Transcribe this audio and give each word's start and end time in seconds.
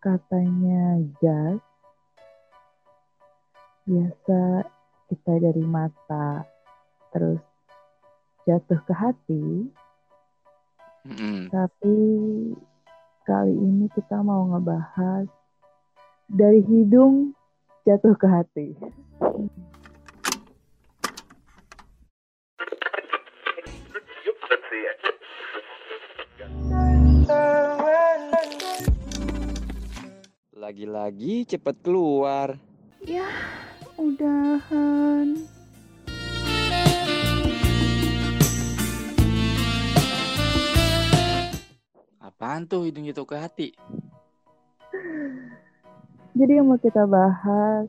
katanya 0.00 0.96
jas 1.20 1.60
biasa 3.84 4.64
kita 5.12 5.32
dari 5.44 5.60
mata 5.60 6.48
terus 7.12 7.40
jatuh 8.48 8.80
ke 8.88 8.94
hati 8.96 9.44
Mm-mm. 11.04 11.52
tapi 11.52 11.96
kali 13.28 13.52
ini 13.52 13.92
kita 13.92 14.24
mau 14.24 14.48
ngebahas 14.56 15.28
dari 16.32 16.64
hidung 16.64 17.36
jatuh 17.84 18.16
ke 18.16 18.24
hati 18.24 18.68
Lagi-lagi 30.60 31.48
cepet 31.48 31.80
keluar. 31.80 32.52
ya 33.00 33.24
udahan 33.96 35.48
Apaan 42.20 42.68
tuh 42.68 42.84
hidung 42.84 43.08
jatuh 43.08 43.24
ke 43.24 43.40
hati? 43.40 43.68
Jadi 46.36 46.52
yang 46.60 46.68
mau 46.68 46.76
kita 46.76 47.08
bahas 47.08 47.88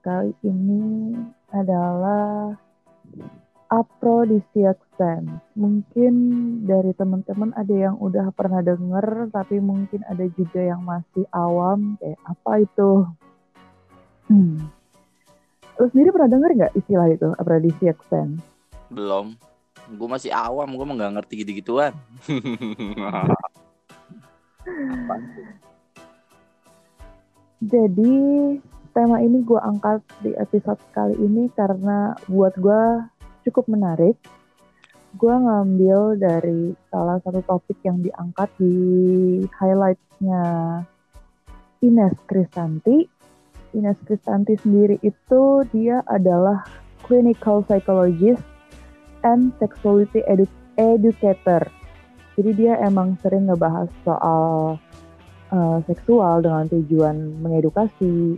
kali 0.00 0.32
ini 0.48 1.12
adalah 1.52 2.56
aphrodisiac 3.70 4.78
sense. 4.94 5.30
Mungkin 5.58 6.14
dari 6.66 6.94
teman-teman 6.94 7.50
ada 7.58 7.74
yang 7.74 7.98
udah 7.98 8.30
pernah 8.32 8.62
denger, 8.62 9.30
tapi 9.34 9.58
mungkin 9.58 10.06
ada 10.06 10.26
juga 10.34 10.62
yang 10.62 10.82
masih 10.86 11.26
awam. 11.34 11.98
Kayak 11.98 12.20
apa 12.24 12.52
itu? 12.62 12.90
Hmm. 14.30 14.70
Lo 15.76 15.86
sendiri 15.92 16.10
pernah 16.14 16.30
denger 16.32 16.50
nggak 16.56 16.74
istilah 16.78 17.08
itu, 17.10 17.28
aphrodisiac 17.36 17.98
sense? 18.08 18.40
Belum. 18.88 19.34
Gue 19.86 20.08
masih 20.10 20.34
awam, 20.34 20.74
gue 20.74 20.82
mah 20.82 20.98
gak 20.98 21.14
ngerti 21.14 21.46
gitu-gituan. 21.46 21.94
Jadi 27.62 28.14
tema 28.90 29.22
ini 29.22 29.44
gue 29.46 29.60
angkat 29.60 30.02
di 30.26 30.34
episode 30.34 30.80
kali 30.90 31.14
ini 31.22 31.46
karena 31.54 32.18
buat 32.26 32.56
gue 32.58 32.82
cukup 33.46 33.70
menarik. 33.70 34.18
Gue 35.16 35.32
ngambil 35.32 36.18
dari 36.20 36.74
salah 36.90 37.22
satu 37.22 37.40
topik 37.46 37.78
yang 37.86 38.02
diangkat 38.02 38.50
di 38.58 38.76
highlightnya 39.48 40.44
Ines 41.80 42.16
Kristanti. 42.26 43.06
Ines 43.72 43.96
Kristanti 44.04 44.58
sendiri 44.60 45.00
itu 45.00 45.64
dia 45.72 46.02
adalah 46.10 46.66
clinical 47.06 47.62
psychologist 47.64 48.42
and 49.24 49.54
sexuality 49.62 50.20
edu- 50.26 50.50
educator. 50.76 51.64
Jadi 52.36 52.50
dia 52.52 52.76
emang 52.84 53.16
sering 53.24 53.48
ngebahas 53.48 53.88
soal 54.04 54.76
uh, 55.48 55.78
seksual 55.88 56.44
dengan 56.44 56.68
tujuan 56.68 57.40
mengedukasi. 57.40 58.36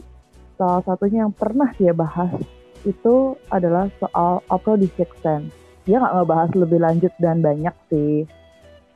Salah 0.55 0.83
satunya 0.87 1.27
yang 1.27 1.35
pernah 1.35 1.71
dia 1.75 1.91
bahas 1.91 2.58
itu 2.85 3.35
adalah 3.51 3.91
soal 3.99 4.45
aphrodisiac 4.53 5.11
sense. 5.23 5.51
Dia 5.89 5.99
nggak 5.99 6.15
ngebahas 6.21 6.51
lebih 6.55 6.79
lanjut 6.85 7.13
dan 7.19 7.41
banyak 7.41 7.75
sih. 7.89 8.29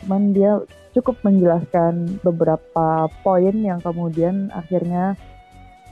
Cuman 0.05 0.35
dia 0.37 0.61
cukup 0.93 1.17
menjelaskan 1.25 2.21
beberapa 2.21 3.09
poin 3.25 3.57
yang 3.57 3.81
kemudian 3.81 4.53
akhirnya 4.53 5.17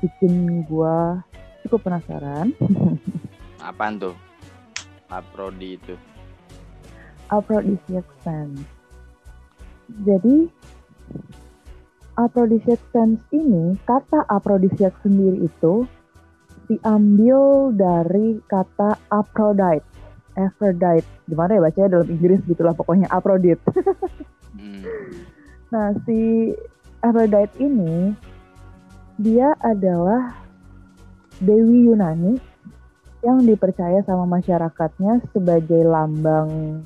bikin 0.05 0.63
gua 0.69 1.25
cukup 1.65 1.89
penasaran. 1.89 2.53
Apaan 3.61 4.01
tuh? 4.01 4.17
Aprodi 5.11 5.77
itu. 5.77 5.95
aphrodisiac. 7.31 8.07
Jadi 10.03 10.51
aphrodisiac 12.19 12.83
sense 12.91 13.23
ini, 13.31 13.79
kata 13.87 14.27
aphrodisiac 14.27 14.95
sendiri 15.03 15.47
itu 15.47 15.87
diambil 16.71 17.75
dari 17.75 18.39
kata 18.47 18.95
Aphrodite. 19.11 19.83
Aphrodite. 20.39 21.09
Gimana 21.27 21.59
ya 21.59 21.61
bacanya 21.67 21.89
dalam 21.99 22.09
Inggris 22.09 22.39
gitulah 22.47 22.75
pokoknya 22.79 23.11
Aphrodite. 23.11 23.63
Hmm. 24.51 24.83
Nah, 25.71 25.95
si 26.03 26.51
Aphrodite 27.07 27.55
ini 27.63 28.11
dia 29.15 29.55
adalah 29.63 30.35
dewi 31.39 31.87
Yunani 31.87 32.35
yang 33.23 33.47
dipercaya 33.47 34.03
sama 34.03 34.27
masyarakatnya 34.27 35.23
sebagai 35.31 35.87
lambang 35.87 36.83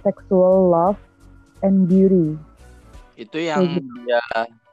sexual 0.00 0.72
love 0.72 0.96
and 1.60 1.84
beauty. 1.84 2.32
Itu 3.12 3.36
yang 3.36 3.76
Kayak 3.76 3.84
dia 4.08 4.22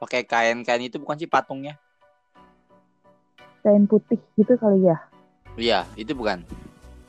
pakai 0.00 0.22
kain-kain 0.24 0.88
itu 0.88 0.96
bukan 0.96 1.20
sih 1.20 1.28
patungnya? 1.28 1.76
Kain 3.68 3.84
putih 3.84 4.16
gitu 4.40 4.56
kali 4.56 4.88
ya. 4.88 4.96
Iya, 5.60 5.84
itu 6.00 6.16
bukan. 6.16 6.40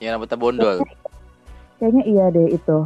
Yang 0.03 0.12
rambutnya 0.20 0.36
bondol. 0.36 0.78
Kayaknya 1.80 2.03
iya 2.03 2.25
deh 2.28 2.52
itu. 2.52 2.84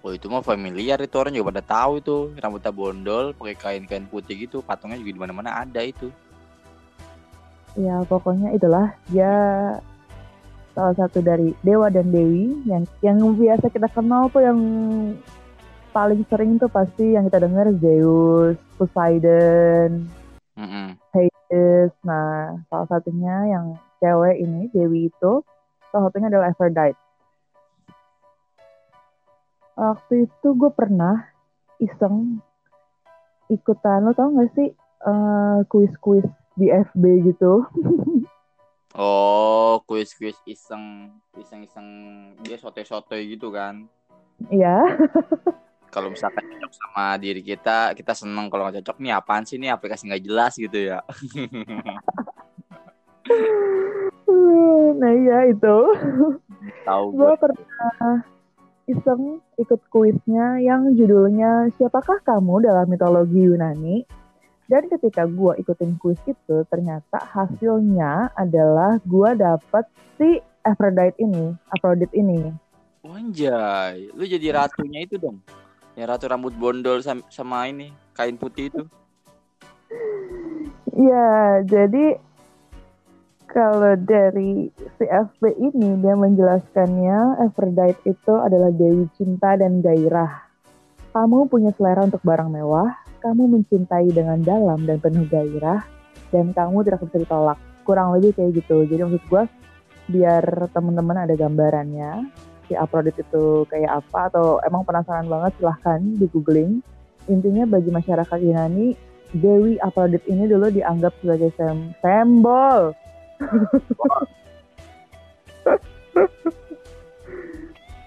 Oh 0.00 0.16
itu 0.16 0.32
mah 0.32 0.40
familiar 0.40 0.96
itu 1.04 1.12
orang 1.20 1.36
juga 1.36 1.52
pada 1.52 1.60
tahu 1.60 2.00
itu 2.00 2.16
rambutnya 2.40 2.72
bondol 2.72 3.36
pakai 3.36 3.56
kain-kain 3.60 4.08
putih 4.08 4.48
gitu 4.48 4.64
patungnya 4.64 4.96
juga 4.96 5.12
di 5.12 5.20
mana-mana 5.20 5.60
ada 5.60 5.84
itu. 5.84 6.08
Ya 7.76 8.00
pokoknya 8.08 8.56
itulah 8.56 8.96
dia 9.12 9.28
salah 10.72 10.96
satu 10.96 11.20
dari 11.20 11.52
dewa 11.60 11.92
dan 11.92 12.08
dewi 12.08 12.64
yang 12.64 12.88
yang 13.04 13.20
biasa 13.36 13.68
kita 13.68 13.92
kenal 13.92 14.32
tuh 14.32 14.40
yang 14.40 14.56
paling 15.92 16.24
sering 16.32 16.56
tuh 16.56 16.72
pasti 16.72 17.12
yang 17.12 17.28
kita 17.28 17.44
dengar 17.44 17.68
Zeus, 17.76 18.56
Poseidon. 18.80 20.19
Hades. 21.50 21.90
Nah, 22.06 22.62
salah 22.70 22.86
satunya 22.86 23.50
yang 23.50 23.74
cewek 23.98 24.38
ini, 24.38 24.70
Dewi 24.70 25.10
itu, 25.10 25.42
salah 25.90 26.08
satunya 26.08 26.30
adalah 26.30 26.54
Aphrodite. 26.54 26.98
Waktu 29.74 30.30
itu 30.30 30.48
gue 30.54 30.70
pernah 30.70 31.26
iseng 31.82 32.38
ikutan, 33.50 34.06
lo 34.06 34.14
tau 34.14 34.30
gak 34.30 34.52
sih 34.54 34.70
eh, 34.78 35.58
kuis-kuis 35.66 36.26
di 36.54 36.70
FB 36.70 37.04
gitu? 37.34 37.66
Oh 38.90 39.78
kuis-kuis 39.86 40.34
iseng 40.50 41.14
iseng-iseng 41.38 41.86
dia 42.42 42.58
sote-sote 42.58 43.22
gitu 43.22 43.54
kan. 43.54 43.86
Iya, 44.50 44.82
Kalau 45.90 46.08
misalkan 46.14 46.46
cocok 46.46 46.72
sama 46.72 47.18
diri 47.18 47.42
kita 47.42 47.98
kita 47.98 48.14
seneng 48.14 48.46
kalau 48.46 48.70
nggak 48.70 48.78
cocok 48.80 48.96
nih 49.02 49.12
apaan 49.12 49.42
sih 49.42 49.58
nih 49.58 49.74
aplikasi 49.74 50.06
nggak 50.06 50.24
jelas 50.24 50.54
gitu 50.54 50.78
ya. 50.78 51.02
nah 55.00 55.12
iya 55.12 55.50
itu. 55.50 55.76
Tahu 56.86 57.04
Gue 57.14 57.34
pernah 57.36 58.22
iseng 58.86 59.42
ikut 59.58 59.80
kuisnya 59.90 60.62
yang 60.62 60.94
judulnya 60.94 61.70
Siapakah 61.78 62.22
Kamu 62.22 62.62
dalam 62.62 62.86
Mitologi 62.90 63.42
Yunani? 63.42 64.06
Dan 64.70 64.86
ketika 64.86 65.26
gue 65.26 65.58
ikutin 65.58 65.98
kuis 65.98 66.22
itu, 66.30 66.62
ternyata 66.70 67.18
hasilnya 67.18 68.30
adalah 68.38 69.02
gue 69.02 69.30
dapet 69.34 69.82
si 70.14 70.38
Aphrodite 70.62 71.18
ini, 71.18 71.58
Aphrodite 71.74 72.14
ini. 72.14 72.54
Wanjay, 73.02 74.14
lu 74.14 74.22
jadi 74.22 74.54
ratunya 74.54 75.02
itu 75.02 75.18
dong. 75.18 75.42
Ya 75.98 76.06
ratu 76.06 76.30
rambut 76.30 76.54
bondol 76.54 77.02
sama, 77.02 77.26
sama 77.28 77.66
ini 77.66 77.90
kain 78.14 78.38
putih 78.38 78.70
itu. 78.70 78.82
Ya, 80.94 81.62
jadi 81.64 82.20
kalau 83.50 83.98
dari 83.98 84.70
si 84.98 85.04
FB 85.08 85.42
ini 85.58 85.98
dia 85.98 86.14
menjelaskannya 86.14 87.42
Aphrodite 87.42 87.98
itu 88.06 88.34
adalah 88.36 88.70
dewi 88.70 89.10
cinta 89.18 89.58
dan 89.58 89.82
gairah. 89.82 90.46
Kamu 91.10 91.50
punya 91.50 91.74
selera 91.74 92.06
untuk 92.06 92.22
barang 92.22 92.46
mewah, 92.54 92.94
kamu 93.18 93.58
mencintai 93.58 94.06
dengan 94.14 94.38
dalam 94.46 94.86
dan 94.86 95.02
penuh 95.02 95.26
gairah, 95.26 95.82
dan 96.30 96.54
kamu 96.54 96.86
tidak 96.86 97.02
bisa 97.10 97.26
ditolak. 97.26 97.58
Kurang 97.82 98.14
lebih 98.14 98.38
kayak 98.38 98.62
gitu. 98.62 98.86
Jadi 98.86 99.02
maksud 99.02 99.24
gue, 99.26 99.42
biar 100.14 100.70
teman-teman 100.70 101.26
ada 101.26 101.34
gambarannya, 101.34 102.30
si 102.70 102.78
Aphrodite 102.78 103.26
itu 103.26 103.66
kayak 103.66 104.06
apa, 104.06 104.30
atau 104.30 104.62
emang 104.62 104.86
penasaran 104.86 105.26
banget 105.26 105.50
silahkan 105.58 105.98
di 105.98 106.30
googling. 106.30 106.78
Intinya 107.26 107.66
bagi 107.66 107.90
masyarakat 107.90 108.38
Yunani, 108.38 108.94
Dewi 109.34 109.82
Aphrodite 109.82 110.30
ini 110.30 110.46
dulu 110.46 110.70
dianggap 110.70 111.10
sebagai 111.18 111.50
sem 111.58 111.90
simbol 111.98 112.94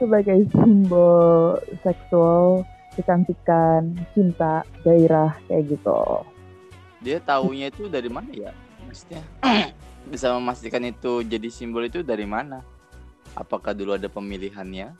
sebagai 0.04 0.44
simbol 0.51 1.56
seksual, 1.80 2.68
kecantikan, 3.00 3.95
cinta, 4.12 4.68
gairah 4.83 5.31
kayak 5.48 5.80
gitu. 5.80 6.04
Dia 7.00 7.24
taunya 7.24 7.71
itu 7.71 7.88
dari 7.88 8.12
mana 8.12 8.27
ya? 8.36 8.51
Maksudnya 8.83 9.24
bisa 10.12 10.36
memastikan 10.36 10.83
itu 10.83 11.24
jadi 11.24 11.48
simbol 11.48 11.88
itu 11.88 12.04
dari 12.04 12.27
mana? 12.27 12.60
Apakah 13.33 13.74
dulu 13.74 13.97
ada 13.97 14.09
pemilihannya? 14.09 14.94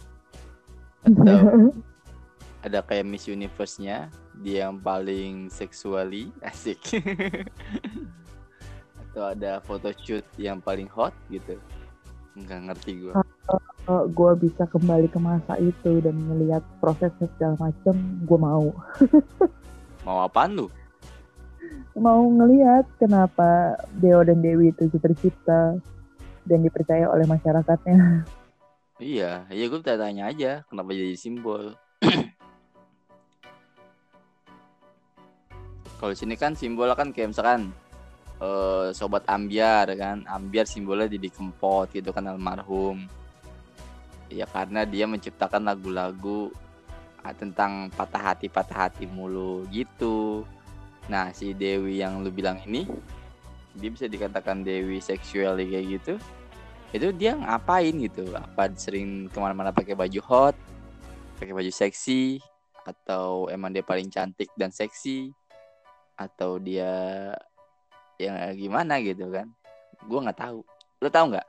Atau 1.06 1.38
ada 2.66 2.80
kayak 2.82 3.06
Miss 3.06 3.30
Universe-nya? 3.30 4.10
Dia 4.42 4.70
yang 4.70 4.82
paling 4.82 5.54
seksuali? 5.54 6.34
Asik. 6.50 6.82
Atau 9.10 9.24
ada 9.30 9.62
photoshoot 9.62 10.26
yang 10.42 10.58
paling 10.58 10.90
hot 10.90 11.14
gitu? 11.30 11.60
Nggak 12.34 12.60
ngerti 12.74 12.92
gue 13.06 13.14
uh, 13.88 14.06
gue 14.08 14.32
bisa 14.40 14.64
kembali 14.68 15.08
ke 15.12 15.20
masa 15.20 15.60
itu 15.60 16.00
dan 16.04 16.16
melihat 16.16 16.64
prosesnya 16.80 17.28
segala 17.36 17.56
macem 17.70 17.96
gue 18.24 18.40
mau. 18.40 18.72
Mau 20.08 20.20
apa 20.20 20.52
lu? 20.52 20.68
Mau 21.96 22.28
ngelihat 22.28 22.84
kenapa 23.00 23.80
Deo 24.04 24.20
dan 24.26 24.44
Dewi 24.44 24.76
itu 24.76 24.92
tercipta 25.00 25.80
dan 26.48 26.60
dipercaya 26.64 27.08
oleh 27.10 27.26
masyarakatnya. 27.28 28.28
Iya 29.02 29.50
iya 29.50 29.66
gue 29.68 29.82
tanya 29.82 30.30
aja 30.30 30.62
kenapa 30.70 30.94
jadi 30.94 31.18
simbol? 31.18 31.74
Kalau 36.00 36.14
sini 36.14 36.36
kan 36.36 36.52
simbolnya 36.54 37.00
kan 37.00 37.16
kayak 37.16 37.32
misalkan 37.32 37.72
uh, 38.44 38.92
sobat 38.92 39.24
ambiar 39.32 39.88
kan 39.96 40.28
ambiar 40.28 40.68
simbolnya 40.68 41.08
jadi 41.08 41.32
kempot 41.32 41.90
gitu 41.96 42.12
kan 42.12 42.28
almarhum. 42.28 43.08
Ya 44.28 44.44
karena 44.50 44.84
dia 44.84 45.08
menciptakan 45.08 45.64
lagu-lagu 45.64 46.52
uh, 47.24 47.34
tentang 47.40 47.88
patah 47.96 48.36
hati 48.36 48.52
patah 48.52 48.92
hati 48.92 49.08
mulu 49.08 49.64
gitu. 49.72 50.44
Nah 51.08 51.32
si 51.32 51.56
Dewi 51.56 52.04
yang 52.04 52.20
lu 52.20 52.30
bilang 52.30 52.60
ini 52.68 52.84
dia 53.74 53.90
bisa 53.90 54.06
dikatakan 54.06 54.62
Dewi 54.62 55.02
seksual 55.02 55.58
kayak 55.58 55.86
gitu 56.00 56.16
itu 56.94 57.10
dia 57.10 57.34
ngapain 57.34 57.90
gitu? 57.90 58.22
Apa 58.38 58.70
sering 58.78 59.26
ke 59.26 59.38
mana-mana 59.42 59.74
pakai 59.74 59.98
baju 59.98 60.22
hot 60.22 60.56
pakai 61.42 61.50
baju 61.52 61.74
seksi 61.74 62.38
atau 62.86 63.50
emang 63.50 63.74
dia 63.74 63.82
paling 63.82 64.08
cantik 64.14 64.48
dan 64.54 64.70
seksi 64.70 65.34
atau 66.14 66.62
dia 66.62 67.34
yang 68.22 68.38
gimana 68.54 69.02
gitu 69.02 69.34
kan? 69.34 69.50
Gue 70.06 70.22
nggak 70.22 70.38
tahu. 70.38 70.62
Lo 71.02 71.10
tahu 71.10 71.34
nggak? 71.34 71.48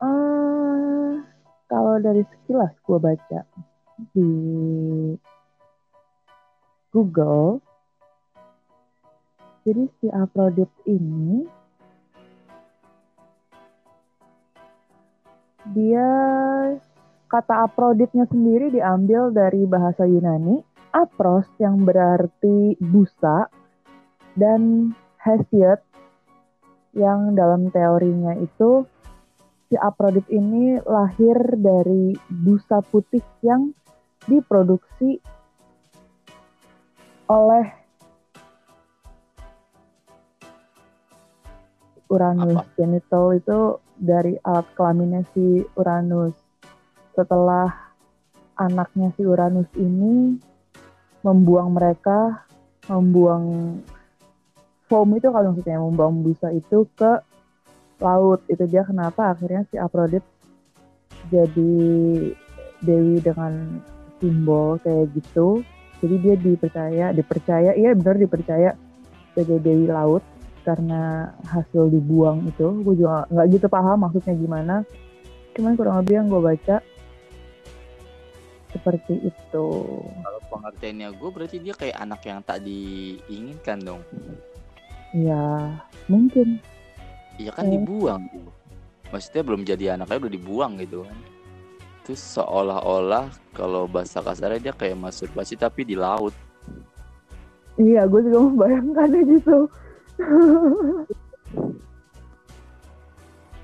Uh, 0.00 1.20
kalau 1.68 2.00
dari 2.00 2.24
sekilas 2.24 2.72
gue 2.88 2.98
baca 2.98 3.40
di 4.16 4.30
Google 6.88 7.60
jadi 9.68 9.84
si 10.00 10.08
Aphrodite 10.08 10.72
ini 10.88 11.44
dia 15.76 16.08
kata 17.28 17.68
Aphrodite-nya 17.68 18.24
sendiri 18.32 18.72
diambil 18.72 19.28
dari 19.28 19.68
bahasa 19.68 20.08
Yunani 20.08 20.64
apros 20.96 21.44
yang 21.60 21.84
berarti 21.84 22.80
busa 22.80 23.52
dan 24.40 24.96
Hesiod 25.20 25.84
yang 26.96 27.36
dalam 27.36 27.68
teorinya 27.68 28.40
itu 28.40 28.88
si 29.68 29.76
Aphrodite 29.76 30.32
ini 30.32 30.80
lahir 30.80 31.36
dari 31.60 32.16
busa 32.32 32.80
putih 32.88 33.20
yang 33.44 33.76
diproduksi 34.24 35.20
oleh 37.28 37.77
Uranus. 42.08 42.64
Apa? 42.64 42.74
Genital 42.76 43.24
itu 43.36 43.58
dari 43.96 44.34
alat 44.42 44.66
kelaminnya 44.74 45.22
si 45.36 45.64
Uranus. 45.76 46.34
Setelah 47.12 47.68
anaknya 48.58 49.14
si 49.14 49.22
Uranus 49.22 49.70
ini 49.78 50.36
membuang 51.22 51.74
mereka 51.74 52.48
membuang 52.88 53.78
foam 54.88 55.08
itu 55.14 55.28
kalau 55.28 55.52
maksudnya 55.52 55.78
membuang 55.78 56.24
busa 56.24 56.48
itu 56.50 56.88
ke 56.96 57.20
laut 58.00 58.40
itu 58.48 58.64
dia 58.64 58.86
kenapa 58.86 59.36
akhirnya 59.36 59.68
si 59.68 59.76
Aphrodite 59.76 60.24
jadi 61.28 61.76
dewi 62.80 63.20
dengan 63.20 63.82
simbol 64.22 64.80
kayak 64.80 65.12
gitu 65.12 65.60
jadi 66.00 66.14
dia 66.22 66.34
dipercaya 66.38 67.06
dipercaya 67.12 67.70
iya 67.74 67.92
benar 67.92 68.16
dipercaya 68.16 68.70
sebagai 69.34 69.60
dewi 69.60 69.90
laut 69.90 70.24
karena 70.68 71.32
hasil 71.48 71.88
dibuang 71.88 72.44
itu 72.44 72.84
gue 72.84 72.94
juga 73.00 73.24
nggak 73.32 73.46
gitu 73.56 73.66
paham 73.72 74.04
maksudnya 74.04 74.36
gimana 74.36 74.84
cuman 75.56 75.72
kurang 75.80 75.96
lebih 76.04 76.14
yang 76.20 76.28
gue 76.28 76.42
baca 76.44 76.76
seperti 78.68 79.14
itu. 79.24 79.66
Kalau 80.04 80.40
pengertiannya 80.52 81.08
gue 81.16 81.30
berarti 81.32 81.56
dia 81.60 81.74
kayak 81.74 81.96
anak 81.98 82.20
yang 82.28 82.38
tak 82.44 82.60
diinginkan 82.62 83.78
dong. 83.80 84.02
Iya, 85.16 85.72
mungkin. 86.06 86.60
Iya 87.40 87.50
kan 87.56 87.64
eh. 87.68 87.72
dibuang. 87.80 88.22
Maksudnya 89.08 89.42
belum 89.42 89.62
jadi 89.64 89.84
anaknya 89.96 90.28
udah 90.28 90.32
dibuang 90.32 90.72
gitu 90.84 91.08
kan. 91.08 91.18
Terus 92.04 92.20
seolah-olah 92.36 93.32
kalau 93.56 93.88
bahasa 93.88 94.20
kasarnya 94.20 94.70
dia 94.70 94.74
kayak 94.76 95.00
masturbasi 95.00 95.56
tapi 95.56 95.88
di 95.88 95.96
laut. 95.96 96.36
Iya, 97.80 98.04
gue 98.04 98.20
juga 98.28 98.38
membayangkan 98.52 99.08
gitu. 99.38 99.58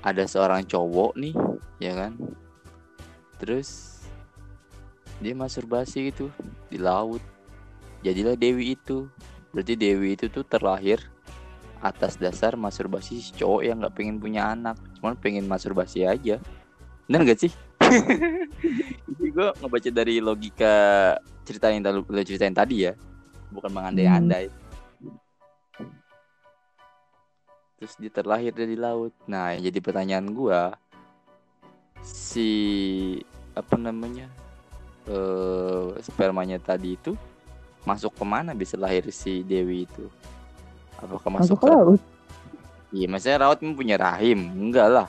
Ada 0.05 0.23
seorang 0.29 0.61
cowok 0.63 1.17
nih, 1.17 1.33
ya 1.81 1.93
kan? 1.97 2.13
Terus 3.41 3.99
dia 5.19 5.33
masturbasi 5.35 6.11
gitu 6.13 6.29
di 6.69 6.77
laut. 6.77 7.23
Jadilah 8.05 8.37
Dewi 8.37 8.77
itu. 8.77 9.09
Berarti 9.55 9.73
Dewi 9.79 10.13
itu 10.19 10.27
tuh 10.27 10.43
terlahir 10.43 10.99
atas 11.83 12.17
dasar 12.17 12.57
masturbasi 12.57 13.21
si 13.21 13.31
cowok 13.35 13.61
yang 13.65 13.77
nggak 13.81 13.95
pengen 13.95 14.17
punya 14.21 14.51
anak. 14.51 14.77
Cuma 14.99 15.15
pengen 15.17 15.47
masturbasi 15.49 16.05
aja. 16.05 16.37
Bener 17.05 17.21
gak 17.21 17.39
sih? 17.45 17.53
Ini 19.13 19.27
gue 19.29 19.47
ngebaca 19.61 19.89
dari 19.93 20.17
logika 20.17 20.73
cerita 21.45 21.69
yang 21.69 21.85
lo 21.85 22.01
ceritain 22.25 22.53
tadi 22.53 22.89
ya. 22.89 22.97
Bukan 23.53 23.69
mengandai-andai. 23.69 24.49
Hmm. 24.49 24.64
Terus 27.75 27.93
dia 27.99 28.11
terlahir 28.11 28.55
dari 28.55 28.79
laut 28.79 29.11
nah 29.27 29.51
jadi 29.55 29.79
pertanyaan 29.83 30.27
gue 30.31 30.61
si 32.05 32.49
apa 33.55 33.75
namanya 33.79 34.27
uh, 35.09 35.95
spermanya 36.03 36.59
tadi 36.59 36.99
itu 36.99 37.15
masuk 37.85 38.11
ke 38.17 38.25
mana 38.25 38.51
bisa 38.57 38.75
lahir 38.75 39.05
si 39.13 39.45
Dewi 39.45 39.85
itu? 39.85 40.09
Apakah 40.97 41.29
masuk, 41.39 41.55
masuk 41.55 41.57
ke 41.61 41.67
laut? 41.69 42.01
Iya, 42.89 43.05
maksudnya 43.07 43.37
laut 43.45 43.59
punya 43.61 43.95
rahim? 43.95 44.39
Enggak 44.57 44.87
lah. 44.89 45.07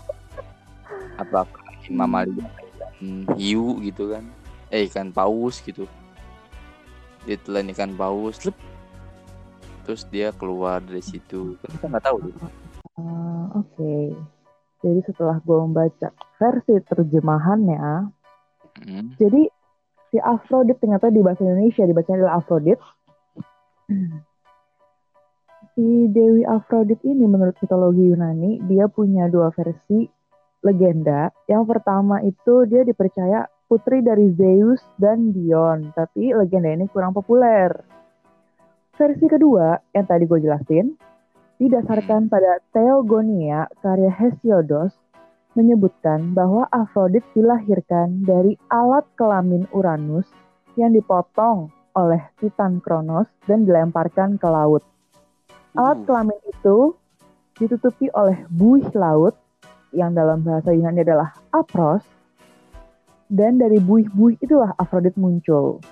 Apakah 1.16 1.64
rahim 1.72 1.94
mamalia 1.96 2.46
ikan 3.00 3.24
hiu 3.40 3.80
gitu 3.80 4.12
kan? 4.12 4.24
Eh 4.68 4.84
ikan 4.92 5.08
paus 5.08 5.64
gitu. 5.64 5.88
Dia 7.24 7.40
telan 7.40 7.72
ikan 7.72 7.96
paus, 7.96 8.44
lep. 8.44 8.54
Terus 9.86 10.02
dia 10.10 10.34
keluar 10.34 10.82
dari 10.82 10.98
situ. 10.98 11.54
Kan 11.62 11.70
kita 11.78 11.86
nggak 11.86 12.04
tahu. 12.10 12.18
Uh, 12.98 13.46
Oke. 13.62 13.70
Okay. 13.78 14.04
Jadi 14.82 15.00
setelah 15.06 15.38
gue 15.40 15.58
membaca 15.62 16.10
versi 16.36 16.74
terjemahannya, 16.84 18.12
hmm. 18.82 19.16
jadi 19.16 19.42
si 20.12 20.18
Aphrodite 20.20 20.78
ternyata 20.78 21.08
di 21.08 21.24
bahasa 21.24 21.42
Indonesia 21.46 21.86
dibacanya 21.86 22.18
adalah 22.26 22.36
Aphrodite. 22.42 22.84
Si 25.76 25.86
Dewi 26.12 26.44
Aphrodite 26.44 27.02
ini 27.08 27.24
menurut 27.24 27.56
mitologi 27.60 28.04
Yunani 28.04 28.64
dia 28.68 28.86
punya 28.90 29.30
dua 29.32 29.48
versi 29.54 30.04
legenda. 30.60 31.32
Yang 31.48 31.64
pertama 31.72 32.20
itu 32.22 32.68
dia 32.68 32.84
dipercaya 32.84 33.48
putri 33.66 34.04
dari 34.04 34.30
Zeus 34.36 34.82
dan 35.00 35.34
Dion, 35.34 35.90
tapi 35.96 36.36
legenda 36.36 36.70
ini 36.70 36.86
kurang 36.92 37.16
populer. 37.16 37.95
Versi 38.96 39.28
kedua 39.28 39.76
yang 39.92 40.08
tadi 40.08 40.24
gue 40.24 40.40
jelasin 40.40 40.96
didasarkan 41.60 42.32
pada 42.32 42.64
Theogonia 42.72 43.68
karya 43.84 44.08
Hesiodos 44.08 44.96
menyebutkan 45.52 46.32
bahwa 46.32 46.64
Afrodit 46.72 47.20
dilahirkan 47.36 48.24
dari 48.24 48.56
alat 48.72 49.04
kelamin 49.20 49.68
Uranus 49.76 50.24
yang 50.80 50.96
dipotong 50.96 51.68
oleh 51.92 52.24
Titan 52.40 52.80
Kronos 52.80 53.28
dan 53.44 53.68
dilemparkan 53.68 54.40
ke 54.40 54.48
laut. 54.48 54.80
Alat 55.76 56.00
kelamin 56.08 56.40
itu 56.48 56.96
ditutupi 57.60 58.08
oleh 58.16 58.48
buih 58.48 58.88
laut 58.96 59.36
yang 59.92 60.16
dalam 60.16 60.40
bahasa 60.40 60.72
Yunani 60.72 61.04
adalah 61.04 61.36
apros 61.52 62.04
dan 63.28 63.60
dari 63.60 63.76
buih-buih 63.76 64.40
itulah 64.40 64.72
Afrodit 64.80 65.20
muncul. 65.20 65.84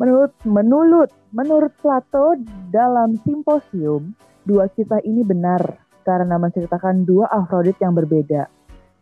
Menurut 0.00 0.32
menurut 0.48 1.12
menurut 1.28 1.76
Plato 1.76 2.32
dalam 2.72 3.20
simposium, 3.20 4.16
dua 4.48 4.72
kisah 4.72 5.04
ini 5.04 5.20
benar 5.20 5.60
karena 6.08 6.40
menceritakan 6.40 7.04
dua 7.04 7.28
Afrodit 7.28 7.76
yang 7.84 7.92
berbeda, 7.92 8.48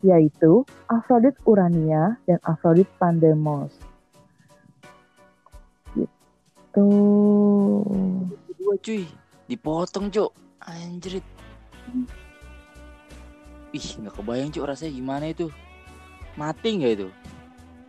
yaitu 0.02 0.67
Afrodit 0.90 1.38
Urania 1.47 2.19
dan 2.26 2.43
Afrodit 2.43 2.90
Pandemos. 2.99 3.71
Gitu. 5.95 6.88
Dua 8.59 8.75
cuy, 8.83 9.07
dipotong 9.47 10.11
cuk. 10.11 10.35
Anjrit. 10.67 11.23
Ih, 13.71 13.88
nggak 14.02 14.19
kebayang 14.19 14.50
cuk 14.50 14.67
rasanya 14.67 14.99
gimana 14.99 15.31
itu. 15.31 15.47
Mati 16.35 16.75
nggak 16.75 16.93
itu? 16.99 17.09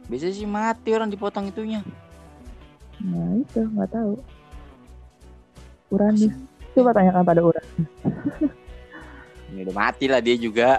Biasanya 0.05 0.33
sih 0.37 0.45
mati 0.45 0.93
orang 0.93 1.09
dipotong 1.09 1.49
itunya. 1.49 1.81
Nah 3.03 3.39
itu 3.39 3.59
nggak 3.63 3.91
tahu. 3.91 4.13
Uranis. 5.89 6.35
Coba 6.75 6.93
tanyakan 6.93 7.23
pada 7.25 7.41
Uranis. 7.41 7.87
Ini 9.49 9.65
udah 9.65 9.75
mati 9.75 10.05
lah 10.05 10.21
dia 10.21 10.37
juga. 10.37 10.77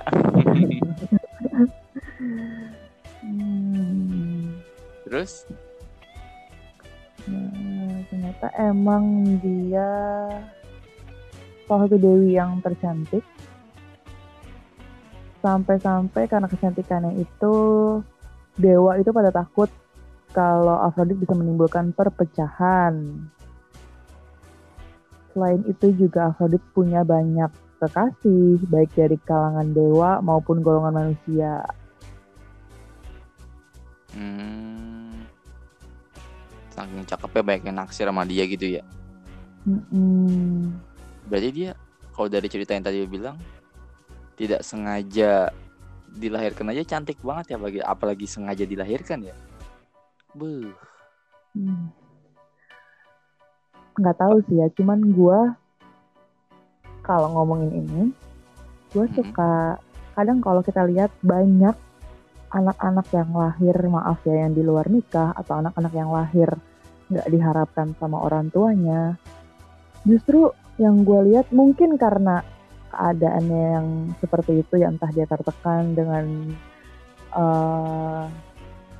Hmm. 3.24 4.62
Terus? 5.02 5.42
Nah, 7.26 8.06
ternyata 8.06 8.46
emang 8.62 9.36
dia 9.42 9.90
salah 11.66 11.90
satu 11.90 11.98
dewi 11.98 12.38
yang 12.38 12.62
tercantik. 12.62 13.26
Sampai-sampai 15.42 16.30
karena 16.30 16.46
kecantikannya 16.46 17.18
itu 17.18 17.54
dewa 18.54 19.00
itu 19.00 19.10
pada 19.10 19.32
takut 19.34 19.72
kalau 20.30 20.78
Aphrodite 20.82 21.22
bisa 21.22 21.34
menimbulkan 21.34 21.90
perpecahan. 21.90 23.18
Selain 25.30 25.62
itu 25.66 25.94
juga 25.94 26.30
Aphrodite 26.30 26.64
punya 26.74 27.06
banyak 27.06 27.50
kekasih, 27.80 28.60
baik 28.68 28.90
dari 28.92 29.16
kalangan 29.24 29.72
dewa 29.72 30.20
maupun 30.20 30.60
golongan 30.60 30.94
manusia. 30.94 31.64
Hmm. 34.12 35.24
Saking 36.74 37.06
cakepnya 37.06 37.42
banyak 37.46 37.64
yang 37.70 37.76
naksir 37.78 38.06
sama 38.06 38.26
dia 38.26 38.44
gitu 38.46 38.78
ya. 38.78 38.84
Mm-mm. 39.64 40.72
Berarti 41.28 41.48
dia 41.52 41.70
kalau 42.16 42.28
dari 42.28 42.48
cerita 42.48 42.74
yang 42.74 42.84
tadi 42.84 43.04
dia 43.04 43.10
bilang 43.10 43.36
tidak 44.34 44.64
sengaja 44.64 45.52
dilahirkan 46.10 46.72
aja 46.74 46.82
cantik 46.82 47.20
banget 47.22 47.54
ya 47.54 47.58
bagi 47.60 47.80
apalagi 47.84 48.26
sengaja 48.26 48.64
dilahirkan 48.66 49.30
ya. 49.30 49.36
Beuh. 50.34 50.72
Hmm. 51.56 51.90
Nggak 53.98 54.16
tahu 54.16 54.36
sih 54.46 54.56
ya, 54.62 54.68
cuman 54.72 55.12
gua 55.12 55.58
kalau 57.02 57.28
ngomongin 57.34 57.72
ini, 57.74 58.02
gue 58.94 59.04
Mhm. 59.08 59.14
suka 59.18 59.80
kadang 60.14 60.38
kalau 60.38 60.62
kita 60.62 60.84
lihat 60.86 61.10
banyak 61.24 61.74
anak-anak 62.50 63.06
yang 63.14 63.30
lahir 63.30 63.76
maaf 63.86 64.18
ya 64.26 64.46
yang 64.46 64.52
di 64.54 64.62
luar 64.62 64.86
nikah 64.90 65.30
atau 65.38 65.62
anak-anak 65.62 65.92
yang 65.94 66.10
lahir 66.10 66.50
nggak 67.10 67.26
diharapkan 67.30 67.94
sama 67.98 68.22
orang 68.22 68.50
tuanya. 68.54 69.18
Justru 70.06 70.50
yang 70.78 71.02
gue 71.02 71.34
lihat 71.34 71.50
mungkin 71.50 71.94
karena 71.98 72.42
keadaannya 72.90 73.64
yang 73.78 73.86
seperti 74.18 74.66
itu 74.66 74.82
ya 74.82 74.90
entah 74.90 75.10
dia 75.14 75.26
tertekan 75.26 75.94
dengan 75.94 76.24
eh, 77.30 78.24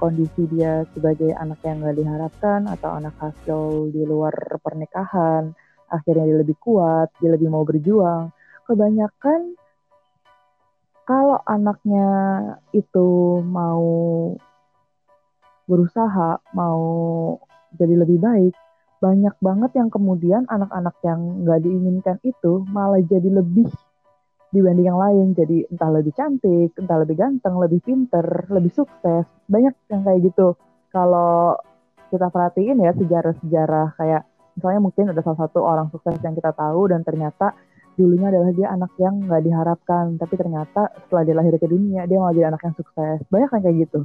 kondisi 0.00 0.49
dia 0.49 0.88
sebagai 0.97 1.37
anak 1.37 1.61
yang 1.61 1.85
nggak 1.85 2.00
diharapkan 2.00 2.64
atau 2.73 2.97
anak 2.97 3.12
hasil 3.21 3.92
di 3.92 4.09
luar 4.09 4.33
pernikahan 4.64 5.52
akhirnya 5.92 6.25
dia 6.25 6.38
lebih 6.40 6.57
kuat 6.57 7.12
dia 7.21 7.37
lebih 7.37 7.52
mau 7.52 7.62
berjuang. 7.69 8.33
Kebanyakan 8.64 9.61
kalau 11.04 11.42
anaknya 11.45 12.09
itu 12.73 13.42
mau 13.45 13.85
berusaha 15.69 16.40
mau 16.57 16.80
jadi 17.76 17.95
lebih 18.00 18.19
baik 18.19 18.54
banyak 19.00 19.35
banget 19.40 19.71
yang 19.80 19.88
kemudian 19.88 20.45
anak-anak 20.49 20.97
yang 21.02 21.45
nggak 21.45 21.61
diinginkan 21.64 22.16
itu 22.21 22.64
malah 22.69 23.00
jadi 23.00 23.33
lebih 23.33 23.69
dibanding 24.50 24.87
yang 24.87 24.99
lain. 24.99 25.33
Jadi 25.35 25.66
entah 25.71 25.90
lebih 25.90 26.12
cantik 26.14 26.71
entah 26.76 26.99
lebih 27.00 27.16
ganteng 27.19 27.54
lebih 27.59 27.80
pinter 27.83 28.47
lebih 28.50 28.71
sukses. 28.75 29.26
Banyak 29.47 29.75
yang 29.90 30.02
kayak 30.07 30.21
gitu. 30.30 30.54
Kalau 30.90 31.59
kita 32.11 32.26
perhatiin 32.26 32.83
ya 32.83 32.92
sejarah-sejarah 32.99 33.95
kayak 33.95 34.23
misalnya 34.59 34.80
mungkin 34.83 35.04
ada 35.14 35.23
salah 35.23 35.47
satu 35.47 35.62
orang 35.62 35.87
sukses 35.95 36.19
yang 36.26 36.35
kita 36.35 36.50
tahu 36.50 36.90
dan 36.90 37.07
ternyata 37.07 37.54
dulunya 37.95 38.33
adalah 38.33 38.50
dia 38.50 38.69
anak 38.75 38.92
yang 38.99 39.14
nggak 39.23 39.42
diharapkan. 39.47 40.19
Tapi 40.19 40.35
ternyata 40.35 40.90
setelah 41.07 41.23
dia 41.23 41.37
lahir 41.38 41.54
ke 41.54 41.66
dunia 41.71 42.07
dia 42.11 42.19
malah 42.19 42.35
jadi 42.35 42.50
anak 42.50 42.62
yang 42.66 42.75
sukses. 42.75 43.19
Banyak 43.30 43.50
yang 43.54 43.62
kayak 43.62 43.76
gitu. 43.87 44.00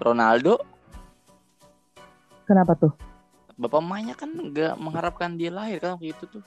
Ronaldo? 0.00 0.54
Kenapa 2.48 2.74
tuh? 2.74 2.90
Bapak 3.60 3.84
mamanya 3.84 4.16
kan 4.16 4.32
nggak 4.32 4.80
mengharapkan 4.80 5.36
dia 5.36 5.52
lahir 5.52 5.84
kan 5.84 6.00
waktu 6.00 6.16
itu 6.16 6.24
tuh. 6.24 6.40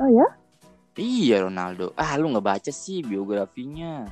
oh 0.00 0.08
ya 0.08 0.24
Iya 1.00 1.48
Ronaldo. 1.48 1.96
Ah 1.96 2.12
lu 2.20 2.28
nggak 2.28 2.44
baca 2.44 2.70
sih 2.72 3.00
biografinya. 3.00 4.04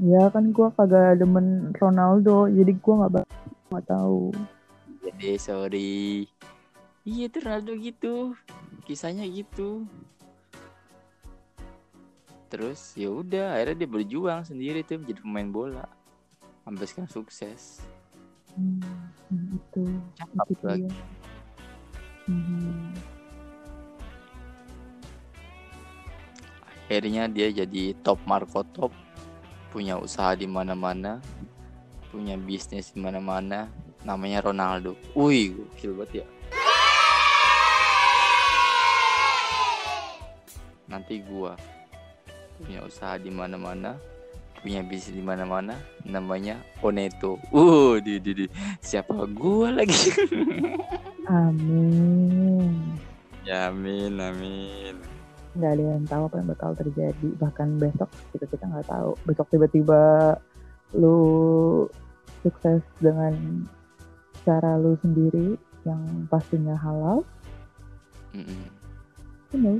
ya 0.00 0.32
kan 0.32 0.48
gua 0.50 0.72
kagak 0.72 1.20
demen 1.20 1.76
Ronaldo 1.76 2.48
jadi 2.48 2.72
gua 2.80 2.94
nggak 3.04 3.12
ba- 3.20 3.30
nggak 3.70 3.86
tahu 3.86 4.32
Jadi 5.06 5.30
sorry. 5.38 6.26
Iya 7.06 7.24
tuh 7.30 7.40
Ronaldo 7.46 7.72
gitu. 7.78 8.14
Kisahnya 8.84 9.22
gitu. 9.30 9.86
Terus 12.50 12.98
ya 12.98 13.06
udah 13.14 13.54
akhirnya 13.54 13.86
dia 13.86 13.90
berjuang 13.90 14.42
sendiri 14.42 14.82
tuh 14.82 14.98
menjadi 14.98 15.20
pemain 15.22 15.46
bola. 15.48 15.86
Sampai 16.66 16.84
sekarang 16.90 17.10
sukses. 17.10 17.78
hmm, 18.58 18.82
hmm, 19.30 19.46
itu 19.54 19.82
Cakep 20.18 20.46
itu 20.50 20.64
lagi. 20.66 20.90
Hmm. 22.26 22.90
Akhirnya 26.90 27.30
dia 27.30 27.54
jadi 27.54 27.94
top 28.02 28.18
Marco 28.26 28.66
top. 28.66 28.90
Punya 29.70 29.94
usaha 29.94 30.34
di 30.34 30.50
mana-mana. 30.50 31.22
Punya 32.10 32.34
bisnis 32.34 32.90
di 32.90 32.98
mana-mana. 32.98 33.70
Namanya 34.02 34.42
Ronaldo. 34.42 34.98
Wih, 35.14 35.54
gokil 35.54 35.94
banget 35.94 36.26
ya. 36.26 36.26
Nanti 40.90 41.22
gua 41.22 41.54
punya 42.58 42.82
usaha 42.82 43.14
di 43.22 43.30
mana-mana, 43.30 43.94
punya 44.58 44.82
bisnis 44.82 45.14
di 45.14 45.22
mana-mana, 45.22 45.78
namanya 46.02 46.58
Oneto. 46.82 47.38
Uh, 47.54 48.02
di, 48.02 48.18
di, 48.18 48.34
di. 48.34 48.46
siapa 48.82 49.14
gua 49.30 49.78
lagi? 49.78 49.94
amin 51.30 52.98
ya, 53.46 53.70
amin, 53.70 54.14
amin. 54.18 55.09
Nggak 55.60 55.72
ada 55.76 55.84
yang 55.94 56.04
tahu 56.08 56.22
apa 56.26 56.36
yang 56.40 56.48
bakal 56.48 56.70
terjadi 56.72 57.28
bahkan 57.36 57.68
besok 57.76 58.10
kita 58.32 58.48
kita 58.48 58.64
nggak 58.64 58.88
tahu 58.88 59.10
besok 59.28 59.46
tiba-tiba 59.52 60.02
lu 60.96 61.18
sukses 62.40 62.80
dengan 62.98 63.36
cara 64.48 64.80
lu 64.80 64.96
sendiri 65.04 65.60
yang 65.84 66.00
pastinya 66.32 66.74
halal 66.80 67.20
you 69.52 69.60
know 69.60 69.76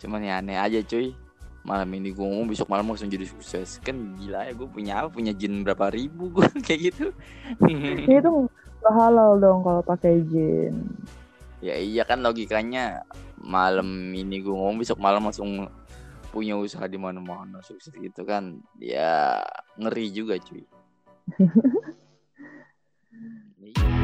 Cuman 0.00 0.24
ya 0.24 0.40
aneh 0.40 0.56
aja 0.56 0.80
cuy. 0.80 1.12
Malam 1.60 1.92
ini 1.92 2.16
gue 2.16 2.24
ngomong 2.24 2.48
besok 2.48 2.72
malam 2.72 2.88
langsung 2.88 3.12
jadi 3.12 3.28
sukses. 3.28 3.76
Kan 3.84 4.16
gila 4.16 4.48
ya 4.48 4.56
gue 4.56 4.64
punya 4.64 5.04
apa? 5.04 5.12
Punya 5.12 5.36
jin 5.36 5.60
berapa 5.60 5.92
ribu 5.92 6.32
gue 6.40 6.48
kayak 6.66 6.80
gitu. 6.88 7.06
Itu 8.08 8.48
nggak 8.80 8.94
halal 8.96 9.36
dong 9.36 9.60
kalau 9.60 9.84
pakai 9.84 10.24
jin 10.32 10.88
ya 11.60 11.76
iya 11.76 12.02
kan 12.08 12.24
logikanya 12.24 13.04
malam 13.40 14.12
ini 14.16 14.40
gue 14.40 14.52
ngomong 14.52 14.80
besok 14.80 15.00
malam 15.00 15.28
langsung 15.28 15.68
punya 16.30 16.54
usaha 16.54 16.86
di 16.86 16.96
mana-mana 16.96 17.58
sukses 17.60 17.90
gitu 17.98 18.22
kan. 18.22 18.62
Ya 18.78 19.42
ngeri 19.76 20.14
juga 20.14 20.38
cuy. 20.38 20.64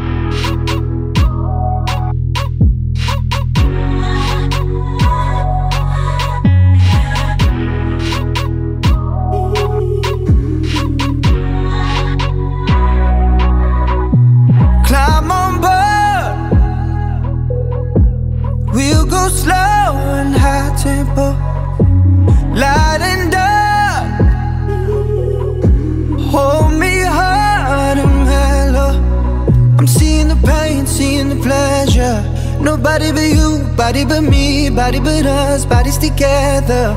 Nobody 32.66 33.12
but 33.12 33.28
you, 33.28 33.62
body 33.76 34.04
but 34.04 34.23
me, 34.23 34.70
body 34.70 34.99
but 34.99 35.25
us, 35.25 35.64
bodies 35.64 35.99
together. 35.99 36.96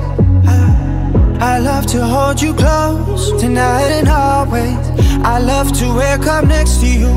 I, 1.39 1.59
love 1.59 1.85
to 1.93 2.03
hold 2.03 2.41
you 2.41 2.55
close 2.55 3.39
tonight 3.39 3.91
and 3.99 4.07
always. 4.07 4.83
I 5.23 5.37
love 5.37 5.71
to 5.77 5.85
wake 5.93 6.25
up 6.25 6.45
next 6.45 6.79
to 6.79 6.87
you. 6.87 7.13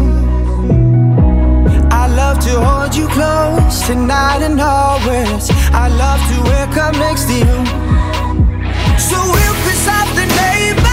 I 1.91 2.07
love 2.15 2.41
to 2.41 2.61
hold 2.61 2.95
you 2.95 3.09
close 3.09 3.87
tonight 3.87 4.43
and 4.43 4.61
always. 4.61 5.49
I 5.73 5.89
love 5.89 6.21
to 6.31 6.39
wake 6.53 6.77
up 6.77 6.93
next 6.97 7.25
to 7.29 7.37
you. 7.39 7.59
So 9.09 9.17
we'll 9.33 9.59
piss 9.65 9.89
off 9.89 10.15
the 10.15 10.27
neighbors 10.27 10.92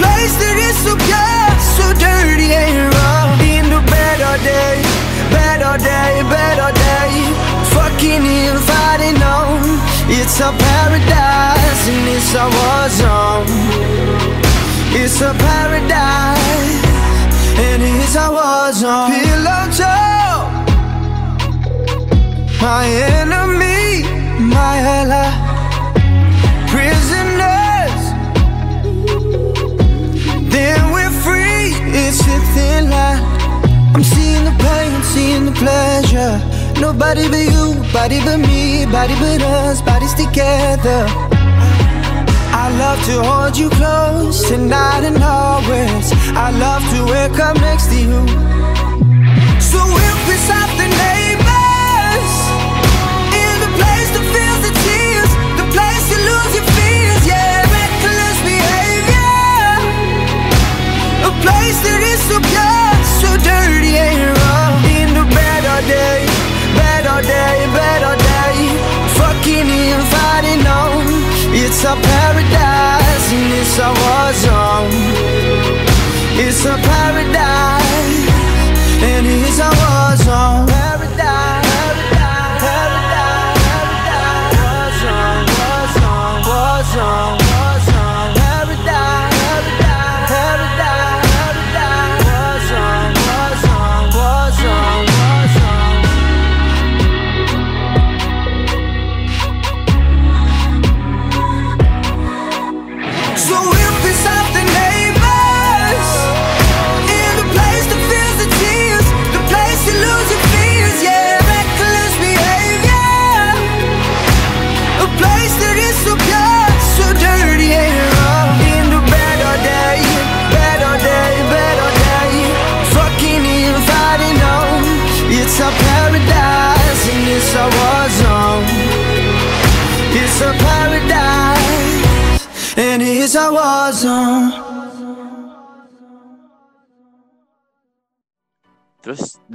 place 0.00 0.34
that 0.42 0.56
is 0.68 0.76
so 0.84 0.92
pure, 0.96 1.48
so 1.76 1.86
dirty 2.00 2.50
and 2.56 2.88
raw. 2.96 3.36
In 3.54 3.64
the 3.68 3.80
better 3.94 4.34
day, 4.42 4.80
better 5.28 5.74
day, 5.76 6.12
better 6.32 6.70
day, 6.72 7.12
fucking 7.74 8.24
and 8.24 8.60
fighting 8.68 9.20
on. 9.20 9.60
It's 10.08 10.40
a 10.40 10.50
paradise 10.64 11.82
and 11.94 12.06
it's 12.16 12.32
a 12.34 12.46
war 12.56 12.84
zone. 13.00 13.50
It's 15.00 15.20
a 15.20 15.32
paradise 15.34 16.76
and 17.66 17.82
it's 17.82 18.16
a 18.16 18.26
war 18.36 18.72
zone. 18.72 19.10
Pillow 19.12 19.64
talk, 19.78 20.42
my 22.60 22.84
enemy, 23.14 24.02
my 24.54 24.76
ally, 24.98 25.39
It's 31.92 32.20
a 32.20 32.38
thin 32.54 32.90
line. 32.90 33.22
I'm 33.94 34.04
seeing 34.04 34.44
the 34.44 34.54
pain, 34.62 35.02
seeing 35.02 35.44
the 35.46 35.52
pleasure. 35.52 36.38
Nobody 36.80 37.28
but 37.28 37.44
you, 37.54 37.74
body 37.92 38.20
but 38.24 38.38
me, 38.38 38.86
body 38.86 39.14
but 39.20 39.42
us, 39.42 39.82
bodies 39.82 40.14
together. 40.14 41.04
I 42.62 42.70
love 42.78 42.98
to 43.06 43.22
hold 43.22 43.56
you 43.56 43.68
close 43.70 44.48
tonight 44.48 45.04
and 45.04 45.22
always. 45.22 46.12
I 46.34 46.50
love 46.50 46.82
to 46.94 47.00
wake 47.12 47.38
up 47.40 47.56
next 47.60 47.86
to 47.88 47.98
you. 47.98 48.20
So 49.60 49.78
we'll 49.84 50.18
piss 50.26 50.50
off 50.50 50.70
place 61.44 61.78
that 61.84 62.02
is 62.04 62.20
so 62.28 62.36
pure, 62.40 62.92
so 63.20 63.30
dirty 63.40 63.96
and 63.96 64.36
raw. 64.36 64.76
In 65.00 65.08
the 65.16 65.24
better 65.32 65.78
day, 65.88 66.24
better 66.76 67.18
day, 67.24 67.56
better 67.72 68.14
day, 68.16 68.56
fucking 69.16 69.68
and 69.68 70.04
fighting 70.12 70.62
on. 70.66 71.04
It's 71.52 71.82
a 71.84 71.94
paradise 71.96 73.26
and 73.32 73.52
it's 73.60 73.76
a 73.78 73.90
war 74.00 74.28
zone. 74.44 74.92
It's 76.44 76.64
a 76.64 76.76
paradise 76.76 78.28
and 79.02 79.26
it's 79.26 79.58
a 79.58 79.70
war 79.80 80.12
zone. 80.24 80.66
Paradise, 80.68 81.66
paradise, 82.04 82.62
paradise, 82.64 83.60
zone, 84.12 84.52
war 84.60 84.88
zone, 85.00 85.48
war 85.56 85.84
zone, 85.96 86.40
war 86.48 86.78
zone. 86.94 87.29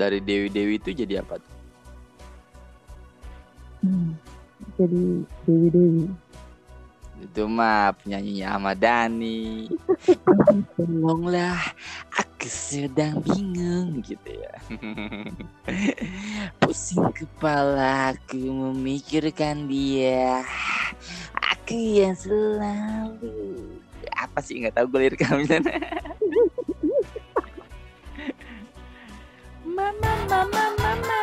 Dari 0.05 0.21
Dewi-Dewi 0.21 0.77
itu 0.77 0.89
jadi 0.93 1.25
apa? 1.25 1.41
tuh? 1.41 1.53
Hmm, 3.85 4.13
jadi 4.77 5.03
Dewi 5.45 5.67
Dewi. 5.73 6.05
Itu 7.15 7.47
mah 7.49 7.95
penyanyinya 8.01 8.59
Ahmad 8.59 8.77
Dhani. 8.77 9.71
Tolonglah, 10.77 11.57
aku 12.13 12.45
sedang 12.45 13.23
bingung 13.25 14.03
gitu 14.05 14.29
ya. 14.29 14.53
Pusing 16.61 17.09
kepala 17.15 18.13
aku 18.13 18.37
memikirkan 18.37 19.65
dia. 19.65 20.45
Aku 21.55 21.73
yang 21.73 22.13
selalu 22.13 23.73
apa 24.15 24.39
sih 24.41 24.61
nggak 24.61 24.75
tahu 24.75 24.85
gue 24.91 24.99
lirik 25.07 25.21
kamilan. 25.21 25.63
Mama, 29.85 30.17
mama, 30.25 30.65
mama. 30.81 31.21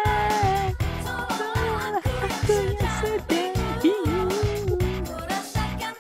Aku 2.22 2.54
yang 2.62 2.94
sedang 3.02 3.58
bingung. 3.82 4.70
Merasakan 5.02 5.94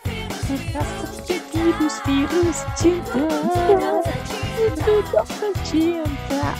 virus-virus 1.50 2.62
cinta. 2.78 3.26
Itu 4.62 4.94
dokter 5.10 5.50
cinta. 5.66 6.54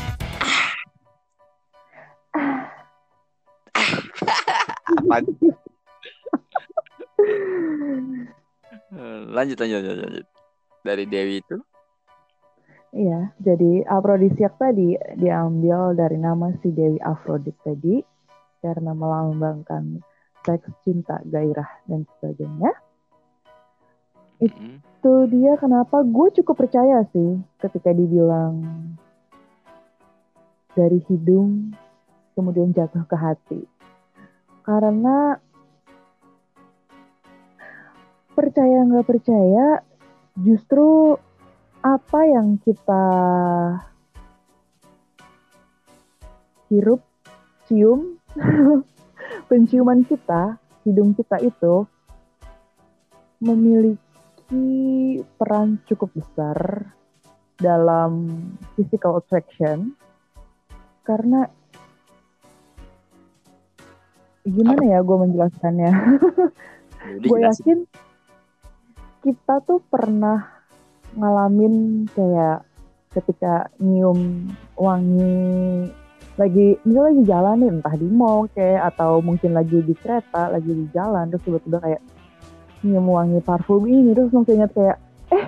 Apa? 4.91 5.17
lanjut, 9.31 9.55
lanjut, 9.55 9.79
lanjut, 9.87 9.99
lanjut. 10.03 10.27
Dari 10.83 11.07
Dewi 11.07 11.47
itu 11.47 11.63
Iya, 12.93 13.33
jadi 13.41 13.89
afrodisiak 13.89 14.61
tadi 14.61 14.93
diambil 15.17 15.97
dari 15.97 16.21
nama 16.21 16.53
si 16.61 16.69
Dewi 16.77 17.01
Afrodit 17.01 17.57
tadi 17.65 18.05
karena 18.61 18.93
melambangkan 18.93 20.05
seks, 20.45 20.69
cinta, 20.85 21.17
gairah 21.25 21.67
dan 21.89 22.05
sebagainya. 22.05 22.73
mm, 24.45 24.77
Itu 25.01 25.15
dia 25.33 25.57
kenapa 25.57 26.05
gue 26.05 26.37
cukup 26.37 26.69
percaya 26.69 27.01
sih 27.17 27.41
ketika 27.65 27.97
dibilang 27.97 28.61
dari 30.77 31.01
hidung 31.09 31.73
kemudian 32.37 32.77
jatuh 32.77 33.09
ke 33.09 33.17
hati. 33.17 33.61
Karena 34.69 35.41
percaya 38.37 38.85
nggak 38.85 39.09
percaya 39.09 39.81
justru 40.37 41.17
apa 41.83 42.21
yang 42.31 42.63
kita 42.63 43.05
hirup, 46.71 47.03
cium, 47.67 48.23
penciuman 49.51 50.07
kita, 50.07 50.63
hidung 50.87 51.13
kita 51.19 51.43
itu 51.43 51.85
memiliki 53.43 53.99
peran 55.35 55.83
cukup 55.91 56.15
besar 56.15 56.87
dalam 57.59 58.31
physical 58.79 59.19
attraction. 59.19 59.99
Karena 61.03 61.51
gimana 64.47 64.83
ya 64.87 64.99
gue 65.03 65.17
menjelaskannya? 65.19 65.93
Gue 67.03 67.43
yakin 67.43 67.83
kita 69.27 69.59
tuh 69.67 69.83
pernah 69.91 70.62
ngalamin 71.17 72.07
kayak 72.13 72.65
ketika 73.13 73.69
nyium 73.77 74.49
wangi 74.77 75.89
lagi 76.41 76.81
misalnya 76.89 77.13
lagi 77.13 77.23
jalan 77.29 77.57
nih 77.61 77.71
entah 77.77 77.95
di 78.01 78.09
mall 78.09 78.49
kayak 78.57 78.83
atau 78.97 79.21
mungkin 79.21 79.53
lagi 79.53 79.85
di 79.85 79.93
kereta 79.93 80.49
lagi 80.49 80.73
di 80.73 80.89
jalan 80.97 81.29
terus 81.29 81.45
tiba-tiba 81.45 81.79
kayak 81.85 82.03
nyium 82.81 83.05
wangi 83.05 83.39
parfum 83.45 83.85
ini 83.85 84.17
terus 84.17 84.33
langsung 84.33 84.57
ingat 84.57 84.73
kayak 84.73 84.97
eh 85.29 85.45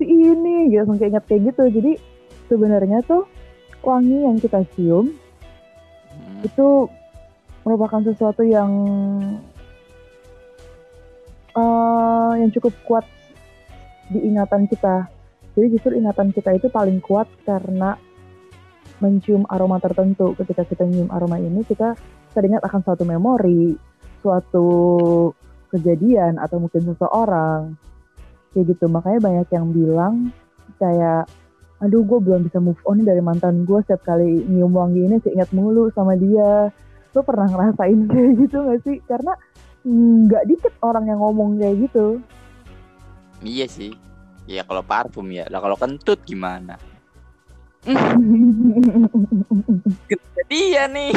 si 0.00 0.04
ini 0.08 0.72
gitu 0.72 0.88
langsung 0.88 1.04
ingat 1.04 1.24
kayak 1.28 1.52
gitu 1.52 1.62
jadi 1.68 1.92
sebenarnya 2.48 3.04
tuh 3.04 3.28
wangi 3.84 4.24
yang 4.24 4.40
kita 4.40 4.64
cium 4.72 5.12
Hmm. 6.10 6.42
itu 6.42 6.68
merupakan 7.62 8.02
sesuatu 8.02 8.42
yang 8.42 8.70
eh, 11.54 12.32
yang 12.40 12.50
cukup 12.54 12.74
kuat 12.86 13.06
di 14.10 14.18
ingatan 14.26 14.66
kita. 14.66 15.06
Jadi 15.54 15.66
justru 15.78 15.94
ingatan 15.94 16.34
kita 16.34 16.54
itu 16.54 16.66
paling 16.70 16.98
kuat 16.98 17.30
karena 17.46 17.94
mencium 18.98 19.46
aroma 19.48 19.78
tertentu. 19.78 20.34
Ketika 20.36 20.66
kita 20.66 20.84
nyium 20.84 21.08
aroma 21.14 21.38
ini, 21.38 21.62
kita 21.64 21.94
teringat 22.34 22.62
akan 22.66 22.80
suatu 22.82 23.02
memori, 23.06 23.74
suatu 24.20 24.68
kejadian 25.70 26.36
atau 26.36 26.58
mungkin 26.60 26.82
seseorang. 26.90 27.74
Kayak 28.52 28.76
gitu. 28.76 28.90
Makanya 28.90 29.20
banyak 29.22 29.48
yang 29.54 29.66
bilang 29.70 30.14
kayak 30.76 31.30
aduh 31.80 32.04
gue 32.04 32.18
belum 32.20 32.44
bisa 32.44 32.60
move 32.60 32.76
on 32.84 33.00
dari 33.08 33.24
mantan 33.24 33.64
gue 33.64 33.80
setiap 33.80 34.04
kali 34.04 34.44
nyium 34.44 34.76
wangi 34.76 35.08
ini 35.08 35.16
keinget 35.24 35.48
mulu 35.56 35.88
sama 35.96 36.12
dia 36.12 36.68
lo 37.16 37.20
pernah 37.24 37.48
ngerasain 37.48 38.04
kayak 38.12 38.32
gitu 38.36 38.56
gak 38.68 38.80
sih 38.84 38.96
karena 39.08 39.32
nggak 40.28 40.44
dikit 40.44 40.74
orang 40.84 41.08
yang 41.08 41.24
ngomong 41.24 41.56
kayak 41.56 41.88
gitu 41.88 42.20
Iya 43.40 43.66
sih. 43.68 43.92
Ya 44.48 44.64
kalau 44.64 44.82
parfum 44.84 45.28
ya. 45.32 45.48
Lah 45.48 45.60
kalau 45.60 45.76
kentut 45.76 46.20
gimana? 46.24 46.76
Jadi 50.10 50.60
ya 50.76 50.84
nih. 50.90 51.12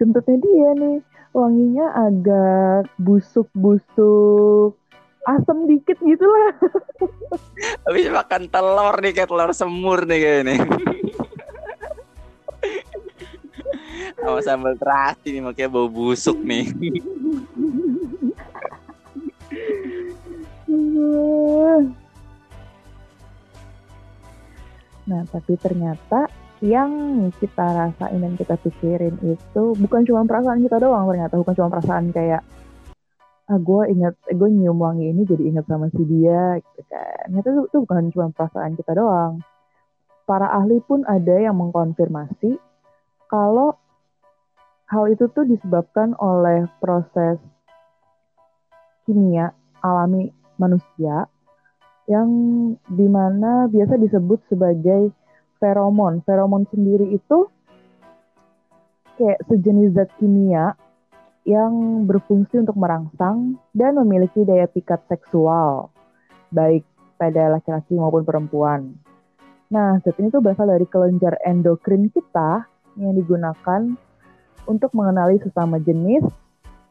kentutnya 0.00 0.36
dia 0.40 0.70
nih 0.80 0.96
wanginya 1.36 2.08
agak 2.08 2.88
busuk-busuk 2.96 4.72
asem 5.28 5.68
dikit 5.68 6.00
gitu 6.00 6.24
lah 6.24 6.56
Habis 7.84 8.08
makan 8.08 8.48
telur 8.48 8.96
nih 9.04 9.12
kayak 9.12 9.28
telur 9.28 9.52
semur 9.52 10.08
nih 10.08 10.18
kayak 10.24 10.40
ini. 10.46 10.56
Sama 14.18 14.40
sambal 14.40 14.74
terasi 14.78 15.36
nih 15.36 15.42
makanya 15.44 15.68
bau 15.68 15.90
busuk 15.90 16.38
nih. 16.40 16.70
Nah, 25.08 25.24
tapi 25.32 25.56
ternyata 25.56 26.28
yang 26.60 26.90
kita 27.40 27.64
rasain 27.64 28.20
dan 28.20 28.34
kita 28.36 28.60
pikirin 28.60 29.16
itu 29.24 29.62
bukan 29.78 30.02
cuma 30.04 30.26
perasaan 30.26 30.60
kita 30.60 30.82
doang 30.82 31.06
ternyata 31.06 31.38
bukan 31.38 31.54
cuma 31.54 31.70
perasaan 31.70 32.10
kayak 32.10 32.42
ah 33.48 33.56
gue 33.56 33.82
inget 33.94 34.12
gue 34.26 34.48
nyium 34.50 34.76
wangi 34.76 35.08
ini 35.08 35.24
jadi 35.24 35.40
inget 35.48 35.64
sama 35.64 35.88
si 35.88 36.04
dia 36.04 36.60
gitu 36.60 36.82
kan. 36.92 37.32
Ternyata 37.32 37.48
itu, 37.48 37.62
itu 37.72 37.76
bukan 37.88 38.04
cuma 38.12 38.26
perasaan 38.36 38.76
kita 38.76 38.92
doang. 38.92 39.40
Para 40.28 40.52
ahli 40.52 40.84
pun 40.84 41.08
ada 41.08 41.40
yang 41.40 41.56
mengkonfirmasi 41.56 42.60
kalau 43.32 43.72
hal 44.92 45.08
itu 45.08 45.24
tuh 45.32 45.48
disebabkan 45.48 46.12
oleh 46.20 46.68
proses 46.84 47.40
kimia 49.08 49.56
alami 49.80 50.28
manusia 50.58 51.30
yang 52.08 52.28
di 52.88 53.06
mana 53.06 53.68
biasa 53.70 53.96
disebut 53.96 54.40
sebagai 54.50 55.12
feromon. 55.62 56.24
Feromon 56.24 56.64
sendiri 56.72 57.14
itu 57.14 57.48
kayak 59.18 59.42
sejenis 59.50 59.94
zat 59.98 60.10
kimia 60.16 60.78
yang 61.48 62.04
berfungsi 62.04 62.60
untuk 62.60 62.76
merangsang 62.76 63.56
dan 63.74 63.96
memiliki 63.98 64.44
daya 64.44 64.68
pikat 64.68 65.00
seksual, 65.08 65.90
baik 66.52 66.84
pada 67.16 67.56
laki-laki 67.56 67.96
maupun 67.98 68.22
perempuan. 68.22 68.94
Nah, 69.68 70.00
zat 70.00 70.16
ini 70.16 70.32
tuh 70.32 70.40
berasal 70.40 70.70
dari 70.70 70.86
kelenjar 70.88 71.36
endokrin 71.44 72.08
kita 72.08 72.64
yang 72.96 73.12
digunakan 73.14 73.96
untuk 74.68 74.90
mengenali 74.92 75.40
sesama 75.40 75.80
jenis, 75.80 76.24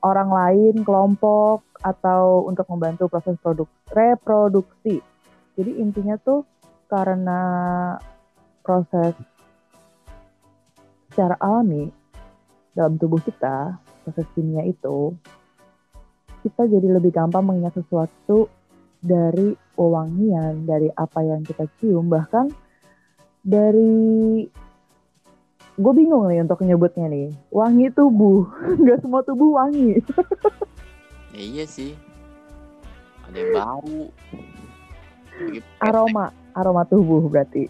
orang 0.01 0.29
lain, 0.29 0.75
kelompok, 0.81 1.66
atau 1.81 2.45
untuk 2.45 2.65
membantu 2.71 3.09
proses 3.09 3.37
produk 3.41 3.67
reproduksi. 3.91 5.01
Jadi 5.57 5.71
intinya 5.81 6.17
tuh 6.21 6.45
karena 6.87 7.41
proses 8.61 9.17
secara 11.09 11.35
alami 11.41 11.89
dalam 12.77 12.95
tubuh 13.01 13.17
kita, 13.21 13.77
proses 14.05 14.27
kimia 14.37 14.61
itu, 14.65 15.17
kita 16.45 16.69
jadi 16.69 16.87
lebih 16.93 17.09
gampang 17.09 17.41
mengingat 17.41 17.73
sesuatu 17.73 18.45
dari 19.01 19.57
wewangian, 19.73 20.65
dari 20.69 20.93
apa 20.93 21.25
yang 21.25 21.41
kita 21.41 21.65
cium, 21.81 22.05
bahkan 22.05 22.53
dari 23.41 24.45
gue 25.77 25.93
bingung 25.93 26.25
nih 26.25 26.41
untuk 26.41 26.65
nyebutnya 26.65 27.05
nih 27.05 27.29
wangi 27.53 27.93
tubuh 27.93 28.49
nggak 28.81 28.97
semua 28.97 29.21
tubuh 29.21 29.61
wangi 29.61 30.01
Ya, 31.35 31.41
iya 31.41 31.65
sih. 31.67 31.91
Ada 33.27 33.37
yang 33.43 33.51
bau. 33.53 33.99
Aroma 35.83 36.33
aroma 36.57 36.81
tubuh 36.89 37.21
berarti 37.29 37.69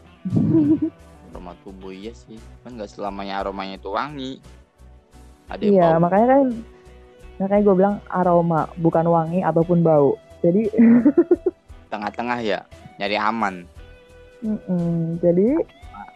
aroma 1.27 1.51
tubuh 1.61 1.91
iya 1.91 2.15
sih. 2.15 2.39
Kan 2.63 2.79
nggak 2.79 2.87
selamanya 2.87 3.43
aromanya 3.43 3.75
itu 3.75 3.91
wangi. 3.91 4.39
Ada 5.51 5.63
yang 5.67 5.75
iya 5.75 5.87
bau. 5.97 6.01
makanya 6.07 6.27
kan 6.31 6.45
makanya 7.37 7.61
gue 7.61 7.75
bilang 7.75 7.95
aroma 8.09 8.61
bukan 8.79 9.05
wangi 9.05 9.39
ataupun 9.45 9.85
bau 9.85 10.15
jadi 10.41 10.71
Tengah-tengah 11.91 12.39
ya. 12.43 12.59
Nyari 12.99 13.15
aman. 13.15 13.55
mm-mm, 14.43 15.17
jadi 15.23 15.63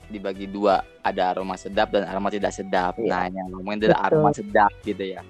Dibagi 0.07 0.45
dua. 0.45 0.83
Ada 1.01 1.33
aroma 1.35 1.55
sedap 1.57 1.89
dan 1.95 2.05
aroma 2.05 2.29
tidak 2.29 2.51
sedap. 2.53 2.99
Iya. 2.99 3.09
Nah 3.09 3.23
yang 3.31 3.47
ngomongin 3.55 3.87
adalah 3.87 3.99
Betul. 4.05 4.07
aroma 4.13 4.29
sedap 4.35 4.71
gitu 4.83 5.03
ya. 5.03 5.21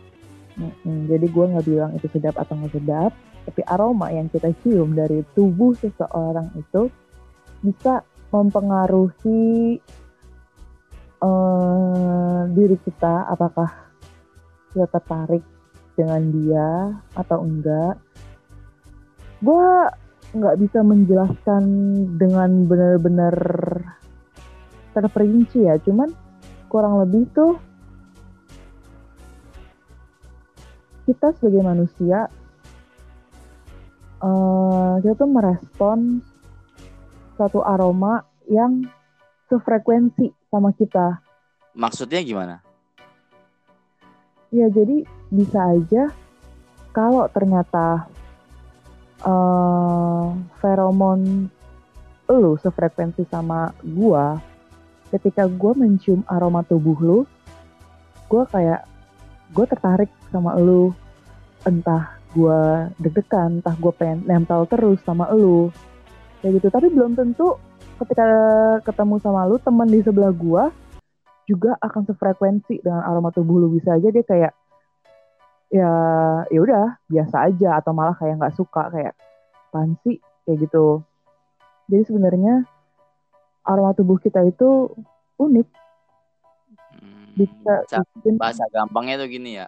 Mm-mm, 0.62 1.10
jadi 1.10 1.26
gue 1.26 1.46
nggak 1.58 1.66
bilang 1.66 1.92
itu 1.98 2.08
sedap 2.14 2.38
atau 2.38 2.54
nggak 2.54 2.78
sedap 2.78 3.12
tapi 3.50 3.62
aroma 3.66 4.14
yang 4.14 4.30
kita 4.30 4.54
cium 4.62 4.94
dari 4.94 5.26
tubuh 5.34 5.74
seseorang 5.74 6.54
itu 6.54 6.94
bisa 7.66 8.06
mempengaruhi 8.30 9.82
eh, 11.22 12.42
diri 12.54 12.78
kita 12.86 13.34
apakah 13.34 13.70
kita 14.72 14.88
tertarik 14.88 15.44
dengan 16.00 16.22
dia 16.32 16.70
atau 17.14 17.44
enggak. 17.44 18.00
Gue 19.44 19.68
nggak 20.32 20.58
bisa 20.64 20.80
menjelaskan 20.80 21.64
dengan 22.16 22.64
benar-benar 22.64 23.36
terperinci 24.96 25.68
ya 25.68 25.76
cuman 25.84 26.08
kurang 26.72 27.04
lebih 27.04 27.28
tuh 27.36 27.60
kita 31.12 31.36
sebagai 31.36 31.60
manusia 31.60 32.32
eh 34.24 34.94
kita 35.04 35.14
tuh 35.20 35.28
merespon 35.28 36.24
satu 37.36 37.60
aroma 37.68 38.24
yang 38.48 38.88
sefrekuensi 39.52 40.32
sama 40.48 40.72
kita 40.72 41.20
Maksudnya 41.72 42.20
gimana? 42.20 42.56
Ya 44.52 44.68
jadi 44.68 45.08
bisa 45.32 45.60
aja 45.72 46.12
kalau 46.92 47.28
ternyata 47.32 48.08
eh 49.24 50.28
feromon 50.60 51.48
lu 52.32 52.56
sefrekuensi 52.60 53.28
sama 53.28 53.76
gua, 53.84 54.40
ketika 55.12 55.48
gua 55.48 55.76
mencium 55.76 56.24
aroma 56.28 56.64
tubuh 56.64 56.96
lu, 57.00 57.20
gua 58.28 58.48
kayak 58.48 58.88
gue 59.52 59.66
tertarik 59.68 60.08
sama 60.32 60.56
lu, 60.56 60.96
entah 61.68 62.18
gua 62.32 62.90
deg-degan, 62.98 63.60
entah 63.60 63.76
gua 63.78 63.94
pengen 63.94 64.24
nempel 64.26 64.66
terus 64.66 64.98
sama 65.04 65.30
lu, 65.34 65.70
kayak 66.42 66.62
gitu. 66.62 66.68
Tapi 66.72 66.88
belum 66.90 67.14
tentu 67.14 67.60
ketika 68.02 68.26
ketemu 68.82 69.16
sama 69.22 69.46
lu 69.46 69.62
teman 69.62 69.86
di 69.86 70.02
sebelah 70.02 70.34
gua 70.34 70.74
juga 71.46 71.76
akan 71.84 72.08
sefrekuensi 72.08 72.82
dengan 72.82 73.04
aroma 73.06 73.30
tubuh 73.30 73.62
lu. 73.62 73.68
Bisa 73.76 73.98
aja 73.98 74.08
dia 74.10 74.24
kayak 74.24 74.54
ya 75.72 75.92
ya 76.50 76.60
udah 76.62 76.98
biasa 77.12 77.52
aja. 77.52 77.78
Atau 77.78 77.92
malah 77.94 78.16
kayak 78.18 78.40
nggak 78.40 78.56
suka 78.58 78.90
kayak 78.90 79.14
apaan 79.70 80.00
sih? 80.08 80.18
Kayak 80.48 80.70
gitu. 80.70 81.04
Jadi 81.92 82.04
sebenarnya 82.08 82.64
aroma 83.68 83.92
tubuh 83.94 84.18
kita 84.18 84.42
itu 84.48 84.90
unik. 85.38 85.68
Hmm, 86.96 87.26
bisa 87.36 87.74
bahasa 88.40 88.64
gampangnya 88.72 89.22
tuh 89.22 89.30
gini 89.30 89.60
ya. 89.60 89.68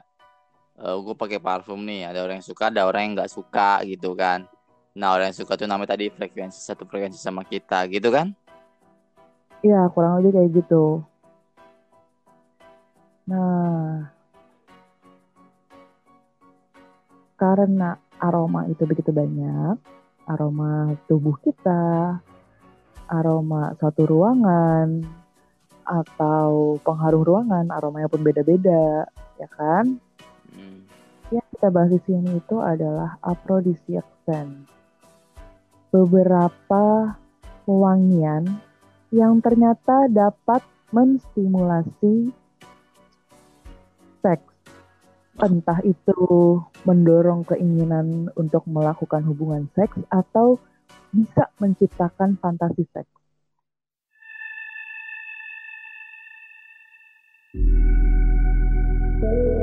Eh, 0.74 0.90
uh, 0.90 0.98
gue 1.06 1.14
pakai 1.14 1.38
parfum 1.38 1.78
nih 1.86 2.10
ada 2.10 2.26
orang 2.26 2.42
yang 2.42 2.48
suka 2.50 2.74
ada 2.74 2.90
orang 2.90 3.02
yang 3.06 3.14
nggak 3.22 3.30
suka 3.30 3.86
gitu 3.86 4.18
kan. 4.18 4.50
Nah 4.98 5.14
orang 5.14 5.30
yang 5.30 5.38
suka 5.38 5.54
tuh 5.54 5.70
namanya 5.70 5.94
tadi 5.94 6.10
frekuensi 6.10 6.58
satu 6.58 6.90
frekuensi 6.90 7.22
sama 7.22 7.46
kita 7.46 7.86
gitu 7.94 8.10
kan? 8.10 8.34
Iya 9.62 9.86
kurang 9.94 10.18
lebih 10.18 10.34
kayak 10.34 10.50
gitu. 10.66 11.06
Nah 13.30 14.10
karena 17.38 18.02
aroma 18.18 18.66
itu 18.66 18.82
begitu 18.90 19.14
banyak 19.14 19.78
aroma 20.26 20.98
tubuh 21.06 21.38
kita 21.38 22.18
aroma 23.14 23.78
satu 23.78 24.10
ruangan 24.10 25.06
atau 25.86 26.82
pengaruh 26.82 27.22
ruangan 27.22 27.70
aromanya 27.70 28.10
pun 28.10 28.26
beda-beda 28.26 29.06
ya 29.38 29.48
kan? 29.54 30.02
yang 31.34 31.48
kita 31.50 31.68
bahas 31.74 31.90
di 31.90 32.02
sini 32.06 32.38
itu 32.38 32.58
adalah 32.62 33.18
aphrodisiac 33.26 34.06
scent. 34.22 34.70
Beberapa 35.90 37.18
wangian 37.66 38.46
yang 39.10 39.42
ternyata 39.42 40.10
dapat 40.10 40.62
menstimulasi 40.94 42.30
seks. 44.22 44.54
Entah 45.42 45.82
itu 45.82 46.22
mendorong 46.86 47.42
keinginan 47.50 48.30
untuk 48.38 48.62
melakukan 48.70 49.26
hubungan 49.26 49.66
seks 49.74 49.98
atau 50.14 50.62
bisa 51.10 51.50
menciptakan 51.58 52.38
fantasi 52.38 52.86
seks. 52.94 53.10
thank 59.24 59.63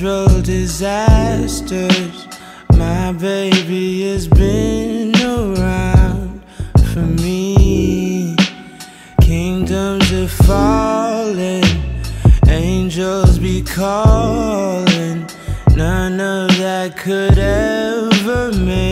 natural 0.00 0.40
disasters. 0.40 2.26
My 2.72 3.12
baby 3.12 4.10
has 4.10 4.26
been 4.28 5.14
around 5.16 6.42
for 6.94 7.00
me. 7.00 8.34
Kingdoms 9.20 10.10
are 10.10 10.26
falling, 10.26 11.64
angels 12.48 13.38
be 13.38 13.62
calling. 13.62 15.26
None 15.76 16.18
of 16.18 16.56
that 16.56 16.96
could 16.96 17.38
ever 17.38 18.52
make. 18.56 18.89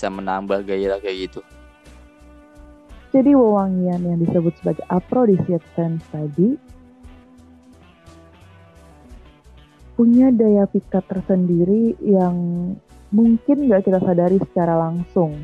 Bisa 0.00 0.08
menambah 0.08 0.64
gairah 0.64 0.96
kayak 0.96 1.28
gitu 1.28 1.44
Jadi 3.12 3.36
wewangian 3.36 4.00
yang 4.00 4.16
disebut 4.16 4.56
sebagai 4.56 4.80
aphrodisiac 4.88 5.60
scents 5.76 6.08
tadi 6.08 6.56
punya 10.00 10.32
daya 10.32 10.64
pikat 10.64 11.04
tersendiri 11.04 11.92
yang 12.00 12.32
mungkin 13.12 13.68
nggak 13.68 13.84
kita 13.84 14.00
sadari 14.00 14.40
secara 14.40 14.88
langsung. 14.88 15.36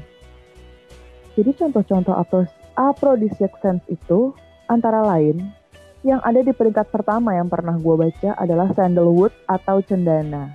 Jadi 1.37 1.53
contoh-contoh 1.61 2.16
apro- 2.16 2.57
aphrodisiac 2.81 3.53
scents 3.61 3.85
itu 3.92 4.33
antara 4.73 5.05
lain 5.05 5.53
yang 6.01 6.25
ada 6.25 6.40
di 6.40 6.57
peringkat 6.57 6.88
pertama 6.88 7.37
yang 7.37 7.53
pernah 7.53 7.77
gue 7.77 7.95
baca 7.99 8.33
adalah 8.40 8.73
sandalwood 8.73 9.35
atau 9.45 9.85
cendana. 9.85 10.49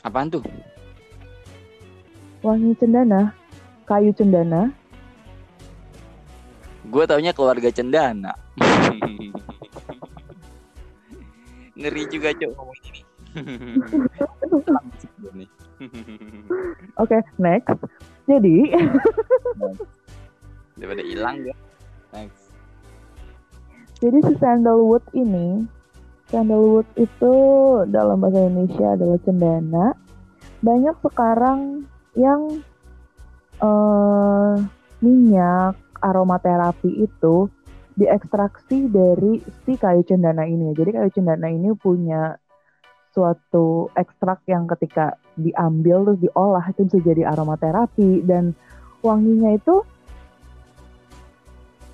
apaan 0.00 0.32
tuh 0.32 0.40
Wangi 2.40 2.72
cendana, 2.80 3.36
kayu 3.84 4.16
cendana, 4.16 4.72
gue 6.88 7.04
taunya 7.04 7.36
keluarga 7.36 7.68
cendana 7.68 8.32
ngeri 11.80 12.02
juga 12.12 12.32
cok 12.36 12.50
ngomong 12.56 12.78
ini. 12.88 13.00
Oke, 17.00 17.16
next. 17.40 17.80
Jadi, 18.28 18.56
daripada 20.76 21.02
hilang 21.04 21.36
ya 21.44 21.54
next 22.16 22.50
jadi 24.00 24.16
si 24.24 24.32
sandalwood 24.40 25.04
ini, 25.12 25.68
sandalwood 26.32 26.88
itu 26.96 27.34
dalam 27.92 28.16
bahasa 28.24 28.48
Indonesia 28.48 28.96
adalah 28.96 29.20
cendana. 29.20 29.86
Banyak 30.64 30.96
sekarang 31.04 31.84
yang 32.16 32.62
eh, 33.60 34.54
minyak 35.00 35.74
aromaterapi 36.00 37.04
itu 37.04 37.48
diekstraksi 37.96 38.88
dari 38.88 39.44
si 39.66 39.76
kayu 39.76 40.00
cendana 40.08 40.48
ini. 40.48 40.72
Jadi 40.72 40.90
kayu 40.96 41.10
cendana 41.12 41.52
ini 41.52 41.76
punya 41.76 42.38
suatu 43.10 43.90
ekstrak 43.98 44.46
yang 44.46 44.70
ketika 44.70 45.18
diambil 45.34 46.06
terus 46.06 46.30
diolah 46.30 46.64
itu 46.70 46.86
bisa 46.86 46.98
jadi 47.02 47.22
aromaterapi 47.34 48.22
dan 48.22 48.54
wanginya 49.02 49.58
itu 49.58 49.82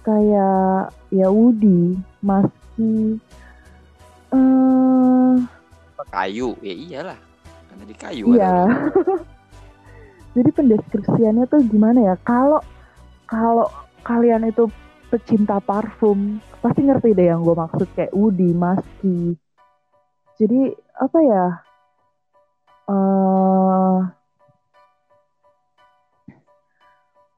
kayak 0.04 0.92
ya 1.10 1.28
woody, 1.32 1.96
musky, 2.20 3.18
eh 4.30 4.86
kayu 6.16 6.56
ya 6.64 6.74
iyalah 6.74 7.18
karena 7.68 7.84
di 7.84 7.96
kayu 7.96 8.24
iya. 8.36 8.64
Jadi 10.36 10.52
pendeskripsiannya 10.52 11.48
tuh 11.48 11.64
gimana 11.64 12.12
ya? 12.12 12.14
Kalau 12.20 12.60
kalau 13.24 13.72
kalian 14.04 14.44
itu 14.44 14.68
pecinta 15.08 15.56
parfum, 15.64 16.36
pasti 16.60 16.84
ngerti 16.84 17.16
deh 17.16 17.32
yang 17.32 17.40
gue 17.40 17.56
maksud 17.56 17.88
kayak 17.96 18.12
woody, 18.12 18.52
musky. 18.52 19.40
Jadi 20.36 20.76
apa 21.00 21.18
ya? 21.24 21.46
eh 22.86 23.98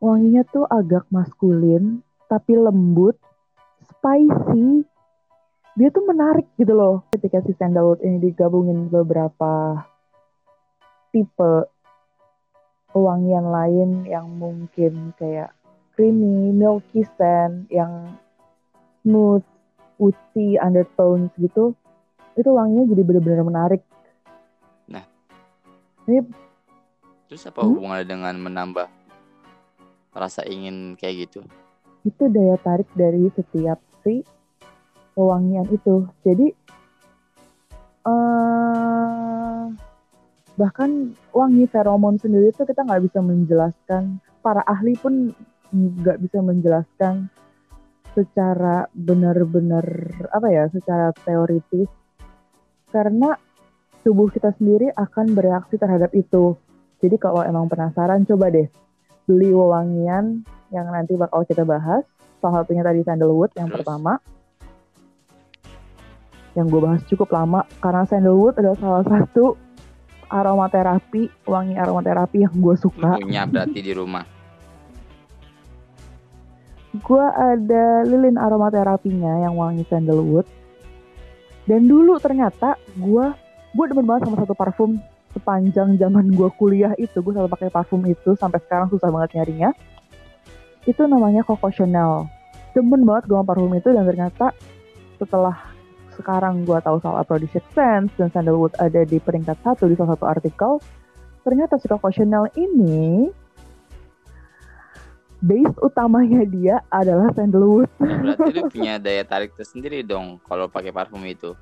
wanginya 0.03 0.43
tuh 0.51 0.67
agak 0.67 1.07
maskulin, 1.15 2.03
tapi 2.27 2.59
lembut, 2.59 3.15
spicy. 3.87 4.83
Dia 5.79 5.95
tuh 5.95 6.03
menarik 6.03 6.51
gitu 6.59 6.75
loh. 6.75 7.07
Ketika 7.15 7.47
si 7.47 7.55
sandalwood 7.55 8.03
ini 8.03 8.19
digabungin 8.19 8.91
beberapa 8.91 9.87
tipe 11.15 11.78
wangian 12.97 13.47
lain 13.49 13.91
yang 14.09 14.27
mungkin 14.41 15.13
kayak 15.21 15.53
creamy, 15.93 16.55
milky 16.55 17.05
scent, 17.17 17.69
yang 17.69 18.17
smooth, 19.05 19.45
woody, 19.99 20.57
undertones 20.57 21.33
gitu, 21.37 21.75
itu 22.39 22.49
wanginya 22.49 22.89
jadi 22.89 23.03
benar-benar 23.03 23.43
menarik. 23.45 23.83
Nah. 24.89 25.05
ini 26.09 26.25
terus 27.29 27.45
apa 27.45 27.61
Hmm? 27.61 27.77
hubungannya 27.77 28.07
dengan 28.09 28.35
menambah 28.41 28.89
rasa 30.17 30.49
ingin 30.49 30.97
kayak 30.97 31.29
gitu 31.29 31.45
itu 32.07 32.25
daya 32.33 32.57
tarik 32.65 32.89
dari 32.97 33.29
setiap 33.37 33.77
si 34.01 34.25
pewangian 35.13 35.67
itu. 35.69 36.09
Jadi 36.25 36.47
eh 38.09 39.28
bahkan 40.59 41.15
wangi 41.31 41.71
feromon 41.71 42.19
sendiri 42.19 42.51
itu 42.51 42.67
kita 42.67 42.83
nggak 42.83 43.07
bisa 43.07 43.23
menjelaskan. 43.23 44.19
Para 44.43 44.67
ahli 44.67 44.99
pun 44.99 45.31
nggak 45.71 46.19
bisa 46.19 46.43
menjelaskan 46.43 47.31
secara 48.19 48.91
benar-benar 48.91 49.87
apa 50.35 50.49
ya, 50.51 50.67
secara 50.75 51.15
teoritis 51.23 51.87
karena 52.91 53.39
tubuh 54.03 54.27
kita 54.35 54.51
sendiri 54.59 54.91
akan 54.99 55.39
bereaksi 55.39 55.79
terhadap 55.79 56.11
itu. 56.19 56.59
Jadi 56.99 57.15
kalau 57.23 57.47
emang 57.47 57.71
penasaran 57.71 58.27
coba 58.27 58.51
deh 58.51 58.67
beli 59.31 59.55
wewangian 59.55 60.43
yang 60.75 60.87
nanti 60.91 61.15
bakal 61.15 61.47
kita 61.47 61.63
bahas. 61.63 62.03
Salah 62.43 62.63
satunya 62.63 62.83
tadi 62.83 63.07
sandalwood 63.07 63.55
yang 63.55 63.71
Terus? 63.71 63.83
pertama. 63.83 64.19
Yang 66.59 66.67
gue 66.75 66.81
bahas 66.83 67.03
cukup 67.07 67.29
lama 67.31 67.61
karena 67.79 68.03
sandalwood 68.09 68.59
adalah 68.59 68.79
salah 68.83 69.05
satu 69.07 69.68
aromaterapi, 70.29 71.49
wangi 71.49 71.75
aromaterapi 71.75 72.45
yang 72.45 72.55
gue 72.57 72.77
suka. 72.77 73.17
punya 73.21 73.49
berarti 73.49 73.81
di 73.81 73.93
rumah 73.97 74.25
Gue 77.05 77.21
ada 77.21 78.03
lilin 78.03 78.41
aromaterapinya 78.41 79.45
yang 79.45 79.55
wangi 79.55 79.85
sandalwood. 79.87 80.49
Dan 81.69 81.85
dulu 81.85 82.17
ternyata 82.17 82.81
gue 82.97 83.27
gue 83.77 83.85
demen 83.93 84.09
banget 84.09 84.25
sama 84.25 84.41
satu 84.41 84.57
parfum 84.57 84.97
sepanjang 85.37 86.01
zaman 86.01 86.33
gue 86.33 86.49
kuliah 86.57 86.97
itu 86.97 87.21
gue 87.21 87.33
selalu 87.37 87.53
pakai 87.53 87.69
parfum 87.69 88.01
itu 88.09 88.33
sampai 88.41 88.57
sekarang 88.65 88.89
susah 88.89 89.13
banget 89.13 89.37
nyarinya. 89.37 89.71
Itu 90.89 91.05
namanya 91.05 91.45
Coco 91.45 91.69
Chanel. 91.69 92.25
Demen 92.73 93.05
banget 93.05 93.29
gue 93.29 93.37
sama 93.37 93.45
parfum 93.45 93.73
itu 93.77 93.93
dan 93.93 94.09
ternyata 94.09 94.57
setelah 95.21 95.68
sekarang 96.19 96.67
gue 96.67 96.79
tahu 96.83 96.99
soal 96.99 97.23
aphrodisiac 97.23 97.63
scents 97.71 98.13
dan 98.19 98.29
sandalwood 98.35 98.75
ada 98.83 99.07
di 99.07 99.23
peringkat 99.23 99.57
satu 99.63 99.87
di 99.87 99.95
salah 99.95 100.19
satu 100.19 100.27
artikel, 100.27 100.83
ternyata 101.47 101.79
si 101.79 101.87
Chanel 101.89 102.51
ini 102.59 103.31
base 105.39 105.79
utamanya 105.81 106.43
dia 106.45 106.83
adalah 106.91 107.31
sandalwood. 107.33 107.87
berarti 108.03 108.51
lu 108.51 108.63
punya 108.75 108.99
daya 108.99 109.23
tarik 109.23 109.55
tersendiri 109.55 110.03
dong 110.03 110.43
kalau 110.43 110.67
pakai 110.67 110.91
parfum 110.91 111.23
itu 111.23 111.55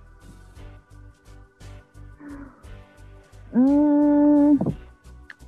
Hmm, 3.56 4.60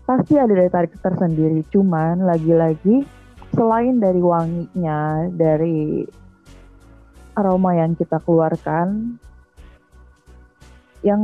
pasti 0.08 0.40
ada 0.40 0.48
daya 0.48 0.72
tarik 0.72 0.96
tersendiri. 0.96 1.60
Cuman 1.68 2.24
lagi-lagi 2.24 3.04
selain 3.52 4.00
dari 4.00 4.22
wanginya, 4.24 5.28
dari 5.28 6.08
aroma 7.38 7.78
yang 7.78 7.94
kita 7.94 8.18
keluarkan, 8.18 9.14
yang 11.06 11.22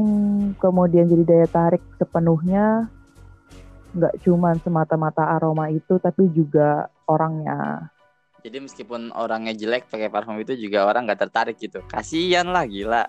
kemudian 0.62 1.11
jadi 1.11 1.24
daya 1.27 1.48
tarik 1.50 1.83
sepenuhnya 1.98 2.87
nggak 3.94 4.22
cuman 4.22 4.59
semata-mata 4.62 5.35
aroma 5.35 5.70
itu, 5.70 5.98
tapi 5.98 6.31
juga 6.31 6.87
orangnya. 7.11 7.90
jadi 8.44 8.61
meskipun 8.61 9.09
orangnya 9.16 9.56
jelek 9.56 9.88
pakai 9.88 10.12
parfum 10.12 10.37
itu 10.37 10.52
juga 10.60 10.85
orang 10.85 11.08
nggak 11.08 11.17
tertarik 11.17 11.56
gitu 11.56 11.81
kasian 11.88 12.52
lah 12.52 12.69
gila 12.69 13.08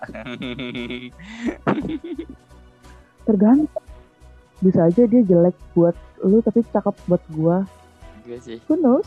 Tergantung. 3.28 3.84
Bisa 4.64 4.88
aja 4.88 5.02
dia 5.04 5.20
jelek 5.20 5.52
buat 5.76 5.92
lu, 6.24 6.40
tapi 6.40 6.64
cakep 6.72 6.96
buat 7.04 7.20
gua. 7.36 7.68
Gue 8.24 8.40
sih 8.40 8.56
Who 8.64 8.80
knows? 8.80 9.04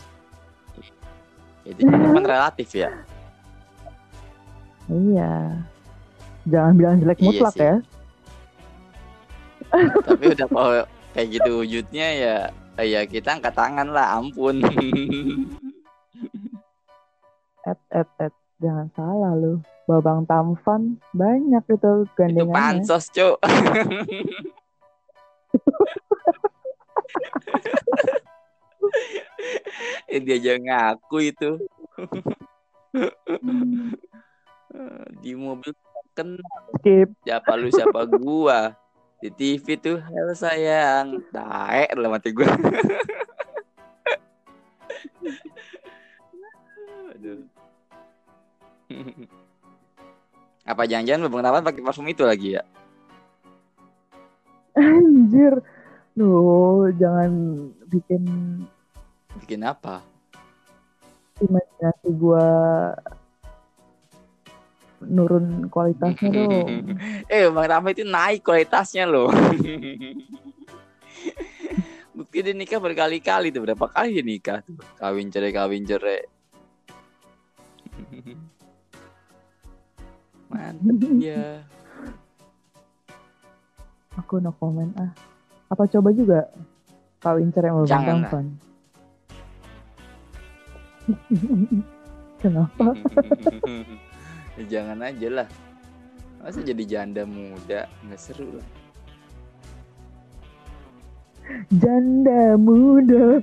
itu 1.60 1.84
kan 1.86 2.24
relatif 2.24 2.72
ya 2.72 2.88
Iya. 4.90 5.32
Jangan 6.44 6.72
bilang 6.74 6.96
jelek 6.98 7.18
Iya 7.18 7.26
mutlak 7.26 7.54
sih. 7.54 7.62
ya. 7.62 7.76
tapi 10.02 10.24
udah 10.34 10.46
kalau 10.50 10.82
kayak 11.14 11.28
gitu 11.30 11.50
wujudnya 11.62 12.06
ya 12.10 12.36
ya 12.82 13.00
kita 13.06 13.38
angkat 13.38 13.54
tangan 13.54 13.86
lah 13.86 14.18
ampun 14.18 14.58
Et, 17.60 17.78
et, 17.92 18.08
et. 18.18 18.34
Jangan 18.58 18.88
salah 18.92 19.32
lu. 19.32 19.62
Babang 19.86 20.22
Tampan 20.24 20.98
banyak 21.12 21.62
itu 21.66 21.76
itu 21.76 21.92
gandengannya. 22.14 22.54
pansos 22.82 23.06
cuk 23.10 23.38
dia 30.10 30.36
aja 30.36 30.52
ngaku 30.58 31.16
itu 31.30 31.50
Hmm, 32.90 33.94
di 35.20 35.32
mobil 35.36 35.72
kenal 36.16 36.40
Skip. 36.80 37.08
siapa 37.24 37.50
lu 37.56 37.68
siapa 37.72 38.06
gua? 38.08 38.74
Di 39.20 39.28
TV 39.28 39.76
tuh 39.76 40.00
halo 40.00 40.32
sayang. 40.32 41.20
Taek 41.28 41.92
dalam 41.92 42.16
hati 42.16 42.32
gue 42.32 42.48
aduh. 47.20 47.44
Apa 50.64 50.88
jangan-jangan 50.88 51.28
Bang 51.28 51.44
Taman 51.44 51.66
pakai 51.66 51.82
parfum 51.84 52.08
itu 52.08 52.24
lagi 52.24 52.56
ya? 52.56 52.62
Anjir. 54.78 55.60
Loh, 56.16 56.90
jangan 56.96 57.32
bikin 57.86 58.22
bikin 59.40 59.62
apa? 59.62 60.02
imajinasi 61.40 62.08
gua 62.20 62.44
nurun 65.00 65.68
kualitasnya 65.72 66.28
dong. 66.28 66.96
eh 67.32 67.48
Bang 67.48 67.68
Rama 67.68 67.88
itu 67.92 68.04
naik 68.04 68.44
kualitasnya 68.44 69.08
loh 69.08 69.32
bukti 72.16 72.44
dia 72.44 72.52
nikah 72.52 72.76
berkali-kali 72.76 73.48
tuh 73.48 73.64
berapa 73.64 73.88
kali 73.88 74.20
dia 74.20 74.24
nikah 74.24 74.60
tuh 74.60 74.76
kawin 75.00 75.32
cerai 75.32 75.52
kawin 75.56 75.88
cerai 75.88 76.20
mantep 80.50 81.10
ya 81.16 81.64
Aku 84.18 84.42
no 84.42 84.50
comment 84.58 84.90
ah. 84.98 85.14
Apa 85.70 85.86
coba 85.86 86.10
juga 86.10 86.50
kawin 87.22 87.54
cerai 87.54 87.70
Bang 87.70 87.86
Jangan 87.86 88.18
lah. 88.26 88.42
Kenapa? 92.42 92.86
Ya, 94.60 94.80
jangan 94.80 95.00
aja 95.00 95.28
lah 95.32 95.48
masa 96.40 96.60
jadi 96.60 96.84
janda 96.84 97.24
muda 97.24 97.88
nggak 98.04 98.20
seru 98.20 98.60
lah 98.60 98.68
Janda 101.70 102.54
muda. 102.54 103.42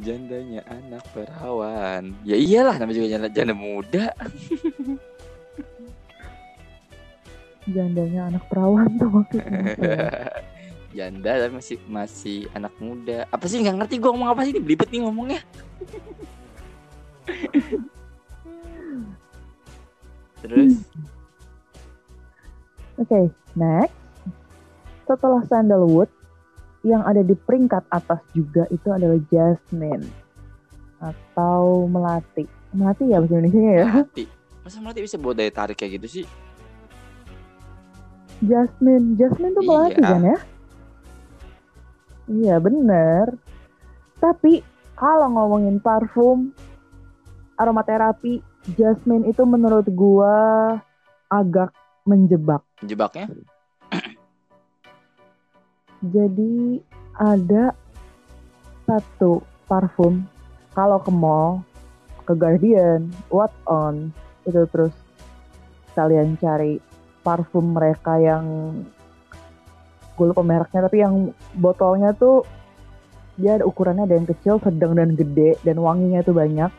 Jandanya 0.00 0.60
anak 0.68 1.04
perawan. 1.12 2.16
Ya 2.24 2.36
iyalah 2.36 2.80
namanya 2.80 2.96
juga 2.96 3.08
janda, 3.12 3.28
janda 3.28 3.54
muda. 3.56 4.12
Jandanya 7.64 8.28
anak 8.28 8.44
perawan 8.48 8.88
tuh 9.00 9.08
maksudnya. 9.08 9.60
ya? 9.80 10.12
Janda 11.00 11.42
tapi 11.42 11.52
masih 11.58 11.78
masih 11.90 12.38
anak 12.54 12.72
muda. 12.78 13.26
Apa 13.34 13.50
sih 13.50 13.58
nggak 13.58 13.82
ngerti 13.82 13.94
gua 13.98 14.14
ngomong 14.14 14.30
apa 14.30 14.46
sih 14.46 14.54
ini 14.54 14.62
belibet 14.62 14.88
nih 14.94 15.02
ngomongnya. 15.02 15.40
Terus 20.40 20.74
Oke, 22.94 23.26
next. 23.58 23.90
Setelah 25.02 25.42
sandalwood, 25.50 26.06
yang 26.86 27.02
ada 27.02 27.26
di 27.26 27.34
peringkat 27.34 27.82
atas 27.90 28.22
juga 28.30 28.70
itu 28.70 28.86
adalah 28.86 29.18
jasmine 29.34 30.06
atau 31.02 31.90
melati. 31.90 32.46
Melati 32.70 33.10
ya 33.10 33.18
bahasa 33.18 33.34
Indonesia 33.34 33.60
ya. 33.66 33.86
melati. 33.98 34.24
Masa 34.62 34.78
melati 34.78 35.00
bisa 35.02 35.16
bawa 35.18 35.34
daya 35.34 35.50
tarik 35.50 35.74
kayak 35.74 35.98
gitu 35.98 36.22
sih? 36.22 36.24
Jasmine, 38.40 39.18
jasmine 39.18 39.52
tuh 39.52 39.64
melati 39.66 39.98
Iya. 39.98 40.06
kan 40.06 40.22
ya? 40.22 40.38
Iya 42.24 42.56
bener. 42.62 43.26
Tapi 44.22 44.62
kalau 44.94 45.34
ngomongin 45.34 45.82
parfum, 45.82 46.54
aromaterapi, 47.58 48.42
jasmine 48.74 49.28
itu 49.28 49.42
menurut 49.46 49.86
gua 49.92 50.34
agak 51.30 51.70
menjebak. 52.04 52.62
Jebaknya? 52.84 53.30
Jadi 56.14 56.82
ada 57.16 57.72
satu 58.84 59.40
parfum 59.64 60.28
kalau 60.76 61.00
ke 61.00 61.12
mall, 61.14 61.62
ke 62.28 62.34
Guardian, 62.36 63.08
What 63.32 63.54
On, 63.64 64.12
itu 64.44 64.66
terus 64.68 64.92
kalian 65.94 66.36
cari 66.36 66.82
parfum 67.24 67.72
mereka 67.72 68.18
yang 68.20 68.44
gue 70.14 70.26
lupa 70.30 70.46
mereknya 70.46 70.86
tapi 70.86 71.02
yang 71.02 71.34
botolnya 71.58 72.14
tuh 72.14 72.46
dia 73.34 73.58
ada 73.58 73.66
ukurannya 73.66 74.06
ada 74.06 74.14
yang 74.14 74.28
kecil, 74.30 74.62
sedang 74.62 74.94
dan 74.94 75.18
gede 75.18 75.58
dan 75.66 75.82
wanginya 75.82 76.22
tuh 76.22 76.38
banyak. 76.38 76.70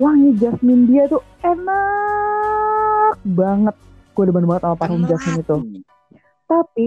Wangi 0.00 0.32
jasmine 0.40 0.88
dia 0.88 1.04
tuh 1.12 1.20
enak 1.44 3.20
banget. 3.20 3.76
Gue 4.16 4.24
demen 4.24 4.48
banget 4.48 4.64
sama 4.64 4.76
parfum 4.80 5.04
jasmine 5.04 5.44
itu. 5.44 5.56
Tapi 6.48 6.86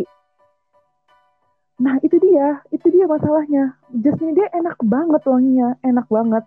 Nah 1.83 1.97
itu 1.99 2.15
dia, 2.21 2.61
itu 2.69 2.85
dia 2.93 3.09
masalahnya. 3.09 3.75
Jasmine 3.91 4.37
dia 4.37 4.47
enak 4.55 4.77
banget 4.85 5.21
wanginya, 5.25 5.75
enak 5.81 6.07
banget. 6.07 6.45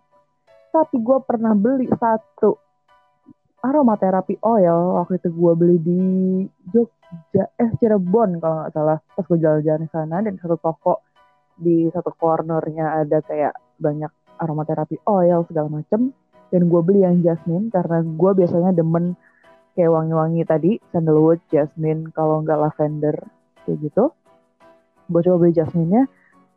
Tapi 0.71 0.97
gue 1.03 1.19
pernah 1.27 1.53
beli 1.53 1.91
satu 1.93 2.57
aromaterapi 3.61 4.39
oil 4.47 5.03
waktu 5.03 5.19
itu 5.19 5.29
gue 5.35 5.53
beli 5.59 5.77
di 5.83 6.03
Jogja, 6.71 7.51
eh 7.59 7.71
Cirebon 7.83 8.39
kalau 8.39 8.57
nggak 8.65 8.73
salah. 8.73 8.99
Pas 9.03 9.27
gue 9.27 9.39
jalan-jalan 9.39 9.83
di 9.85 9.91
sana 9.91 10.17
dan 10.23 10.35
satu 10.39 10.57
toko 10.57 11.03
di 11.57 11.91
satu 11.91 12.13
cornernya 12.15 13.03
ada 13.03 13.19
kayak 13.25 13.57
banyak 13.77 14.13
aromaterapi 14.39 15.03
oil 15.05 15.45
segala 15.51 15.69
macem. 15.69 16.15
Dan 16.51 16.71
gue 16.71 16.81
beli 16.83 17.03
yang 17.03 17.21
jasmine 17.27 17.69
karena 17.75 18.03
gue 18.07 18.31
biasanya 18.39 18.71
demen 18.71 19.19
kayak 19.77 19.93
wangi-wangi 19.93 20.43
tadi, 20.49 20.73
sandalwood, 20.95 21.43
jasmine, 21.53 22.09
kalau 22.17 22.41
nggak 22.41 22.57
lavender 22.57 23.17
kayak 23.69 23.79
gitu. 23.85 24.15
Gue 25.13 25.21
coba 25.23 25.37
beli 25.47 25.53
jasmine-nya 25.53 26.09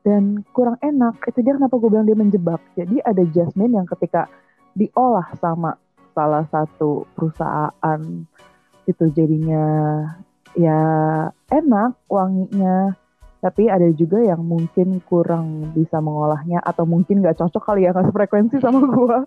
dan 0.08 0.42
kurang 0.56 0.80
enak. 0.80 1.20
Itu 1.28 1.44
dia 1.44 1.60
kenapa 1.60 1.76
gue 1.78 1.90
bilang 1.92 2.08
dia 2.08 2.18
menjebak. 2.18 2.64
Jadi 2.80 3.04
ada 3.04 3.24
jasmine 3.36 3.76
yang 3.76 3.86
ketika 3.86 4.32
diolah 4.74 5.28
sama 5.42 5.76
salah 6.16 6.48
satu 6.48 7.06
perusahaan 7.14 8.02
itu 8.88 9.06
jadinya 9.14 9.66
ya 10.56 10.82
enak 11.52 12.00
wanginya. 12.08 12.96
Tapi 13.40 13.72
ada 13.72 13.88
juga 13.96 14.20
yang 14.20 14.44
mungkin 14.44 15.00
kurang 15.08 15.72
bisa 15.72 16.04
mengolahnya 16.04 16.60
atau 16.60 16.84
mungkin 16.84 17.24
nggak 17.24 17.40
cocok 17.40 17.64
kali 17.72 17.88
ya 17.88 17.96
nggak 17.96 18.12
frekuensi 18.12 18.60
sama 18.60 18.84
gue 18.84 19.18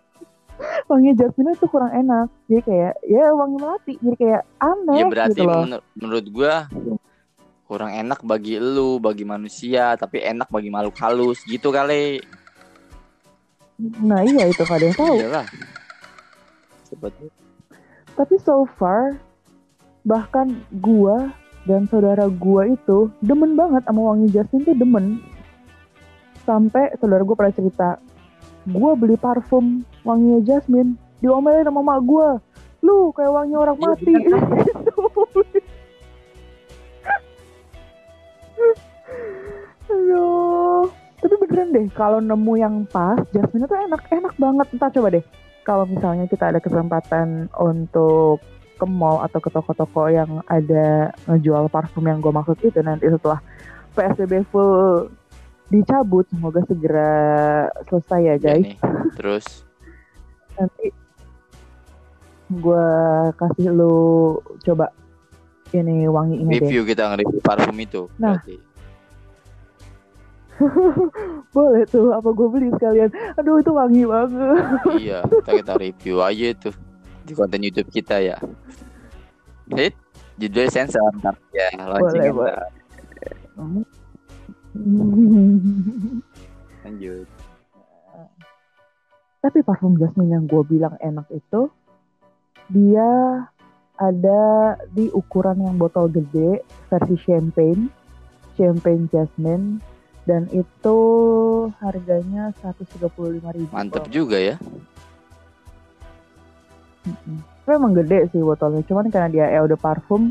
wangi 0.86 1.16
jasmine 1.16 1.56
itu 1.56 1.66
kurang 1.70 1.92
enak 1.92 2.26
jadi 2.46 2.62
kayak 2.62 2.94
ya 3.08 3.26
wangi 3.32 3.56
melati 3.56 3.92
jadi 3.98 4.16
kayak 4.18 4.42
aneh 4.60 4.96
Ya 4.98 5.04
berarti 5.08 5.32
gitu 5.32 5.42
loh 5.48 5.62
menur- 5.64 5.86
menurut 5.96 6.26
gua 6.30 6.54
kurang 7.72 7.88
enak 7.88 8.20
bagi 8.20 8.60
lu, 8.60 9.00
bagi 9.00 9.24
manusia, 9.24 9.96
tapi 9.96 10.20
enak 10.20 10.52
bagi 10.52 10.68
makhluk 10.68 10.92
halus 11.00 11.40
gitu 11.48 11.72
kali. 11.72 12.20
nah 14.04 14.20
iya 14.20 14.44
itu 14.44 14.60
yang 14.60 14.92
tahu 14.92 15.16
Iyalah. 15.16 15.46
Sebetulnya 16.84 17.32
Tapi 18.12 18.36
so 18.44 18.68
far 18.76 19.16
bahkan 20.04 20.52
gua 20.84 21.32
dan 21.64 21.88
saudara 21.88 22.28
gua 22.28 22.68
itu 22.68 23.08
demen 23.24 23.56
banget 23.56 23.88
sama 23.88 24.12
wangi 24.12 24.28
jasmine 24.28 24.68
tuh 24.68 24.76
demen. 24.76 25.16
Sampai 26.44 26.92
saudara 27.00 27.24
gua 27.24 27.40
pernah 27.40 27.56
cerita, 27.56 27.96
gua 28.68 28.92
beli 28.92 29.16
parfum 29.16 29.80
wanginya 30.02 30.40
jasmine, 30.46 30.94
diomelin 31.22 31.66
sama 31.66 31.82
mak 31.82 32.00
gua. 32.06 32.38
Lu 32.82 33.14
kayak 33.14 33.30
wangi 33.30 33.54
orang 33.54 33.78
Iya, 33.78 33.86
mati. 33.86 34.14
Aduh. 39.92 40.90
Tapi 41.22 41.34
beneran 41.38 41.70
deh, 41.70 41.86
kalau 41.94 42.18
nemu 42.18 42.52
yang 42.58 42.82
pas, 42.90 43.14
jasmine 43.30 43.62
itu 43.62 43.76
enak, 43.78 44.02
enak 44.10 44.34
banget. 44.34 44.66
Entah 44.74 44.90
coba 44.90 45.08
deh, 45.14 45.22
kalau 45.62 45.86
misalnya 45.86 46.26
kita 46.26 46.50
ada 46.50 46.58
kesempatan 46.58 47.46
untuk 47.54 48.42
ke 48.74 48.86
mall 48.90 49.22
atau 49.22 49.38
ke 49.38 49.46
toko-toko 49.54 50.10
yang 50.10 50.42
ada 50.50 51.14
ngejual 51.30 51.70
parfum 51.70 52.02
yang 52.02 52.18
gue 52.18 52.34
maksud 52.34 52.58
itu 52.66 52.82
nanti 52.82 53.06
setelah 53.06 53.38
PSBB 53.94 54.42
full 54.50 55.06
dicabut 55.70 56.26
semoga 56.34 56.66
segera 56.66 57.14
selesai 57.86 58.20
ya 58.26 58.34
ya 58.34 58.36
guys 58.42 58.66
nih. 58.66 58.76
Terus 59.14 59.44
nanti 60.58 60.86
gue 62.52 62.88
kasih 63.40 63.72
lu 63.72 64.36
coba 64.60 64.92
ini 65.72 66.04
wanginya 66.04 66.52
deh 66.52 66.68
review 66.68 66.84
kita 66.84 67.08
nge-review 67.08 67.40
parfum 67.40 67.78
itu. 67.80 68.02
Nah. 68.20 68.36
boleh 71.56 71.82
tuh 71.88 72.12
apa 72.12 72.28
gue 72.28 72.48
beli 72.52 72.68
sekalian 72.76 73.10
aduh 73.34 73.58
itu 73.58 73.72
wangi 73.74 74.06
banget 74.06 74.30
iya, 75.02 75.18
kita, 75.26 75.50
kita 75.58 75.72
review 75.74 76.22
aja 76.22 76.54
tuh 76.54 76.74
di 77.22 77.32
konten 77.34 77.62
YouTube 77.62 77.90
kita 77.90 78.18
ya. 78.18 78.36
Hit, 79.72 79.94
judul 80.36 80.68
sensor 80.68 81.00
ntar 81.22 81.38
ya 81.54 81.70
launching 81.86 82.34
Boleh, 82.34 82.52
ntar. 82.52 82.68
Lanjut. 86.82 87.28
Tapi 89.42 89.58
parfum 89.66 89.98
jasmine 89.98 90.38
yang 90.38 90.44
gue 90.46 90.62
bilang 90.62 90.94
enak 91.02 91.26
itu 91.34 91.66
dia 92.70 93.10
ada 93.98 94.42
di 94.94 95.10
ukuran 95.10 95.60
yang 95.66 95.76
botol 95.76 96.06
gede 96.08 96.62
versi 96.86 97.18
champagne, 97.26 97.90
champagne 98.54 99.10
jasmine 99.10 99.82
dan 100.22 100.46
itu 100.54 100.98
harganya 101.82 102.54
135.000. 102.62 103.74
Mantep 103.74 104.06
juga 104.08 104.38
ya. 104.38 104.56
Mm-mm. 107.02 107.42
Tapi 107.66 107.72
emang 107.74 107.94
gede 107.98 108.30
sih 108.30 108.42
botolnya, 108.42 108.82
cuman 108.86 109.10
karena 109.10 109.28
dia 109.30 109.46
eau 109.58 109.66
de 109.66 109.74
parfum 109.74 110.30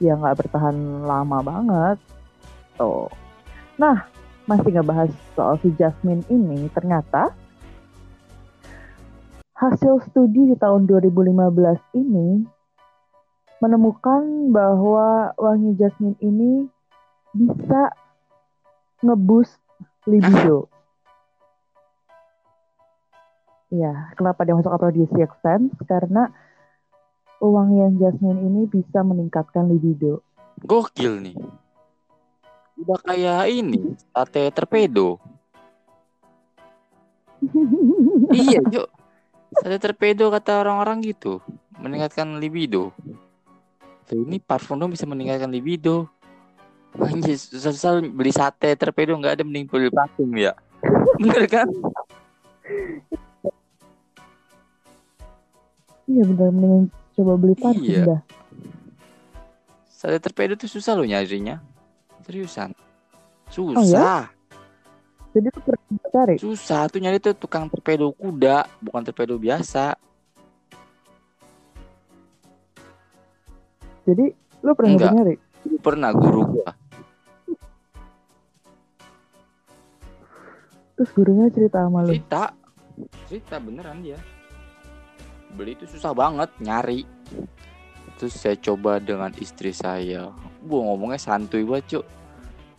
ya 0.00 0.16
nggak 0.16 0.44
bertahan 0.44 0.76
lama 1.04 1.38
banget. 1.40 1.96
Tuh. 2.76 3.08
Nah, 3.80 4.04
masih 4.44 4.72
ngebahas 4.76 5.08
soal 5.32 5.56
si 5.64 5.72
Jasmine 5.76 6.24
ini, 6.28 6.68
ternyata 6.72 7.32
hasil 9.60 10.00
studi 10.08 10.48
di 10.48 10.56
tahun 10.56 10.88
2015 10.88 12.00
ini 12.00 12.48
menemukan 13.60 14.48
bahwa 14.48 15.36
wangi 15.36 15.76
jasmine 15.76 16.16
ini 16.24 16.64
bisa 17.36 17.92
ngeboost 19.04 19.60
libido. 20.08 20.66
Ya, 23.70 24.10
kenapa 24.18 24.42
dia 24.42 24.58
masuk 24.58 24.74
aphrodisiac 24.74 25.30
sense? 25.46 25.70
Karena 25.86 26.26
wangian 27.38 28.02
jasmine 28.02 28.42
ini 28.42 28.66
bisa 28.66 29.06
meningkatkan 29.06 29.70
libido. 29.70 30.26
Gokil 30.66 31.22
nih. 31.22 31.38
Udah 32.82 32.98
kayak 33.06 33.46
ini, 33.46 33.94
sate 34.10 34.50
terpedo. 34.50 35.22
iya, 38.42 38.58
Cuk. 38.58 38.99
Sate 39.50 39.76
terpedo 39.82 40.30
kata 40.30 40.62
orang-orang 40.62 41.02
gitu, 41.02 41.42
meningkatkan 41.76 42.38
libido. 42.38 42.94
Tuh, 44.06 44.22
ini 44.22 44.38
parfum 44.38 44.78
dong 44.78 44.94
bisa 44.94 45.04
meningkatkan 45.04 45.50
libido. 45.50 46.06
Anjir, 46.94 47.38
susah-susah 47.38 48.02
beli 48.02 48.30
sate 48.30 48.74
terpedo 48.74 49.14
nggak 49.14 49.38
ada 49.38 49.44
mending 49.46 49.66
beli 49.66 49.90
parfum 49.90 50.30
ya. 50.34 50.54
Bener 51.22 51.46
kan? 51.46 51.66
Iya 56.10 56.22
bener 56.26 56.50
mending 56.50 56.84
coba 57.14 57.32
beli 57.38 57.54
parfum 57.54 57.86
Iya. 57.86 58.02
dah. 58.06 58.20
Sate 59.86 60.18
terpedo 60.18 60.54
tuh 60.58 60.66
susah 60.66 60.98
loh 60.98 61.06
nyarinya. 61.06 61.62
Seriusan. 62.26 62.74
Oh, 63.58 63.74
Susah. 63.74 64.30
Jadi 65.30 65.46
tuh 65.54 65.62
pernah 65.62 66.08
cari. 66.10 66.34
Susah 66.42 66.90
tuh 66.90 66.98
nyari 66.98 67.22
tuh 67.22 67.38
tukang 67.38 67.70
torpedo 67.70 68.10
kuda, 68.10 68.66
bukan 68.82 69.02
torpedo 69.06 69.38
biasa. 69.38 69.94
Jadi 74.10 74.26
lu 74.66 74.72
pernah 74.74 74.90
Enggak. 74.98 75.12
nyari? 75.14 75.34
Pernah 75.78 76.10
guru 76.10 76.42
gua. 76.58 76.70
Terus 80.98 81.10
gurunya 81.14 81.46
cerita 81.54 81.78
sama 81.86 82.02
lu. 82.02 82.10
Cerita. 82.10 82.50
Cerita 83.30 83.56
beneran 83.62 84.02
dia. 84.02 84.18
Beli 85.54 85.78
itu 85.78 85.86
susah 85.86 86.10
banget 86.10 86.50
nyari. 86.58 87.06
Terus 88.18 88.34
saya 88.34 88.58
coba 88.58 88.98
dengan 88.98 89.30
istri 89.38 89.70
saya. 89.70 90.34
Gua 90.66 90.90
ngomongnya 90.90 91.22
santuy 91.22 91.62
banget, 91.62 92.02
Cuk. 92.02 92.19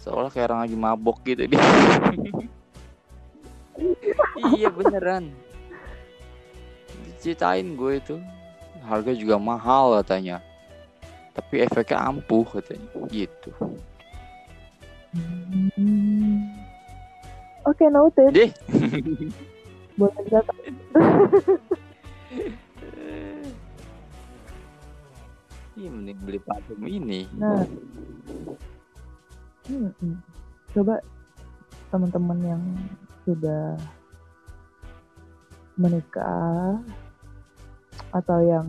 Seolah 0.01 0.33
kayak 0.33 0.49
orang 0.49 0.61
lagi 0.65 0.77
mabok 0.77 1.21
gitu 1.21 1.45
dia. 1.45 1.61
iya 4.57 4.73
beneran. 4.73 5.29
Diceritain 7.05 7.77
gue 7.77 8.01
itu. 8.01 8.17
Harga 8.81 9.13
juga 9.13 9.37
mahal 9.37 10.01
katanya. 10.01 10.41
Tapi 11.37 11.61
efeknya 11.61 12.01
ampuh 12.01 12.41
katanya. 12.49 12.89
Gitu. 13.13 13.53
Hmm. 15.13 16.49
Oke, 17.69 17.85
noted. 17.93 18.33
Deh. 18.33 18.49
Boleh 20.01 20.17
dicatat. 20.25 20.57
Iya 25.77 25.89
mending 25.93 26.19
beli 26.25 26.39
parfum 26.41 26.83
ini. 26.89 27.29
Nah, 27.37 27.63
hmm, 29.67 29.91
hmm. 29.99 30.17
coba 30.73 31.01
teman-teman 31.91 32.39
yang 32.41 32.63
sudah 33.27 33.75
menikah 35.75 36.79
atau 38.11 38.39
yang 38.43 38.67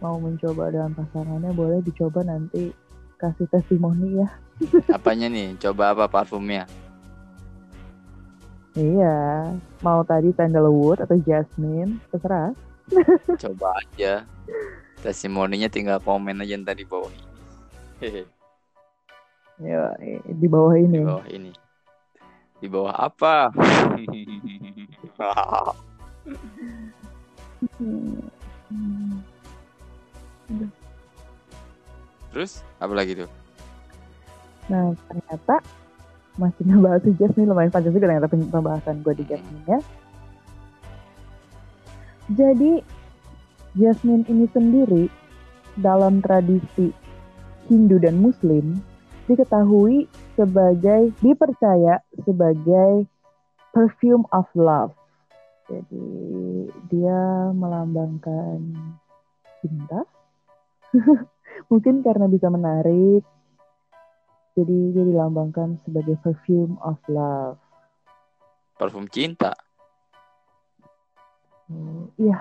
mau 0.00 0.16
mencoba 0.16 0.72
dengan 0.72 0.96
pasangannya 0.96 1.52
boleh 1.52 1.84
dicoba 1.84 2.24
nanti 2.24 2.72
kasih 3.20 3.44
testimoni 3.52 4.24
ya. 4.24 4.28
Apanya 4.96 5.28
nih? 5.28 5.60
Coba 5.60 5.92
apa 5.92 6.08
parfumnya? 6.08 6.64
Iya, 8.72 9.50
mau 9.84 10.00
tadi 10.06 10.32
sandalwood 10.32 11.04
atau 11.04 11.18
jasmine, 11.20 12.00
terserah. 12.08 12.54
Coba 13.36 13.76
aja. 13.82 14.24
Testimoninya 15.04 15.68
tinggal 15.72 15.98
komen 16.00 16.44
aja 16.44 16.56
ntar 16.60 16.76
di 16.76 16.84
bawah 16.84 17.08
ini. 17.08 18.24
Ya, 19.60 19.92
di 20.24 20.46
bawah 20.48 20.72
di 20.72 20.88
ini. 20.88 21.00
bawah 21.04 21.28
ini. 21.28 21.52
Di 22.60 22.68
bawah 22.68 22.96
apa? 22.96 23.52
Terus 32.32 32.64
apa 32.80 32.92
lagi 32.96 33.12
tuh? 33.20 33.30
Nah, 34.72 34.96
ternyata 35.08 35.60
masih 36.40 36.62
ngebahas 36.64 37.04
si 37.04 37.12
Jasmine 37.20 37.52
lumayan 37.52 37.74
panjang 37.74 37.92
juga 37.92 38.06
ternyata 38.08 38.32
pembahasan 38.32 39.04
gue 39.04 39.14
di 39.18 39.24
Jasmine 39.28 39.66
ya. 39.68 39.80
Jadi 42.32 42.80
Jasmine 43.76 44.24
ini 44.30 44.46
sendiri 44.48 45.04
dalam 45.76 46.24
tradisi 46.24 46.94
Hindu 47.68 48.00
dan 48.00 48.22
Muslim 48.22 48.80
diketahui 49.30 50.10
sebagai 50.34 51.14
dipercaya 51.22 52.02
sebagai 52.26 53.06
perfume 53.70 54.26
of 54.34 54.50
love. 54.58 54.90
Jadi 55.70 56.10
dia 56.90 57.54
melambangkan 57.54 58.58
cinta. 59.62 60.02
Mungkin 61.70 62.02
karena 62.02 62.26
bisa 62.26 62.50
menarik 62.50 63.22
jadi 64.58 64.76
dia 64.90 65.04
dilambangkan 65.06 65.78
sebagai 65.86 66.18
perfume 66.18 66.74
of 66.82 66.98
love. 67.06 67.56
Parfum 68.76 69.06
cinta. 69.06 69.54
Hmm, 71.70 72.10
Iya. 72.18 72.38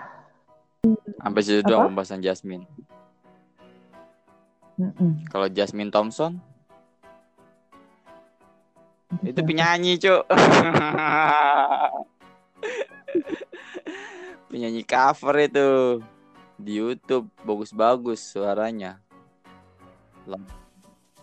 Sampai 1.19 1.43
situ 1.43 1.59
doang 1.67 1.91
pembahasan 1.91 2.23
Jasmine. 2.23 2.63
mm-mm. 4.79 5.27
Kalau 5.27 5.51
Jasmine 5.51 5.91
Thompson 5.91 6.39
itu 9.26 9.41
penyanyi, 9.41 9.97
Cuk. 9.97 10.24
penyanyi 14.49 14.82
cover 14.86 15.36
itu 15.45 15.68
di 16.60 16.82
YouTube 16.82 17.30
bagus-bagus 17.45 18.20
suaranya. 18.22 19.01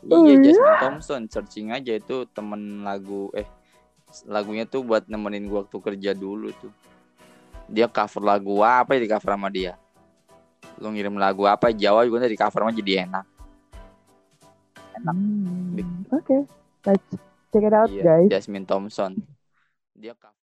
Oh, 0.07 0.23
Iya, 0.23 0.39
iya? 0.39 0.43
Jasmine 0.51 0.79
Thompson, 0.79 1.23
searching 1.27 1.75
aja 1.75 1.99
itu 1.99 2.27
temen 2.31 2.87
lagu 2.87 3.27
eh 3.35 3.47
lagunya 4.31 4.63
tuh 4.63 4.87
buat 4.87 5.11
nemenin 5.11 5.51
gua 5.51 5.67
waktu 5.67 5.79
kerja 5.83 6.11
dulu 6.15 6.55
tuh. 6.55 6.71
Dia 7.67 7.91
cover 7.91 8.23
lagu 8.23 8.63
apa 8.63 8.95
ya 8.95 9.03
di 9.03 9.11
cover 9.11 9.35
sama 9.35 9.51
dia. 9.51 9.75
Lu 10.79 10.95
ngirim 10.95 11.19
lagu 11.19 11.43
apa 11.51 11.75
Jawa 11.75 12.07
juga 12.07 12.31
di 12.31 12.39
cover 12.39 12.63
sama 12.63 12.71
jadi 12.71 13.03
enak. 13.07 13.27
Enak. 15.03 15.15
Hmm, 15.15 16.07
Oke, 16.15 16.47
let's 16.87 17.26
check 17.57 17.65
it 17.65 17.73
out 17.73 17.89
Iya, 17.89 18.05
guys. 18.05 18.29
Jasmine 18.29 18.69
Thompson. 18.69 19.17
Dia 19.97 20.13
cover 20.13 20.37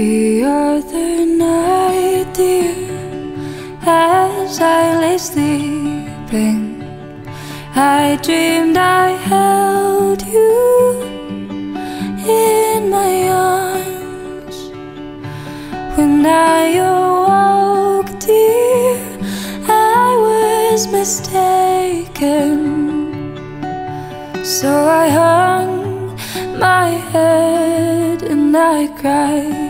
The 0.00 0.44
other 0.44 1.26
night, 1.26 2.32
dear, 2.32 2.74
as 3.82 4.58
I 4.58 4.98
lay 4.98 5.18
sleeping, 5.18 6.82
I 7.74 8.18
dreamed 8.22 8.78
I 8.78 9.08
held 9.32 10.22
you 10.26 11.02
in 12.26 12.88
my 12.88 13.28
arms 13.28 14.56
when 15.98 16.24
I 16.24 16.80
awoke, 16.92 18.18
dear. 18.20 18.96
I 19.68 20.16
was 20.26 20.86
mistaken. 20.98 22.58
So 24.42 24.70
I 25.04 25.10
hung 25.10 26.16
my 26.58 26.88
head 27.12 28.22
and 28.22 28.56
I 28.56 28.86
cried. 28.98 29.69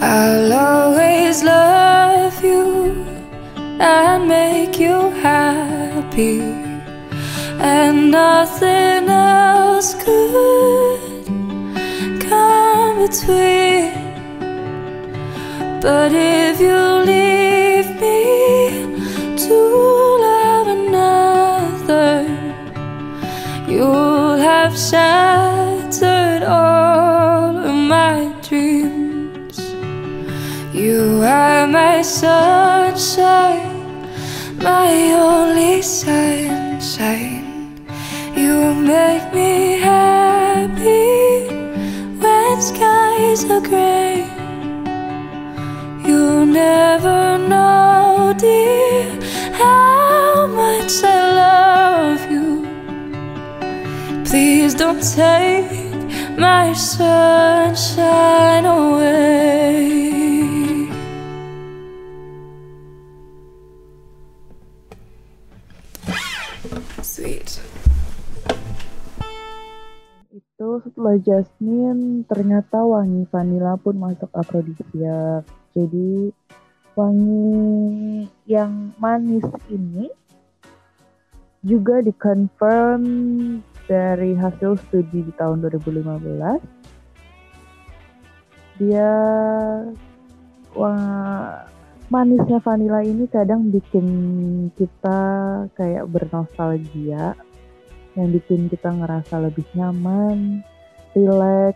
I'll 0.00 0.52
always 0.52 1.42
love 1.42 2.44
you 2.44 3.04
and 3.80 4.28
make 4.28 4.78
you 4.78 5.10
happy, 5.22 6.40
and 7.60 8.10
nothing 8.12 9.08
else 9.08 9.94
could 9.94 11.26
come 12.28 13.06
between. 13.06 13.92
But 15.80 16.12
if 16.12 16.60
you 16.60 16.78
leave 17.12 17.90
me 18.00 19.36
to 19.36 19.58
love 20.26 20.68
another, 20.78 22.24
you'll 23.66 24.36
have 24.36 24.78
shattered 24.78 26.44
all 26.44 26.77
You 31.18 31.24
are 31.24 31.66
my 31.66 32.00
sunshine, 32.00 33.72
my 34.58 34.88
only 35.14 35.82
sunshine. 35.82 37.44
You 38.36 38.72
make 38.72 39.34
me 39.34 39.80
happy 39.80 41.48
when 42.22 42.62
skies 42.62 43.42
are 43.50 43.60
gray. 43.60 44.28
You'll 46.06 46.46
never 46.46 47.36
know, 47.36 48.32
dear, 48.38 49.10
how 49.54 50.46
much 50.46 51.02
I 51.02 51.20
love 51.42 52.30
you. 52.30 52.62
Please 54.24 54.72
don't 54.72 55.02
take 55.02 56.38
my 56.38 56.72
sunshine 56.74 58.66
away. 58.66 59.97
Setelah 70.90 71.16
Jasmine 71.20 72.24
ternyata 72.24 72.82
wangi 72.82 73.28
vanilla 73.28 73.76
pun 73.76 73.96
masuk 74.00 74.28
afrodisiak. 74.32 75.44
Jadi 75.76 76.32
wangi 76.98 78.26
yang 78.48 78.90
manis 78.98 79.46
ini 79.70 80.10
juga 81.62 82.02
dikonfirm 82.02 83.04
dari 83.88 84.34
hasil 84.34 84.76
studi 84.88 85.24
di 85.28 85.32
tahun 85.36 85.64
2015. 85.64 86.58
Dia 88.78 89.12
wah, 90.74 91.66
manisnya 92.08 92.62
vanilla 92.62 93.02
ini 93.02 93.26
kadang 93.26 93.74
bikin 93.74 94.06
kita 94.78 95.20
kayak 95.74 96.06
bernostalgia 96.06 97.34
yang 98.18 98.34
bikin 98.34 98.66
kita 98.66 98.90
ngerasa 98.90 99.38
lebih 99.38 99.62
nyaman, 99.78 100.66
relax 101.26 101.74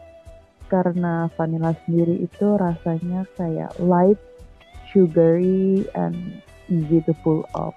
karena 0.70 1.28
vanilla 1.36 1.76
sendiri 1.84 2.24
itu 2.24 2.57
rasanya 2.57 3.28
kayak 3.36 3.72
light, 3.76 4.16
sugary, 4.88 5.84
and 5.93 6.40
easy 6.72 7.05
to 7.05 7.12
pull 7.20 7.45
off. 7.53 7.76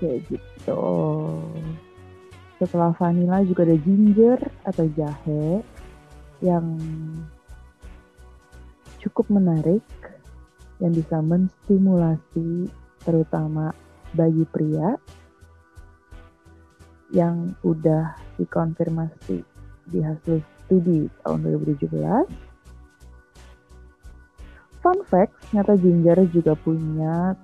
Kayak 0.00 0.28
gitu. 0.28 0.84
Setelah 2.60 2.92
vanilla 2.92 3.40
juga 3.40 3.64
ada 3.64 3.76
ginger 3.80 4.36
atau 4.68 4.84
jahe 4.92 5.64
yang 6.44 6.76
cukup 9.00 9.32
menarik 9.32 9.84
yang 10.80 10.92
bisa 10.92 11.20
menstimulasi 11.24 12.68
terutama 13.00 13.72
bagi 14.12 14.44
pria 14.48 14.96
yang 17.12 17.56
udah 17.64 18.16
dikonfirmasi 18.36 19.49
di 19.90 20.00
hasil 20.00 20.40
studi 20.66 21.10
tahun 21.26 21.38
2017. 21.42 21.90
Fun 24.80 24.98
fact, 25.10 25.34
nyata 25.52 25.76
ginger 25.76 26.24
juga 26.32 26.56
punya 26.56 27.36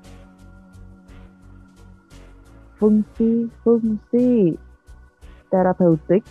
fungsi-fungsi 2.80 4.56
terapeutik 5.52 6.24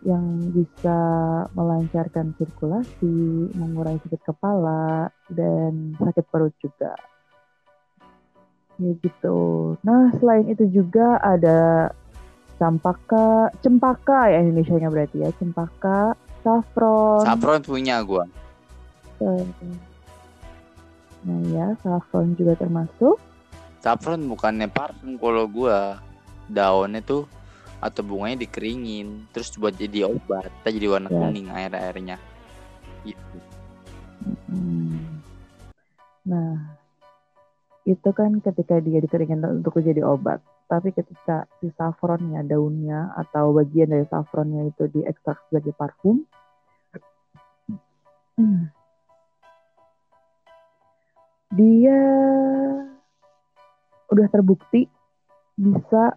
yang 0.00 0.52
bisa 0.56 0.98
melancarkan 1.52 2.32
sirkulasi, 2.40 3.52
mengurai 3.52 4.00
sakit 4.00 4.22
kepala, 4.24 5.12
dan 5.28 5.92
sakit 6.00 6.24
perut 6.32 6.56
juga. 6.56 6.96
Ya 8.80 8.96
gitu. 8.96 9.76
Nah, 9.84 10.08
selain 10.16 10.48
itu 10.48 10.64
juga 10.72 11.20
ada 11.20 11.92
campaka, 12.60 13.48
cempaka 13.64 14.28
ya 14.28 14.44
Indonesia-nya 14.44 14.92
berarti 14.92 15.24
ya, 15.24 15.32
cempaka, 15.40 16.12
saffron. 16.44 17.24
Saffron 17.24 17.64
punya 17.64 18.04
gua. 18.04 18.28
Nah 21.24 21.40
ya, 21.48 21.72
saffron 21.80 22.36
juga 22.36 22.60
termasuk. 22.60 23.16
Saffron 23.80 24.20
bukannya 24.28 24.68
parfum 24.68 25.16
kalau 25.16 25.48
gua. 25.48 25.96
Daunnya 26.52 27.00
tuh 27.00 27.24
atau 27.80 28.04
bunganya 28.04 28.44
dikeringin 28.44 29.24
terus 29.32 29.56
buat 29.56 29.72
jadi 29.72 30.04
obat 30.04 30.52
jadi 30.68 30.86
warna 30.92 31.08
Ya. 31.08 31.16
kuning 31.16 31.48
air 31.48 31.72
airnya 31.72 32.16
gitu 33.08 33.40
Hmm. 34.52 35.24
Nah, 36.28 36.76
itu 37.90 38.10
kan 38.14 38.38
ketika 38.38 38.78
dia 38.78 39.02
dikeringin 39.02 39.42
untuk 39.42 39.82
jadi 39.82 40.06
obat. 40.06 40.38
Tapi 40.70 40.94
ketika 40.94 41.50
si 41.58 41.74
saffronnya, 41.74 42.46
daunnya, 42.46 43.10
atau 43.18 43.50
bagian 43.50 43.90
dari 43.90 44.06
saffronnya 44.06 44.70
itu 44.70 44.86
diekstrak 44.86 45.42
sebagai 45.50 45.74
parfum, 45.74 46.22
dia 51.50 52.00
udah 54.10 54.26
terbukti 54.30 54.86
bisa 55.58 56.14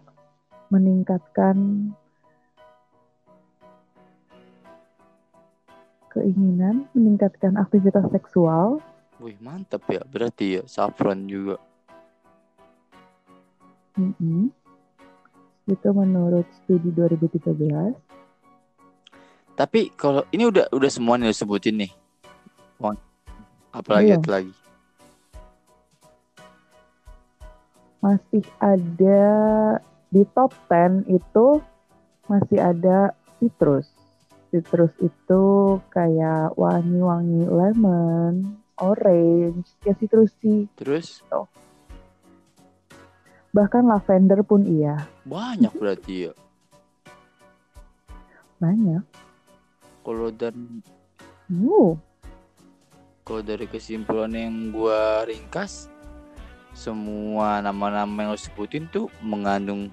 meningkatkan 0.70 1.90
keinginan, 6.14 6.86
meningkatkan 6.94 7.58
aktivitas 7.58 8.06
seksual, 8.14 8.78
wih 9.24 9.36
mantep 9.40 9.80
ya 9.88 10.02
berarti 10.04 10.60
ya 10.60 10.62
saffron 10.68 11.24
juga 11.24 11.56
Mm-mm. 13.96 14.50
Itu 15.64 15.88
menurut 15.96 16.44
studi 16.60 16.92
2013. 16.92 17.96
tapi 19.54 19.94
kalau 19.94 20.26
ini 20.34 20.50
udah 20.50 20.66
udah 20.74 20.90
semua 20.90 21.14
nih 21.16 21.30
sebutin 21.30 21.78
nih 21.78 21.92
apalagi 23.74 24.14
ada 24.14 24.28
lagi 24.30 24.52
Masih 28.04 28.44
ada 28.60 29.22
di 30.12 30.22
top 30.36 30.52
10 30.68 31.08
itu 31.08 31.46
masih 32.28 32.58
ada 32.60 33.16
citrus. 33.40 33.88
citrus 34.52 34.92
itu 35.02 35.42
kayak 35.90 36.54
wangi-wangi 36.54 37.48
lemon, 37.48 38.60
orange, 38.78 39.70
ya 39.86 39.94
citrusy. 39.94 40.66
Terus 40.74 41.22
Bahkan 43.54 43.86
lavender 43.86 44.42
pun 44.42 44.66
iya. 44.66 45.06
banyak 45.22 45.70
berarti 45.78 46.26
ya. 46.26 46.32
Banyak. 48.58 49.04
Kalau 50.02 50.28
dan 50.34 50.82
Uh, 51.44 51.92
kalau 53.20 53.44
dari 53.44 53.68
kesimpulan 53.68 54.32
yang 54.32 54.72
gua 54.72 55.28
ringkas, 55.28 55.92
semua 56.72 57.60
nama-nama 57.60 58.24
yang 58.24 58.32
lo 58.32 58.40
sebutin 58.40 58.88
tuh 58.88 59.12
mengandung 59.20 59.92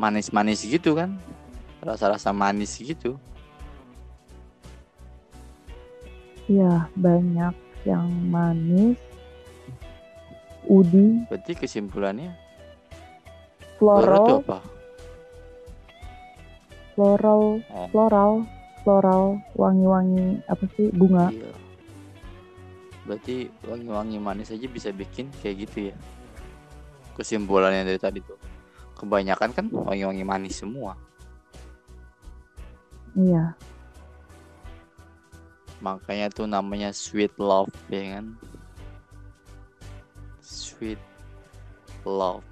manis-manis 0.00 0.64
gitu 0.64 0.96
kan, 0.96 1.20
rasa-rasa 1.84 2.32
manis 2.32 2.72
gitu. 2.80 3.20
Ya 6.50 6.90
banyak 6.98 7.54
yang 7.86 8.10
manis. 8.26 8.98
Udi, 10.66 11.26
Berarti 11.26 11.56
kesimpulannya 11.56 12.30
floral 13.80 14.06
floral, 14.06 14.38
apa? 14.44 14.58
floral, 16.94 17.42
Oh. 17.72 17.88
floral, 17.90 18.32
floral, 18.84 19.22
wangi-wangi 19.56 20.44
apa 20.46 20.64
sih 20.76 20.92
bunga? 20.94 21.32
Iya. 21.32 21.50
Berarti 23.08 23.36
wangi-wangi 23.66 24.20
manis 24.20 24.52
aja 24.52 24.68
bisa 24.68 24.92
bikin 24.94 25.32
kayak 25.40 25.66
gitu 25.66 25.90
ya. 25.90 25.96
Kesimpulannya 27.16 27.82
dari 27.88 27.98
tadi 27.98 28.20
tuh. 28.22 28.38
Kebanyakan 28.94 29.50
kan 29.56 29.66
wangi-wangi 29.72 30.22
manis 30.22 30.60
semua. 30.60 30.94
Iya, 33.18 33.56
Makanya 35.80 36.28
tuh 36.28 36.44
namanya 36.44 36.92
sweet 36.92 37.32
love 37.40 37.72
ya 37.88 38.20
kan. 38.20 38.36
Sweet 40.40 41.00
love 42.04 42.44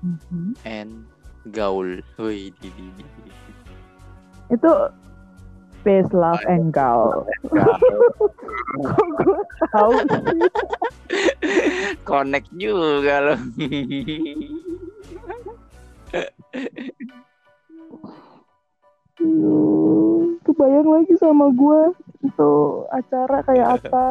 Mhm. 0.00 0.56
and 0.64 1.04
gaul. 1.52 2.00
Wih, 2.16 2.48
di, 2.56 2.68
di, 2.72 2.86
di, 2.96 3.04
di. 3.04 3.30
itu 4.50 4.72
peace, 5.84 6.10
love, 6.10 6.40
and 6.48 6.72
gaul. 6.72 7.28
Kok 8.80 9.06
gue 9.20 9.40
tahu? 9.70 9.94
Connect 12.02 12.48
juga 12.56 13.14
loh. 13.30 13.40
Kebayang 20.40 20.88
lagi 20.88 21.14
sama 21.20 21.52
gue 21.52 21.80
itu 22.40 22.88
acara 22.88 23.44
kayak 23.44 23.68
apa 23.76 24.06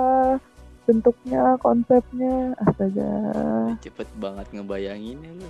bentuknya 0.86 1.58
konsepnya 1.58 2.54
astaga 2.62 3.10
Cepet 3.82 4.06
banget 4.22 4.46
ngebayanginnya 4.54 5.34
lu. 5.34 5.50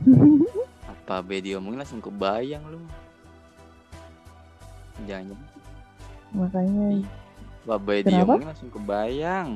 Apa 0.92 1.24
be 1.24 1.40
diomongin 1.40 1.80
langsung 1.80 2.04
kebayang 2.04 2.60
lu. 2.68 2.80
Jangan 5.08 5.32
makanya 6.36 7.00
Babai 7.64 8.04
Kenapa? 8.04 8.12
diomongin 8.12 8.48
langsung 8.52 8.72
kebayang. 8.72 9.48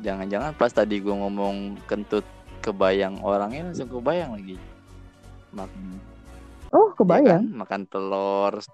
Jangan-jangan 0.00 0.52
pas 0.56 0.72
tadi 0.72 1.00
gua 1.04 1.28
ngomong 1.28 1.76
kentut 1.84 2.24
kebayang 2.64 3.20
orangnya 3.20 3.68
langsung 3.68 3.92
kebayang 3.92 4.32
lagi. 4.32 4.56
Makan 5.52 6.00
oh 6.72 6.88
kebayang 6.96 7.52
makan 7.52 7.84
telur, 7.88 8.64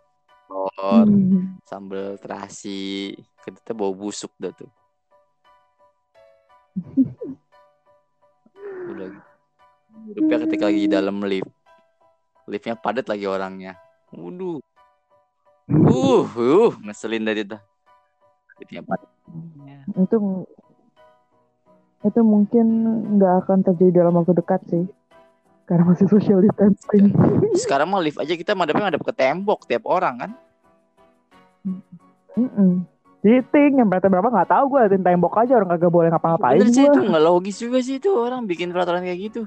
telur, 0.50 1.06
Hmm. 1.06 1.62
sambal 1.62 2.18
terasi, 2.18 3.14
kentutnya 3.46 3.74
bau 3.78 3.94
busuk 3.94 4.34
dah 4.34 4.50
tuh. 4.50 4.66
Udah 8.90 9.08
hidupnya 10.10 10.36
ketika 10.48 10.66
lagi 10.66 10.80
di 10.86 10.90
dalam 10.90 11.22
lift. 11.22 11.46
Liftnya 12.50 12.74
padat 12.74 13.06
lagi 13.06 13.30
orangnya. 13.30 13.78
Waduh. 14.10 14.58
Uh, 15.70 16.26
uh, 16.26 16.74
ngeselin 16.82 17.22
dari 17.22 17.46
itu. 17.46 17.54
Liftnya 18.58 18.82
padat. 18.82 19.06
itu 19.90 20.18
itu 22.00 22.20
mungkin 22.24 22.66
nggak 23.18 23.34
akan 23.44 23.58
terjadi 23.62 24.02
dalam 24.02 24.18
waktu 24.18 24.34
dekat 24.34 24.60
sih 24.66 24.88
karena 25.70 25.86
masih 25.86 26.10
social 26.10 26.42
distancing 26.42 27.14
Sekarang 27.54 27.94
mah 27.94 28.02
lift 28.02 28.18
aja 28.18 28.34
kita 28.34 28.58
madepnya 28.58 28.90
madep 28.90 29.06
ke 29.06 29.14
tembok 29.14 29.70
tiap 29.70 29.86
orang 29.86 30.14
kan. 30.18 30.30
Mm-mm. 32.34 32.82
Cheating, 33.22 33.78
yang 33.78 33.86
berarti 33.86 34.10
berapa 34.10 34.32
nggak 34.32 34.50
tahu 34.50 34.64
gue 34.66 34.78
liatin 34.82 35.04
tembok 35.06 35.34
aja 35.38 35.52
orang 35.60 35.70
kagak 35.76 35.92
boleh 35.92 36.08
ngapa-ngapain 36.08 36.58
Bener 36.58 36.74
sih 36.74 36.84
itu 36.88 37.00
nggak 37.04 37.22
logis 37.22 37.56
juga 37.60 37.78
sih 37.84 38.00
itu 38.00 38.10
orang 38.10 38.48
bikin 38.48 38.74
peraturan 38.74 39.04
kayak 39.04 39.20
gitu. 39.30 39.42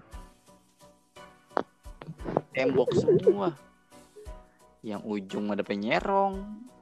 Tembok 2.54 2.94
semua. 2.96 3.58
Yang 4.86 5.02
ujung 5.04 5.44
madepnya 5.50 5.76
nyerong, 5.76 6.36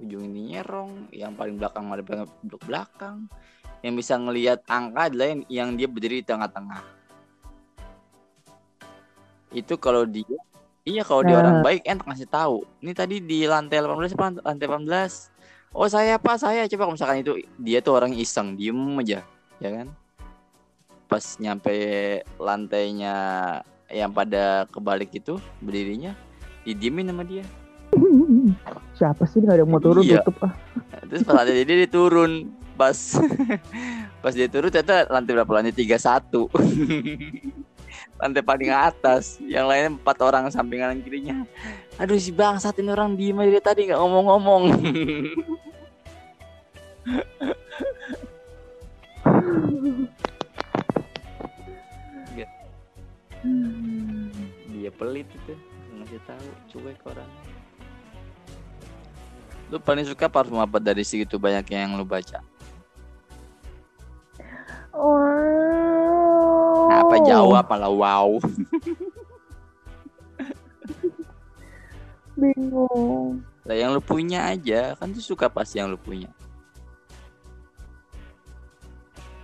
ujung 0.03 0.21
ini 0.29 0.53
nyerong, 0.53 1.09
yang 1.15 1.33
paling 1.33 1.55
belakang 1.57 1.87
madepnya 1.87 2.27
belok 2.43 2.63
belakang. 2.67 3.17
Yang 3.81 3.93
bisa 4.05 4.13
ngelihat 4.19 4.59
angka 4.67 5.09
adalah 5.09 5.27
yang, 5.31 5.41
yang 5.47 5.69
dia 5.79 5.87
berdiri 5.87 6.21
di 6.21 6.27
tengah-tengah. 6.27 7.00
Itu 9.51 9.75
kalau 9.75 10.03
dia 10.03 10.25
Iya 10.81 11.05
kalau 11.05 11.21
dia 11.21 11.37
Nah. 11.37 11.41
orang 11.45 11.57
baik 11.61 11.85
enak 11.85 12.03
ngasih 12.03 12.25
tahu. 12.25 12.65
Ini 12.81 12.91
tadi 12.91 13.21
di 13.21 13.45
lantai 13.45 13.77
18 13.79 14.17
apa 14.17 14.27
lantai 14.41 14.65
18. 14.65 15.29
Oh 15.71 15.85
saya 15.85 16.17
pak 16.17 16.35
saya 16.35 16.65
coba 16.65 16.81
kalau 16.83 16.95
misalkan 16.97 17.21
itu 17.21 17.33
dia 17.55 17.79
tuh 17.79 17.95
orang 17.95 18.11
iseng 18.11 18.57
diem 18.57 18.75
aja 18.97 19.23
ya 19.57 19.69
kan 19.71 19.87
pas 21.05 21.21
nyampe 21.37 21.71
lantainya 22.35 23.15
yang 23.87 24.09
pada 24.09 24.67
kebalik 24.67 25.13
itu 25.13 25.39
berdirinya 25.59 26.11
didiemin 26.63 27.07
sama 27.07 27.23
dia 27.23 27.45
Siapa 28.99 29.23
sih 29.23 29.39
nggak 29.39 29.53
ada 29.53 29.63
yang 29.63 29.69
mau 29.69 29.79
turun 29.79 30.03
Iya. 30.03 30.25
tutup 30.25 30.43
ah. 30.43 30.53
terus 31.07 31.23
pas 31.23 31.39
lantai 31.39 31.61
dia, 31.61 31.75
dia 31.77 31.87
turun 31.87 32.51
pas 32.73 32.97
pas 34.25 34.33
dia 34.33 34.47
turun 34.47 34.67
ternyata 34.67 35.07
lantai 35.07 35.31
berapa 35.37 35.51
lantai 35.55 35.71
31 35.71 36.35
lantai 38.21 38.45
paling 38.45 38.69
atas. 38.69 39.41
Yang 39.41 39.65
lainnya 39.65 39.89
empat 39.97 40.17
orang 40.21 40.45
sampingan 40.53 41.01
kirinya. 41.01 41.41
Aduh 41.97 42.21
si 42.21 42.29
bangsat 42.29 42.77
ini 42.77 42.93
orang 42.93 43.17
diem 43.17 43.41
aja 43.41 43.49
dari 43.49 43.61
tadi 43.65 43.81
nggak 43.89 43.97
ngomong-ngomong. 43.97 44.63
Dia 54.69 54.91
pelit 54.93 55.25
itu. 55.33 55.53
Ngasih 55.97 56.21
tahu 56.29 56.47
cuek 56.69 57.01
orang. 57.09 57.29
Lu 59.73 59.81
paling 59.81 60.05
suka 60.05 60.29
parfum 60.29 60.61
apa 60.61 60.77
dari 60.77 61.01
segitu 61.01 61.41
banyak 61.41 61.65
yang 61.73 61.97
lu 61.97 62.05
baca 62.05 62.50
Malah 67.31 67.91
wow 67.91 68.29
Bingung. 72.41 73.43
lah 73.61 73.75
yang 73.77 73.93
lu 73.93 74.01
punya 74.01 74.49
aja 74.49 74.97
kan 74.97 75.13
tuh 75.13 75.21
suka 75.21 75.45
pasti 75.45 75.77
yang 75.77 75.93
lu 75.93 75.99
punya 75.99 76.27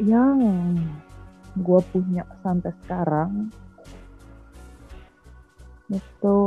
Yang 0.01 0.37
gue 1.57 1.81
punya 1.93 2.23
sampai 2.45 2.73
sekarang 2.85 3.49
itu 5.87 6.37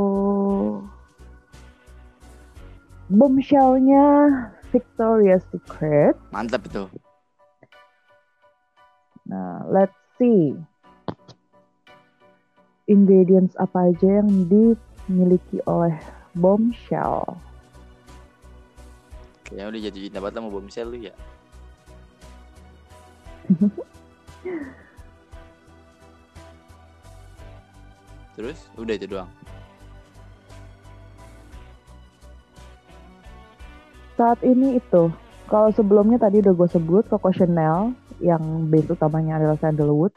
bombshellnya 3.10 4.06
Victoria's 4.70 5.42
Secret. 5.50 6.14
mantap 6.30 6.62
itu 6.68 6.86
Nah, 9.30 9.62
let's 9.70 9.94
see. 10.18 10.58
Ingredients 12.90 13.54
apa 13.62 13.94
aja 13.94 14.18
yang 14.20 14.50
dimiliki 14.50 15.62
oleh 15.70 15.94
bombshell? 16.34 17.38
kayaknya 19.50 19.66
udah 19.66 19.80
jadi 19.90 19.98
cinta 20.06 20.22
banget 20.22 20.38
sama 20.38 20.46
bombshell 20.54 20.94
lu 20.94 20.98
ya 21.02 21.10
terus 28.38 28.70
udah 28.78 28.94
itu 28.94 29.10
doang 29.10 29.26
Saat 34.20 34.44
ini 34.44 34.76
itu, 34.76 35.08
kalau 35.48 35.72
sebelumnya 35.72 36.20
tadi 36.20 36.44
udah 36.44 36.52
gue 36.52 36.68
sebut 36.68 37.08
Coco 37.08 37.32
Chanel 37.32 37.96
yang 38.20 38.68
base 38.68 38.92
utamanya 38.92 39.40
adalah 39.40 39.56
sandalwood. 39.56 40.12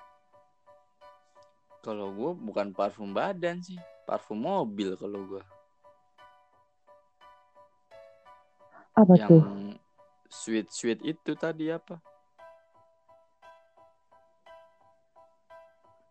Kalau 1.84 2.08
gua 2.16 2.32
bukan 2.32 2.72
parfum 2.72 3.12
badan 3.12 3.60
sih 3.60 3.76
parfum 4.08 4.40
mobil 4.40 4.96
kalau 4.96 5.20
gua 5.28 5.44
Apa 8.94 9.18
yang 9.18 9.26
tuh? 9.28 9.42
sweet 10.30 10.70
sweet 10.70 11.02
itu 11.02 11.34
tadi 11.34 11.74
apa? 11.74 11.98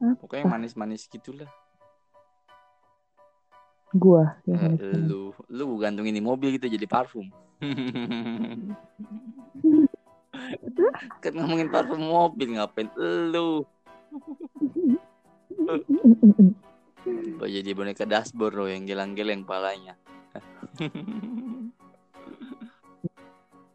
Apa? 0.03 0.19
Pokoknya 0.19 0.43
yang 0.45 0.53
manis-manis 0.59 1.07
gitulah. 1.07 1.47
Gua 3.95 4.35
Eh, 4.43 4.51
yang 4.51 4.59
manis-manis. 4.67 5.07
lu 5.07 5.31
lu 5.47 5.79
gantungin 5.79 6.11
di 6.11 6.19
mobil 6.19 6.59
gitu 6.59 6.67
jadi 6.67 6.91
parfum. 6.91 7.31
kan 11.23 11.33
ngomongin 11.39 11.71
parfum 11.71 12.03
mobil 12.03 12.59
ngapain 12.59 12.91
lu? 13.31 13.63
Oh, 17.43 17.49
jadi 17.51 17.75
boneka 17.75 18.07
dashboard 18.07 18.55
lo 18.55 18.71
yang 18.71 18.87
geleng-geleng 18.87 19.43
palanya. 19.43 19.99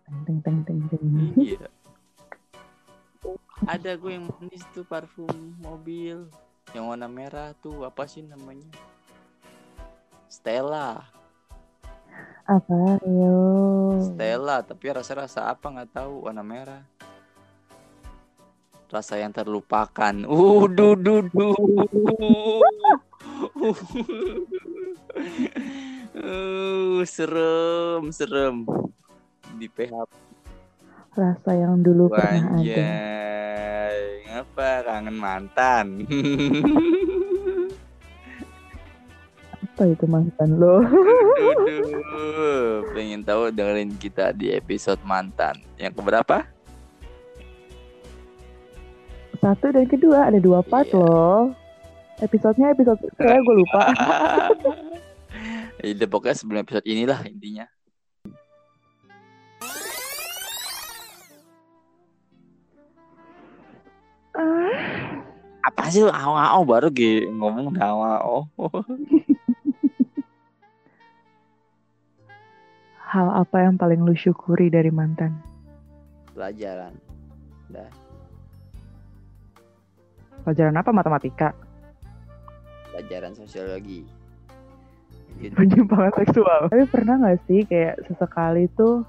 Teng 0.07 0.39
teng 0.43 0.59
teng 0.63 0.79
teng. 0.87 1.03
iya. 1.35 1.67
Ada 3.67 3.99
gue 3.99 4.15
yang 4.15 4.31
manis 4.31 4.63
tuh 4.71 4.87
parfum 4.87 5.27
mobil 5.59 6.31
yang 6.71 6.87
warna 6.87 7.11
merah 7.11 7.51
tuh 7.59 7.83
apa 7.83 8.07
sih 8.07 8.23
namanya? 8.23 8.71
Stella. 10.31 11.03
Apa 12.47 12.99
yo? 13.03 13.35
Stella, 13.99 14.63
tapi 14.63 14.87
rasa-rasa 14.91 15.51
apa 15.51 15.67
nggak 15.67 15.91
tahu 15.91 16.27
warna 16.27 16.43
merah. 16.43 16.83
Rasa 18.87 19.19
yang 19.19 19.35
terlupakan. 19.35 20.15
Uh, 20.23 20.63
du, 20.71 20.95
du, 20.95 21.27
du. 21.27 21.51
Uh, 26.15 27.03
serem, 27.03 28.09
serem. 28.15 28.63
Di 29.59 29.67
PHP 29.67 30.11
Rasa 31.17 31.51
yang 31.51 31.83
dulu 31.83 32.07
pernah 32.13 32.61
ada. 32.61 32.93
Ngapa 34.31 34.69
kangen 34.85 35.17
mantan? 35.17 35.85
Apa 39.67 39.83
itu 39.83 40.05
mantan 40.07 40.49
lo? 40.61 40.79
Pengen 42.95 43.25
tahu 43.25 43.51
dengerin 43.51 43.97
kita 43.99 44.31
di 44.31 44.53
episode 44.53 45.01
mantan. 45.03 45.59
Yang 45.75 45.99
keberapa? 45.99 46.56
Satu 49.37 49.69
dan 49.69 49.85
kedua 49.85 50.27
ada 50.27 50.39
dua 50.39 50.59
part 50.61 50.87
Iya. 50.87 50.97
loh. 50.97 51.41
Episodenya 52.17 52.73
episode 52.73 52.97
saya 53.13 53.37
gue 53.37 53.55
lupa. 53.55 53.81
Udah 55.85 56.07
pokoknya 56.09 56.35
sebelum 56.35 56.65
episode 56.65 56.85
inilah 56.89 57.21
intinya. 57.29 57.69
Ah, 64.33 65.23
Apa 65.65 65.89
sih 65.91 65.99
lu 65.99 66.11
awal 66.13 66.63
baru 66.63 66.87
ge 66.93 67.27
ngomong 67.27 67.75
udah 67.75 67.87
awal. 67.91 68.47
Hal 73.07 73.27
apa 73.39 73.63
yang 73.63 73.79
paling 73.79 74.03
lu 74.03 74.11
syukuri 74.13 74.67
dari 74.67 74.91
mantan? 74.91 75.31
Pelajaran. 76.35 76.91
Dah. 77.71 77.87
Pelajaran 80.47 80.79
apa 80.79 80.95
matematika? 80.95 81.51
Pelajaran 82.95 83.35
sosiologi. 83.35 84.07
Gitu. 85.43 85.51
Penyimpangan 85.51 86.15
seksual. 86.23 86.71
Tapi 86.71 86.87
pernah 86.87 87.19
gak 87.19 87.43
sih 87.51 87.67
kayak 87.67 87.99
sesekali 88.07 88.71
tuh 88.79 89.03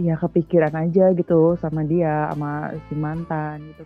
ya 0.00 0.16
kepikiran 0.16 0.72
aja 0.72 1.12
gitu 1.12 1.60
sama 1.60 1.84
dia 1.84 2.32
sama 2.32 2.74
si 2.90 2.98
mantan 2.98 3.62
gitu 3.62 3.82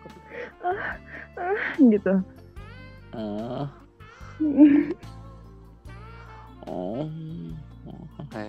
ah, 0.65 0.97
ah, 1.37 1.69
gitu 1.77 2.15
Eh, 3.09 3.65
oh. 6.69 7.09
Oke. 8.29 8.45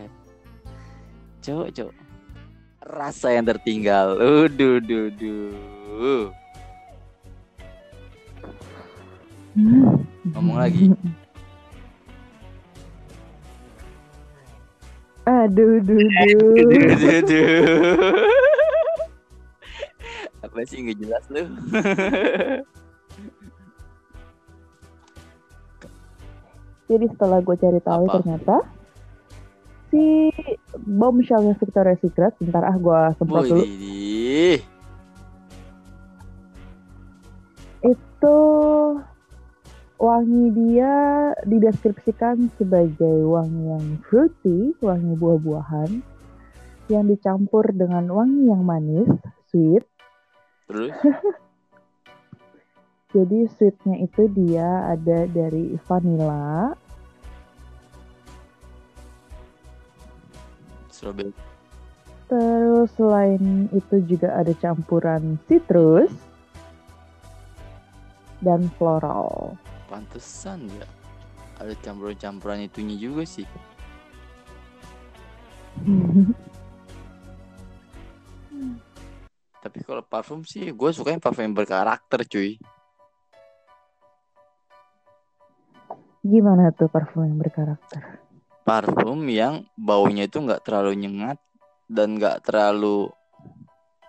Cuk, 1.39 1.71
cuk. 1.71 1.91
Rasa 2.83 3.31
yang 3.31 3.47
tertinggal. 3.47 4.19
Uduh, 4.19 4.83
duh, 4.83 5.07
duh. 5.15 6.35
Ngomong 10.29 10.57
lagi. 10.57 10.93
aduh 15.29 15.77
duh 15.85 16.01
duh 16.01 16.33
Duh, 16.57 16.93
duh, 16.97 17.19
duh. 17.21 17.61
Apa 20.41 20.57
sih 20.65 20.81
nggak 20.81 20.97
jelas 20.97 21.23
lu? 21.29 21.43
Jadi 26.89 27.05
setelah 27.13 27.37
gue 27.45 27.53
cari 27.53 27.79
tahu 27.85 28.03
Apa? 28.09 28.13
ternyata 28.17 28.55
si 29.93 30.33
bombshellnya 30.73 31.53
Victoria's 31.61 32.01
Secret, 32.01 32.33
bentar 32.41 32.65
ah 32.65 32.73
gue 32.73 33.01
semprot 33.21 33.45
dulu. 33.45 33.65
Itu 37.85 38.37
wangi 39.99 40.55
dia 40.55 40.95
dideskripsikan 41.43 42.47
sebagai 42.55 43.27
wangi 43.27 43.63
yang 43.67 43.85
fruity, 44.07 44.71
wangi 44.79 45.13
buah-buahan 45.19 45.99
yang 46.87 47.05
dicampur 47.05 47.67
dengan 47.75 48.07
wangi 48.07 48.47
yang 48.47 48.63
manis, 48.63 49.11
sweet. 49.51 49.83
terus 50.65 50.95
Jadi 53.09 53.49
sweetnya 53.57 54.05
itu 54.05 54.29
dia 54.31 54.93
ada 54.93 55.25
dari 55.25 55.73
vanilla, 55.89 56.77
strawberry. 60.93 61.33
Terus 62.29 62.93
selain 62.93 63.65
itu 63.73 64.05
juga 64.05 64.37
ada 64.37 64.53
campuran 64.53 65.41
citrus 65.49 66.13
dan 68.45 68.69
floral. 68.77 69.57
Pantesan 69.89 70.69
ya. 70.69 70.85
Ada 71.57 71.73
campuran-campuran 71.81 72.69
itunya 72.69 72.95
juga 72.95 73.25
sih. 73.25 73.49
Tapi 79.59 79.83
kalau 79.83 79.99
parfum 79.99 80.47
sih, 80.47 80.71
gue 80.71 80.89
suka 80.95 81.11
yang 81.11 81.19
parfum 81.19 81.43
yang 81.51 81.57
berkarakter, 81.57 82.23
cuy. 82.23 82.55
Gimana 86.23 86.71
tuh 86.71 86.87
parfum 86.87 87.27
yang 87.27 87.39
berkarakter? 87.39 88.23
Parfum 88.63 89.27
yang 89.27 89.67
baunya 89.75 90.27
itu 90.31 90.39
nggak 90.39 90.63
terlalu 90.63 90.95
nyengat 90.95 91.39
dan 91.91 92.15
nggak 92.15 92.43
terlalu 92.43 93.11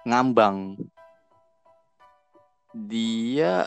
ngambang. 0.07 0.79
Dia 2.71 3.67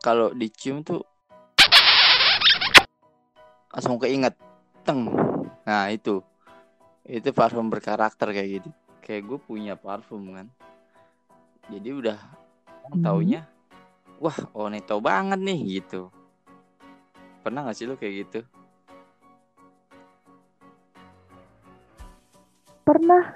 kalau 0.00 0.32
dicium 0.32 0.82
tuh 0.82 1.02
langsung 3.72 4.00
keinget 4.00 4.32
teng. 4.86 5.12
Nah 5.68 5.92
itu, 5.92 6.24
itu 7.04 7.28
parfum 7.36 7.68
berkarakter 7.68 8.32
kayak 8.32 8.48
gitu. 8.62 8.68
Kayak 9.04 9.22
gue 9.28 9.38
punya 9.38 9.74
parfum 9.76 10.32
kan. 10.32 10.46
Jadi 11.68 11.90
udah 11.92 12.18
Hmm. 12.86 13.02
taunya, 13.02 13.42
wah 14.22 14.38
oneto 14.54 15.02
banget 15.02 15.42
nih 15.42 15.82
gitu. 15.82 16.14
Pernah 17.42 17.66
gak 17.66 17.74
sih 17.74 17.86
lu 17.86 17.98
kayak 17.98 18.14
gitu? 18.26 18.40
Pernah, 22.86 23.34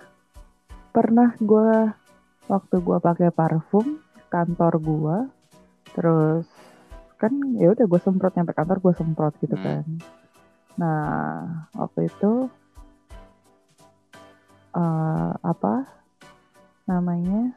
pernah 0.95 1.35
gue 1.43 1.91
waktu 2.47 2.77
gue 2.79 2.99
pakai 3.03 3.35
parfum 3.35 3.99
kantor 4.31 4.73
gue, 4.79 5.17
terus 5.97 6.47
kan 7.21 7.33
ya 7.61 7.73
udah 7.77 7.85
gue 7.85 8.01
semprot 8.01 8.33
nyampe 8.33 8.57
kantor 8.57 8.79
gue 8.81 8.93
semprot 8.97 9.35
gitu 9.45 9.57
Hmm. 9.57 9.65
kan. 9.65 9.85
Nah 10.81 11.09
waktu 11.77 12.09
itu 12.09 12.49
eh, 14.75 15.33
apa 15.37 15.75
namanya? 16.89 17.55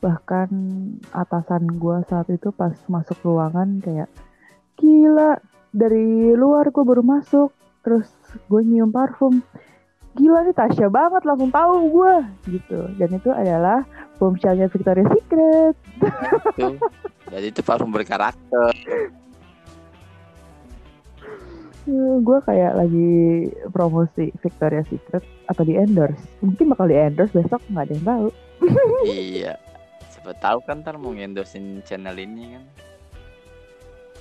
Bahkan 0.00 0.48
atasan 1.12 1.76
gue 1.76 1.96
saat 2.08 2.28
itu 2.32 2.48
pas 2.56 2.72
masuk 2.88 3.20
ruangan 3.20 3.82
kayak 3.84 4.08
gila 4.80 5.36
dari 5.70 6.32
luar 6.32 6.72
gue 6.72 6.82
baru 6.82 7.04
masuk 7.04 7.52
terus 7.84 8.08
gue 8.48 8.60
nyium 8.64 8.88
parfum 8.92 9.44
gila 10.18 10.42
nih 10.42 10.54
Tasya 10.56 10.88
banget 10.90 11.22
langsung 11.22 11.50
tahu 11.54 11.74
gue 11.90 12.14
gitu. 12.50 12.80
Dan 12.98 13.10
itu 13.14 13.30
adalah 13.30 13.86
bombshellnya 14.18 14.66
Victoria's 14.68 15.10
Secret. 15.14 15.76
Itu, 16.54 16.76
jadi 17.30 17.46
itu 17.50 17.60
parfum 17.62 17.94
berkarakter. 17.94 18.74
gue 22.20 22.38
kayak 22.46 22.72
lagi 22.78 23.10
promosi 23.74 24.30
Victoria's 24.44 24.86
Secret 24.86 25.24
atau 25.50 25.62
di 25.66 25.74
endorse. 25.74 26.22
Mungkin 26.44 26.70
bakal 26.70 26.86
di 26.86 26.96
endorse 26.98 27.34
besok 27.34 27.58
nggak 27.72 27.84
ada 27.88 27.92
yang 27.94 28.06
tahu. 28.06 28.28
Iya. 29.08 29.54
Siapa 30.12 30.36
tahu 30.38 30.58
kan 30.68 30.84
ntar 30.84 31.00
mau 31.00 31.10
ngendosin 31.10 31.82
channel 31.82 32.14
ini 32.20 32.54
kan. 32.54 32.64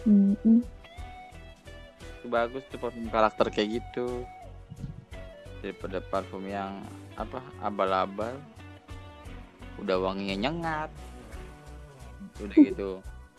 Mm-mm. 0.07 0.63
itu 2.19 2.27
bagus 2.31 2.63
tuh 2.67 2.79
parfum 2.79 3.07
karakter 3.11 3.47
kayak 3.51 3.79
gitu 3.79 4.23
daripada 5.60 5.99
parfum 6.03 6.43
yang 6.47 6.84
apa 7.16 7.43
abal-abal. 7.60 8.36
Udah 9.80 9.95
wanginya 9.99 10.49
nyengat. 10.49 10.91
Udah 12.39 12.55
gitu. 12.55 12.89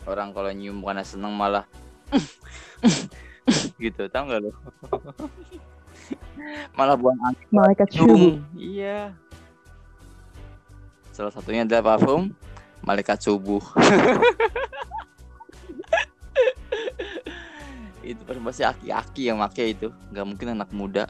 Orang 0.09 0.33
kalau 0.33 0.49
nyium 0.49 0.81
karena 0.81 1.05
seneng 1.05 1.37
malah 1.37 1.65
gitu 3.81 4.09
tau 4.09 4.25
gak 4.25 4.41
lo 4.41 4.51
malah 6.77 6.97
buang 6.97 7.17
angin. 7.21 7.47
Malaikat 7.53 7.87
hidung 7.93 8.41
iya. 8.57 9.13
Salah 11.13 11.29
satunya 11.29 11.61
adalah 11.61 11.95
parfum 11.95 12.33
malaikat 12.81 13.21
subuh. 13.21 13.61
Itu 18.01 18.25
pasti 18.25 18.65
aki-aki 18.65 19.29
yang 19.29 19.37
pakai 19.45 19.77
itu. 19.77 19.93
Nggak 20.09 20.25
mungkin 20.25 20.57
anak 20.57 20.73
muda 20.73 21.05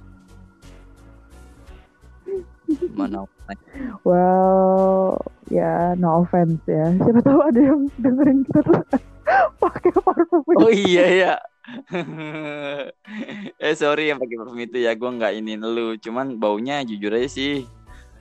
mana 2.95 3.25
well 4.07 5.17
ya 5.51 5.93
no 5.99 6.23
offense 6.23 6.63
ya. 6.65 6.95
Siapa 6.95 7.19
tahu 7.21 7.39
ada 7.43 7.59
yang 7.59 7.81
dengerin 7.99 8.39
kita 8.47 8.59
tuh 8.63 8.81
pakai 9.63 9.91
parfum 9.99 10.43
ini. 10.47 10.57
oh 10.63 10.71
iya 10.71 11.05
ya. 11.11 11.33
Eh 13.61 13.75
sorry 13.77 14.09
yang 14.09 14.17
pakai 14.17 14.35
parfum 14.39 14.59
itu 14.59 14.77
ya. 14.81 14.95
Gua 14.95 15.11
nggak 15.13 15.33
ini 15.37 15.59
lu. 15.59 15.95
Cuman 15.99 16.39
baunya 16.39 16.81
jujur 16.87 17.11
aja 17.13 17.27
sih. 17.27 17.67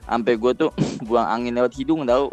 Sampai 0.05 0.35
gua 0.35 0.51
tuh 0.51 0.71
buang 1.07 1.27
angin 1.27 1.55
lewat 1.55 1.73
hidung 1.77 2.03
tahu 2.03 2.27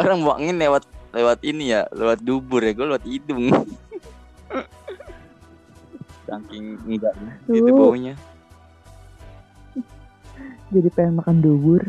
orang 0.00 0.24
buang 0.24 0.38
angin 0.42 0.56
lewat 0.56 0.84
lewat 1.12 1.38
ini 1.44 1.76
ya. 1.76 1.84
Lewat 1.92 2.24
dubur 2.24 2.64
ya. 2.64 2.72
Gua 2.72 2.96
lewat 2.96 3.04
hidung. 3.04 3.52
Saking 6.28 6.76
enggak 6.84 7.16
itu 7.48 7.64
Tuh. 7.64 7.72
baunya 7.72 8.12
jadi 10.68 10.88
pengen 10.92 11.20
makan 11.20 11.40
dubur 11.40 11.82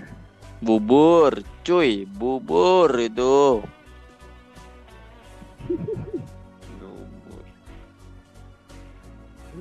bubur 0.59 1.39
cuy 1.63 2.03
bubur 2.03 2.91
itu. 2.99 3.63
Bubur. 6.75 7.43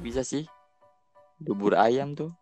Bisa 0.02 0.26
sih. 0.26 0.50
Bubur 1.38 1.78
ayam 1.78 2.18
tuh. 2.18 2.34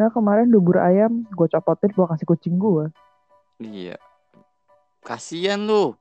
Nah 0.00 0.08
kemarin 0.10 0.48
dubur 0.48 0.80
ayam 0.80 1.28
gue 1.28 1.48
copotin 1.52 1.92
gue 1.92 2.06
kasih 2.08 2.26
kucing 2.26 2.56
gue 2.56 2.88
iya. 3.60 4.00
Kasian 5.04 5.68
lu. 5.68 5.92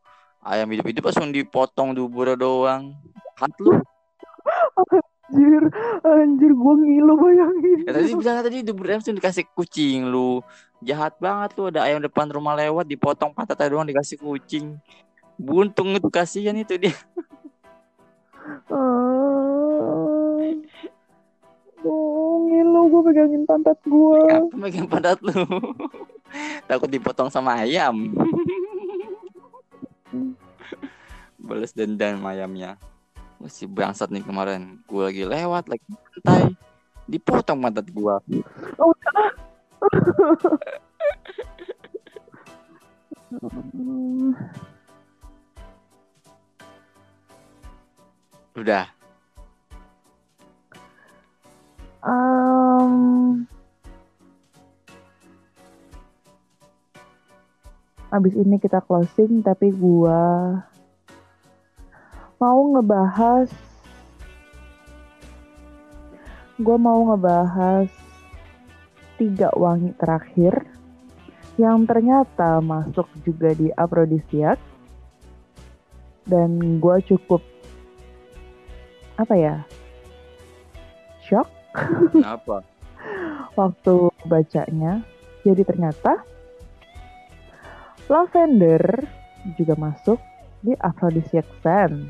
Ayam 0.44 0.72
hidup-hidup 0.72 1.08
langsung 1.08 1.32
dipotong 1.32 1.96
duburnya 1.96 2.40
doang. 2.40 2.96
Hat 3.36 3.52
lu 3.60 3.80
anjir 5.32 5.64
anjir 6.04 6.52
gue 6.52 6.74
ngilu 6.84 7.14
bayangin 7.16 7.80
ya, 7.88 7.92
tadi 7.96 8.12
bilang 8.12 8.44
tadi 8.44 8.58
ayam 8.60 8.76
langsung 8.76 9.16
dikasih 9.16 9.46
kucing 9.56 10.08
lu 10.12 10.44
jahat 10.84 11.16
banget 11.22 11.56
lu 11.56 11.72
ada 11.72 11.88
ayam 11.88 12.04
depan 12.04 12.28
rumah 12.28 12.60
lewat 12.60 12.84
dipotong 12.84 13.32
patah 13.32 13.56
doang 13.72 13.88
dikasih 13.88 14.20
kucing 14.20 14.76
buntung 15.40 15.96
itu 15.96 16.10
kasihan 16.12 16.56
itu 16.60 16.76
dia 16.76 16.96
Ah. 18.68 18.84
Oh, 21.84 22.48
ngilu 22.48 22.82
gue 22.92 23.02
pegangin 23.12 23.44
pantat 23.44 23.80
gue 23.84 24.20
Apa 24.28 24.56
megang 24.56 24.88
pantat 24.88 25.20
lu? 25.20 25.32
Takut 26.68 26.88
dipotong 26.88 27.28
sama 27.28 27.60
ayam. 27.60 28.12
Balas 31.44 31.76
dendam 31.76 32.24
ayamnya. 32.24 32.80
Wah, 33.44 33.52
si 33.52 33.68
bangsat 33.68 34.08
nih 34.08 34.24
kemarin. 34.24 34.80
Gue 34.88 35.04
lagi 35.04 35.28
lewat 35.28 35.68
lagi 35.68 35.84
santai. 36.16 36.56
Dipotong 37.12 37.60
gua. 37.92 38.24
Hmm, 38.24 38.40
Udah. 48.64 48.88
Um, 52.00 53.44
abis 58.08 58.40
ini 58.40 58.56
kita 58.56 58.80
closing, 58.88 59.44
tapi 59.44 59.76
gua 59.76 60.64
mau 62.44 62.76
ngebahas, 62.76 63.48
gua 66.60 66.76
mau 66.76 67.00
ngebahas 67.08 67.88
tiga 69.16 69.48
wangi 69.56 69.96
terakhir 69.96 70.68
yang 71.56 71.88
ternyata 71.88 72.60
masuk 72.60 73.08
juga 73.24 73.56
di 73.56 73.72
afrodisiak 73.72 74.60
dan 76.28 76.84
gua 76.84 77.00
cukup 77.00 77.40
apa 79.16 79.36
ya 79.40 79.56
shock 81.24 81.48
Kenapa? 82.12 82.68
waktu 83.60 84.12
bacanya. 84.28 85.02
Jadi 85.44 85.62
ternyata 85.68 86.24
lavender 88.08 89.04
juga 89.60 89.76
masuk 89.76 90.20
di 90.64 90.72
aphrodisiac 90.80 91.44
scent. 91.60 92.08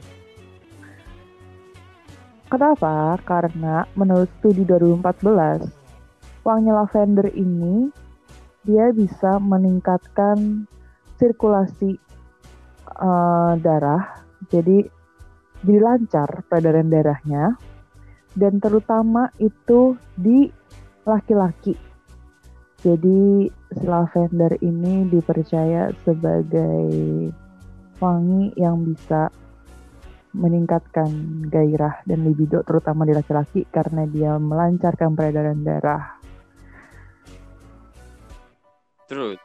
Kenapa? 2.53 3.17
Karena 3.25 3.81
menurut 3.97 4.29
studi 4.37 4.61
2014, 4.61 6.45
wangi 6.45 6.69
lavender 6.69 7.25
ini 7.33 7.89
dia 8.61 8.93
bisa 8.93 9.41
meningkatkan 9.41 10.69
sirkulasi 11.17 11.97
eh, 12.93 13.53
darah. 13.57 14.21
Jadi 14.53 14.85
jadi 15.65 15.79
lancar 15.81 16.45
peredaran 16.45 16.93
darahnya 16.93 17.57
dan 18.37 18.61
terutama 18.61 19.33
itu 19.41 19.97
di 20.13 20.45
laki-laki. 21.09 21.73
Jadi 22.85 23.49
si 23.49 23.85
lavender 23.89 24.61
ini 24.61 25.09
dipercaya 25.09 25.89
sebagai 26.05 26.85
wangi 27.97 28.53
yang 28.61 28.85
bisa 28.85 29.33
meningkatkan 30.33 31.09
gairah 31.47 32.01
dan 32.09 32.25
libido 32.25 32.65
terutama 32.65 33.05
di 33.05 33.13
laki-laki 33.13 33.69
karena 33.69 34.09
dia 34.09 34.35
melancarkan 34.41 35.13
peredaran 35.13 35.61
darah. 35.61 36.17
Terus. 39.05 39.37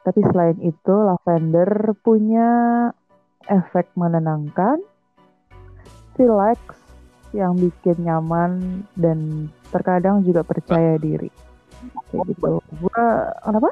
Tapi 0.00 0.20
selain 0.32 0.58
itu 0.62 0.94
lavender 0.94 1.92
punya 2.00 2.48
efek 3.50 3.90
menenangkan, 3.98 4.80
relax, 6.16 6.80
yang 7.30 7.54
bikin 7.54 8.06
nyaman 8.06 8.82
dan 8.98 9.50
terkadang 9.70 10.22
juga 10.26 10.42
percaya 10.42 10.98
diri. 10.98 11.30
Kayak 12.10 12.34
gitu. 12.34 12.58
Gua 12.82 13.02
kenapa? 13.42 13.70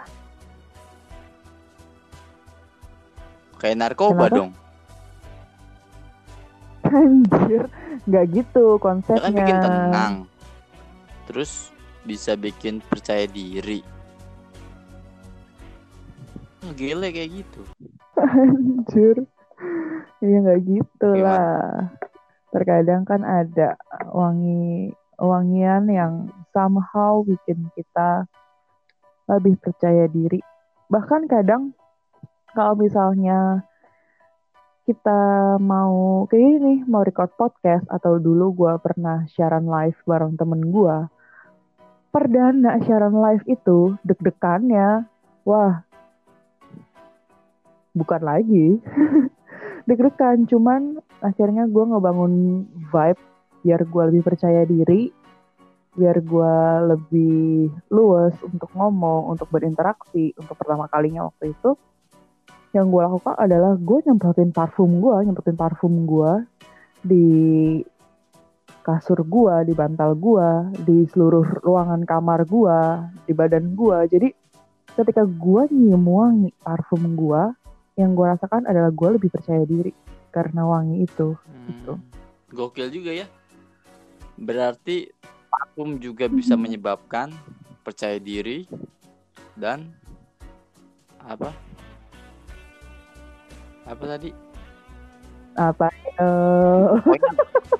Kayak 3.58 3.76
narkoba 3.82 4.30
Kenapa? 4.30 4.38
dong. 4.38 4.50
Anjir, 6.88 7.62
nggak 8.04 8.24
gitu 8.32 8.64
Ya 8.66 8.76
kan 8.76 8.80
konsepnya. 8.80 9.30
bikin 9.34 9.58
tenang. 9.60 10.14
Terus 11.26 11.70
bisa 12.02 12.32
bikin 12.34 12.80
percaya 12.80 13.24
diri. 13.24 13.84
Gile 16.74 17.08
kayak 17.10 17.30
gitu. 17.32 17.60
Anjir. 18.16 19.16
Iya 20.18 20.36
nggak 20.42 20.60
gitu 20.64 21.08
Gimana? 21.12 21.24
lah. 21.24 21.62
Terkadang 22.48 23.02
kan 23.04 23.22
ada 23.22 23.76
wangi 24.08 24.90
wangian 25.18 25.84
yang 25.86 26.12
somehow 26.50 27.20
bikin 27.22 27.68
kita 27.74 28.24
lebih 29.28 29.60
percaya 29.60 30.08
diri. 30.08 30.40
Bahkan 30.88 31.28
kadang 31.28 31.76
kalau 32.56 32.74
misalnya 32.74 33.62
kita 34.88 35.20
mau 35.60 36.24
kayak 36.32 36.40
gini 36.40 36.74
mau 36.88 37.04
record 37.04 37.28
podcast 37.36 37.84
atau 37.92 38.16
dulu 38.16 38.56
gua 38.56 38.80
pernah 38.80 39.28
siaran 39.28 39.68
live 39.68 40.00
bareng 40.08 40.40
temen 40.40 40.72
gua 40.72 41.12
perdana 42.08 42.80
siaran 42.80 43.12
live 43.12 43.44
itu 43.44 44.00
deg-degannya 44.00 45.04
wah 45.44 45.84
bukan 47.98 48.22
lagi. 48.22 48.78
Deg-degan 49.88 50.44
cuman 50.46 51.00
akhirnya 51.24 51.66
gue 51.66 51.84
ngebangun 51.84 52.34
vibe 52.92 53.22
biar 53.64 53.80
gue 53.82 54.02
lebih 54.14 54.22
percaya 54.22 54.62
diri 54.62 55.10
biar 55.98 56.22
gue 56.22 56.54
lebih 56.94 57.74
luas 57.90 58.30
untuk 58.46 58.70
ngomong 58.70 59.34
untuk 59.34 59.50
berinteraksi 59.50 60.30
untuk 60.38 60.54
pertama 60.54 60.86
kalinya 60.86 61.26
waktu 61.26 61.50
itu 61.50 61.74
yang 62.76 62.92
gue 62.92 63.00
lakukan 63.00 63.34
adalah 63.38 63.74
gue 63.80 63.98
nyemprotin 64.04 64.52
parfum 64.52 65.00
gue 65.00 65.16
nyemprotin 65.24 65.56
parfum 65.56 66.04
gue 66.04 66.32
di 67.00 67.26
kasur 68.84 69.20
gue 69.24 69.54
di 69.68 69.72
bantal 69.76 70.16
gue 70.16 70.48
di 70.84 71.04
seluruh 71.12 71.60
ruangan 71.64 72.04
kamar 72.04 72.44
gue 72.48 72.78
di 73.28 73.32
badan 73.36 73.72
gue 73.76 73.98
jadi 74.08 74.28
ketika 74.96 75.22
gue 75.24 75.62
nyium 75.72 76.04
wangi 76.04 76.50
parfum 76.60 77.16
gue 77.16 77.42
yang 78.00 78.14
gue 78.14 78.26
rasakan 78.26 78.64
adalah 78.64 78.92
gue 78.94 79.08
lebih 79.20 79.30
percaya 79.32 79.64
diri 79.66 79.92
karena 80.30 80.62
wangi 80.64 81.02
itu 81.02 81.34
gitu. 81.68 81.94
Hmm, 81.96 82.04
Gokil 82.52 82.88
juga 82.88 83.12
ya. 83.12 83.26
Berarti 84.38 85.10
parfum 85.48 85.98
juga 85.98 86.30
bisa 86.30 86.54
Hmm. 86.56 86.62
menyebabkan 86.64 87.32
percaya 87.84 88.16
diri 88.16 88.64
dan 89.58 89.92
apa? 91.20 91.67
Apa 93.88 94.04
tadi? 94.04 94.30
apa 95.58 95.90
eh, 95.90 96.82
Pokoknya 97.02 97.30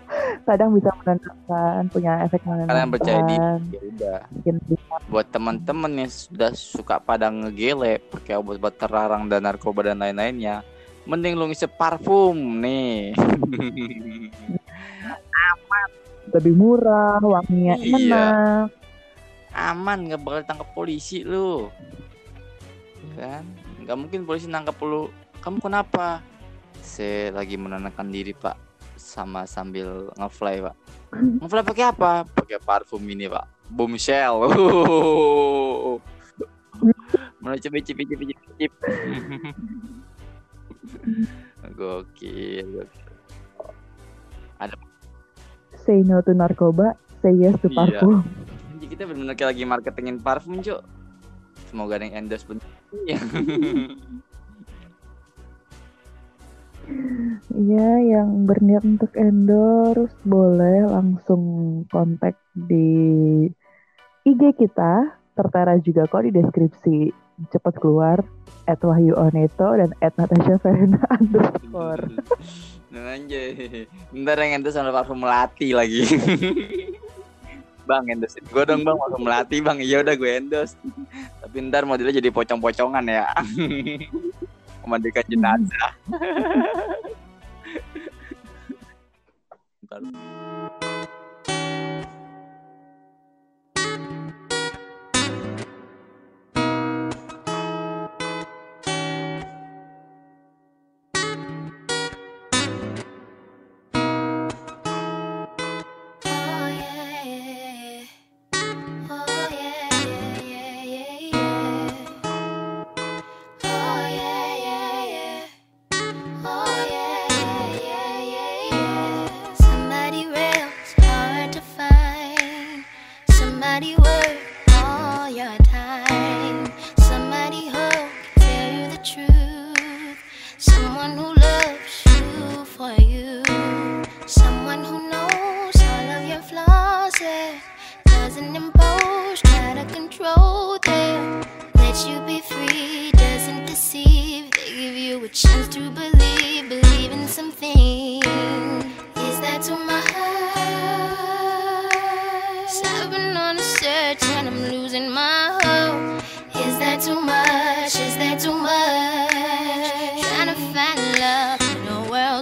kadang 0.51 0.75
bisa 0.75 0.91
menenangkan 0.99 1.87
punya 1.95 2.27
efek 2.27 2.43
menenangkan 2.43 2.75
kalian 2.75 2.91
percaya 2.91 3.21
diri. 3.23 3.39
Ya 3.39 3.81
udah. 3.87 4.19
Buat 5.07 5.31
teman-teman 5.31 5.93
yang 5.95 6.11
sudah 6.11 6.51
suka 6.59 6.99
pada 6.99 7.31
ngegele 7.31 8.03
pakai 8.11 8.35
obat-obat 8.35 8.75
terlarang 8.83 9.31
dan 9.31 9.47
narkoba 9.47 9.95
dan 9.95 10.03
lain-lainnya, 10.03 10.67
mending 11.07 11.39
lu 11.39 11.47
ngisi 11.47 11.71
parfum 11.71 12.35
nih. 12.59 13.15
lebih 16.29 16.55
murah 16.61 17.17
wanginya 17.25 17.75
Iya. 17.81 17.97
enak 17.97 18.69
aman 19.57 19.99
nggak 20.07 20.21
bakal 20.21 20.39
ditangkap 20.45 20.69
polisi 20.77 21.25
lu 21.25 21.73
kan 23.17 23.43
nggak 23.83 23.97
mungkin 23.97 24.21
polisi 24.29 24.47
nangkap 24.47 24.77
lu 24.85 25.09
kamu 25.49 25.65
kenapa? 25.65 26.21
Saya 26.85 27.33
lagi 27.33 27.57
menenangkan 27.57 28.05
diri 28.13 28.37
pak. 28.37 28.61
Sama 29.01 29.49
sambil 29.49 30.13
ngefly 30.21 30.61
pak. 30.61 30.77
Ngefly 31.41 31.65
pakai 31.65 31.85
apa? 31.89 32.29
Pakai 32.29 32.61
parfum 32.61 33.01
ini 33.09 33.33
pak. 33.33 33.49
Boomshell 33.73 34.45
mana 37.39 37.55
cepet 37.57 37.81
cepet 37.81 38.05
cepet 38.13 38.27
cepet 38.29 38.47
cepet 38.61 38.73
gokil 41.79 42.67
gokil. 42.77 43.09
say 45.81 46.03
no 46.05 46.21
to 46.21 46.35
narkoba 46.37 46.93
say 47.25 47.33
yes 47.33 47.57
to 47.63 47.71
Iya. 47.73 47.77
parfum. 47.79 48.21
Jadi 48.77 48.87
kita 48.91 49.03
benar-benar 49.09 49.37
lagi 49.49 49.65
marketingin 49.65 50.19
parfum 50.21 50.61
cok 50.61 50.81
semoga 51.69 52.01
ada 52.01 52.05
yang 52.09 52.25
endorse 52.27 52.45
bentar 52.45 52.69
Iya. 57.53 57.89
Yang 58.19 58.29
berniat 58.49 58.85
untuk 58.85 59.13
endorse 59.15 60.17
boleh 60.25 60.89
langsung 60.89 61.43
kontak 61.93 62.37
di 62.53 63.47
IG 64.25 64.43
kita, 64.57 65.17
tertera 65.37 65.77
juga 65.81 66.09
kok 66.09 66.25
di 66.25 66.33
deskripsi. 66.35 66.99
Cepat 67.55 67.79
keluar, 67.79 68.19
at 68.69 68.83
Wahyu 68.85 69.17
Oneto 69.17 69.73
dan 69.79 69.95
at 70.05 70.13
Natasha 70.21 70.61
Verena 70.61 71.01
underscore. 71.17 72.05
Nah, 72.93 73.17
anjay. 73.17 73.87
Ntar 74.13 74.37
yang 74.45 74.61
endorse 74.61 74.77
sama 74.77 74.93
parfum 74.93 75.17
melati 75.23 75.73
lagi. 75.73 76.05
bang 77.89 78.05
endorse 78.13 78.37
gue 78.45 78.63
dong 78.69 78.85
bang 78.85 79.01
parfum 79.01 79.25
melati 79.25 79.65
bang 79.65 79.81
iya 79.81 80.05
udah 80.05 80.13
gue 80.13 80.29
endorse 80.29 80.77
tapi 81.41 81.57
ntar 81.73 81.89
modelnya 81.89 82.21
jadi 82.21 82.29
pocong-pocongan 82.29 83.05
ya 83.09 83.25
memandikan 84.89 85.29
jenazah. 85.29 85.93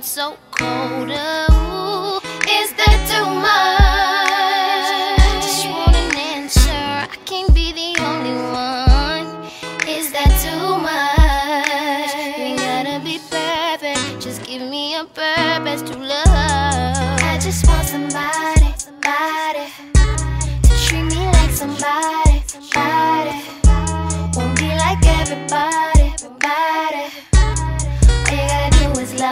so 0.07 0.39
cold. 0.53 1.46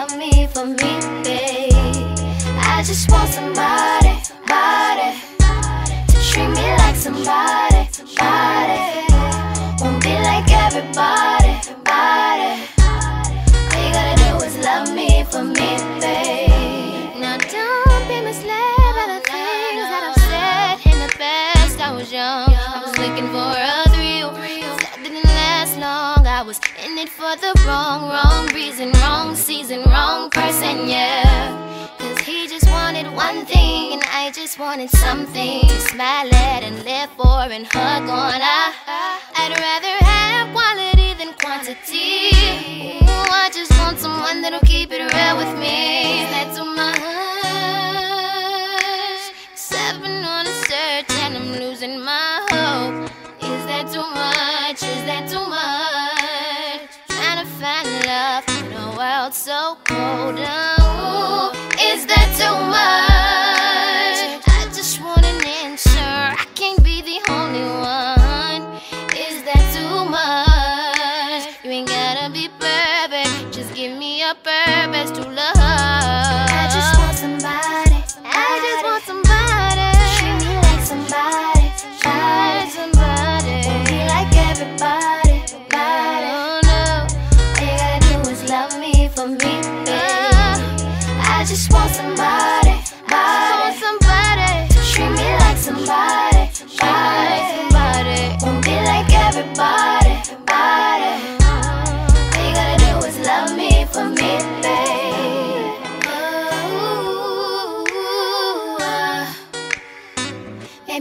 Love 0.08 0.18
me 0.18 0.46
for 0.48 0.66
me, 0.66 1.00
babe. 1.22 1.72
I 2.60 2.82
just 2.84 3.10
want 3.10 3.30
somebody, 3.30 4.12
somebody 4.22 5.16
to 6.08 6.16
treat 6.30 6.48
me 6.48 6.66
like 6.78 6.96
somebody, 6.96 7.88
somebody. 7.90 8.80
Won't 9.80 10.02
be 10.02 10.14
like 10.28 10.50
everybody, 10.50 11.50
everybody. 11.60 12.50
All 13.70 13.80
you 13.82 13.92
gotta 13.92 14.16
do 14.24 14.44
is 14.44 14.56
love 14.58 14.94
me 14.94 15.24
for 15.24 15.42
me, 15.42 16.00
babe. 16.00 16.53
It 27.04 27.10
for 27.10 27.36
the 27.36 27.52
wrong, 27.66 28.08
wrong 28.08 28.46
reason, 28.54 28.90
wrong 29.02 29.34
season, 29.34 29.82
wrong 29.90 30.30
person, 30.30 30.88
yeah. 30.88 31.52
Cause 31.98 32.18
he 32.20 32.46
just 32.46 32.68
wanted 32.70 33.06
one 33.12 33.44
thing, 33.44 33.92
and 33.94 34.02
I 34.10 34.30
just 34.32 34.58
wanted 34.58 34.90
something 34.90 35.68
smile 35.90 36.34
at 36.34 36.62
and 36.62 36.76
live 36.84 37.10
for 37.18 37.40
and 37.56 37.66
hug 37.66 38.08
on. 38.08 38.40
I, 38.40 38.72
I'd 39.40 39.52
rather 39.66 39.94
have 40.12 40.46
quality 40.56 41.10
than 41.20 41.34
quantity. 41.42 42.32
Ooh, 43.04 43.42
I 43.44 43.50
just 43.52 43.72
want 43.80 43.98
someone 43.98 44.40
that'll 44.42 44.60
keep 44.60 44.90
it 44.92 45.00
real 45.00 45.36
with 45.36 45.54
me. 45.58 46.24
That's 46.32 46.56
too 46.56 46.64
much. 46.64 46.93
So 59.34 59.76
cold. 59.84 60.36
Oh, 60.38 61.50
is 61.80 62.06
that 62.06 62.28
too 62.38 62.54
much? 62.70 63.13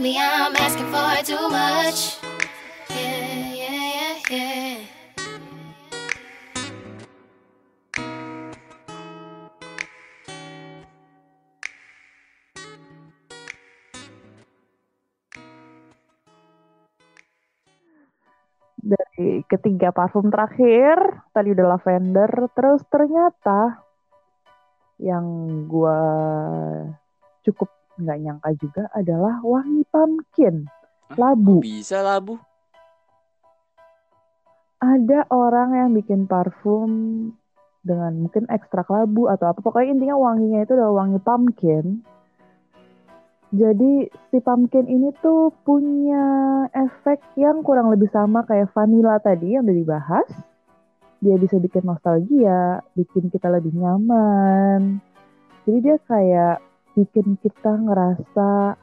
Maybe 0.04 0.20
I'm 0.20 0.52
asking 0.52 0.92
for 0.92 1.16
too 1.24 1.48
much. 1.48 2.20
Yeah, 2.92 3.56
yeah, 3.56 3.80
yeah, 3.96 4.16
yeah. 4.28 4.76
dari 18.84 19.40
ketiga 19.48 19.88
parfum 19.88 20.28
terakhir 20.28 21.00
tadi 21.32 21.56
udah 21.56 21.80
lavender 21.80 22.28
terus 22.52 22.84
ternyata 22.92 23.80
yang 25.00 25.24
gua 25.64 25.96
cukup 27.40 27.73
nggak 27.98 28.18
nyangka 28.20 28.50
juga 28.58 28.82
adalah 28.94 29.38
wangi 29.44 29.82
pumpkin. 29.90 30.66
Hah? 31.12 31.16
labu. 31.20 31.60
Bisa 31.60 32.00
labu. 32.00 32.40
ada 34.84 35.24
orang 35.32 35.72
yang 35.72 35.90
bikin 35.96 36.28
parfum 36.28 36.90
dengan 37.80 38.20
mungkin 38.20 38.44
ekstrak 38.52 38.84
labu 38.92 39.32
atau 39.32 39.48
apa. 39.48 39.64
Pokoknya 39.64 39.96
intinya 39.96 40.16
wanginya 40.20 40.60
itu 40.60 40.76
adalah 40.76 41.04
wangi 41.04 41.20
pumpkin. 41.24 42.04
Jadi 43.54 44.12
si 44.28 44.38
pumpkin 44.44 44.84
ini 44.84 45.08
tuh 45.24 45.56
punya 45.64 46.26
efek 46.74 47.22
yang 47.40 47.64
kurang 47.64 47.88
lebih 47.88 48.12
sama 48.12 48.44
kayak 48.44 48.68
vanilla 48.76 49.16
tadi 49.24 49.56
yang 49.56 49.64
udah 49.64 49.78
dibahas. 49.78 50.28
Dia 51.24 51.40
bisa 51.40 51.56
bikin 51.56 51.88
nostalgia 51.88 52.84
bikin 52.92 53.32
kita 53.32 53.48
lebih 53.48 53.72
nyaman. 53.72 55.00
Jadi 55.64 55.78
dia 55.80 55.96
kayak 56.04 56.60
bikin 56.94 57.36
kita 57.42 57.74
ngerasa 57.74 58.78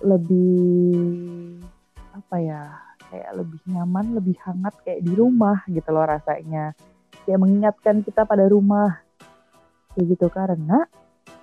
lebih 0.00 1.60
apa 2.16 2.36
ya 2.40 2.62
kayak 3.10 3.32
lebih 3.36 3.60
nyaman, 3.68 4.16
lebih 4.16 4.36
hangat 4.40 4.74
kayak 4.86 5.04
di 5.04 5.12
rumah 5.12 5.60
gitu 5.68 5.90
loh 5.90 6.06
rasanya. 6.06 6.72
Kayak 7.26 7.40
mengingatkan 7.42 7.96
kita 8.06 8.24
pada 8.24 8.46
rumah. 8.48 9.02
Kayak 9.92 10.16
gitu 10.16 10.26
karena 10.30 10.86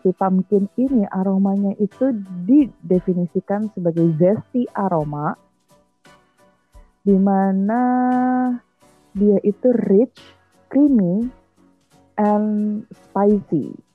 si 0.02 0.10
pumpkin 0.16 0.72
ini 0.80 1.04
aromanya 1.12 1.76
itu 1.78 2.16
didefinisikan 2.48 3.68
sebagai 3.76 4.08
zesty 4.16 4.64
aroma 4.72 5.36
di 7.04 7.16
mana 7.16 7.82
dia 9.16 9.40
itu 9.44 9.72
rich, 9.88 10.20
creamy, 10.68 11.32
and 12.20 12.84
spicy. 12.91 13.86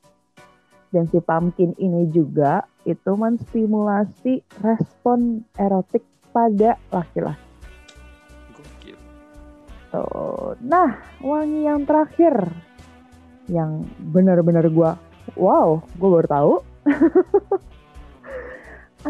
Dan 0.92 1.08
si 1.08 1.24
pumpkin 1.24 1.72
ini 1.80 2.12
juga 2.12 2.68
itu 2.84 3.16
menstimulasi 3.16 4.44
respon 4.60 5.40
erotik 5.56 6.04
pada 6.36 6.76
laki-laki. 6.92 7.40
Tuh. 9.88 10.52
Nah, 10.60 11.00
wangi 11.24 11.64
yang 11.64 11.88
terakhir 11.88 12.52
yang 13.48 13.84
benar-benar 14.12 14.68
gua 14.72 14.96
wow, 15.36 15.80
gua 15.96 16.08
baru 16.20 16.28
tahu 16.28 16.54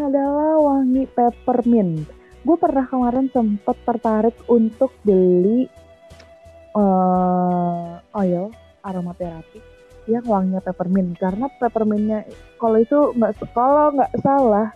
adalah 0.03 0.59
wangi 0.59 1.03
peppermint. 1.11 2.07
Gue 2.43 2.59
pernah 2.59 2.83
kemarin 2.83 3.31
sempet 3.31 3.77
tertarik 3.87 4.35
untuk 4.51 4.91
beli 5.07 5.63
eh, 6.75 7.91
oil 8.11 8.51
aromaterapi 8.83 9.72
yang 10.09 10.25
wanginya 10.27 10.59
peppermint 10.59 11.15
karena 11.15 11.47
peppermintnya 11.47 12.27
kalau 12.59 12.77
itu 12.79 13.15
nggak 13.15 13.39
kalau 13.55 13.95
nggak 13.95 14.11
salah 14.19 14.75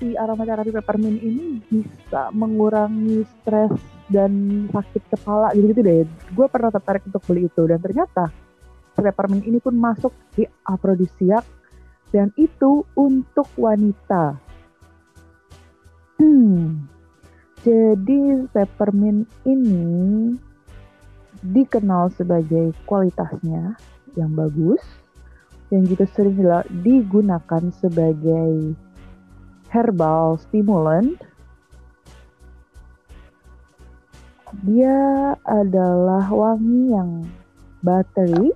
si 0.00 0.16
aromaterapi 0.16 0.72
peppermint 0.72 1.20
ini 1.20 1.60
bisa 1.68 2.32
mengurangi 2.32 3.24
stres 3.28 3.72
dan 4.08 4.64
sakit 4.72 5.12
kepala 5.12 5.52
gitu 5.52 5.76
gitu 5.76 5.80
deh. 5.84 6.08
Gue 6.32 6.48
pernah 6.48 6.72
tertarik 6.72 7.04
untuk 7.04 7.20
beli 7.28 7.52
itu 7.52 7.62
dan 7.68 7.78
ternyata 7.84 8.32
peppermint 8.96 9.44
ini 9.44 9.60
pun 9.60 9.76
masuk 9.76 10.12
di 10.32 10.48
afrodisiak 10.64 11.44
dan 12.10 12.32
itu 12.40 12.82
untuk 12.96 13.46
wanita. 13.60 14.40
Hmm. 16.16 16.88
Jadi 17.60 18.48
peppermint 18.56 19.28
ini 19.44 20.32
dikenal 21.44 22.12
sebagai 22.16 22.72
kualitasnya 22.88 23.76
yang 24.18 24.34
bagus 24.34 24.80
dan 25.70 25.86
juga 25.86 26.04
sering 26.10 26.34
digunakan 26.82 27.62
sebagai 27.78 28.74
herbal 29.70 30.34
stimulant. 30.42 31.14
Dia 34.66 35.38
adalah 35.46 36.26
wangi 36.26 36.90
yang 36.90 37.22
buttery 37.86 38.50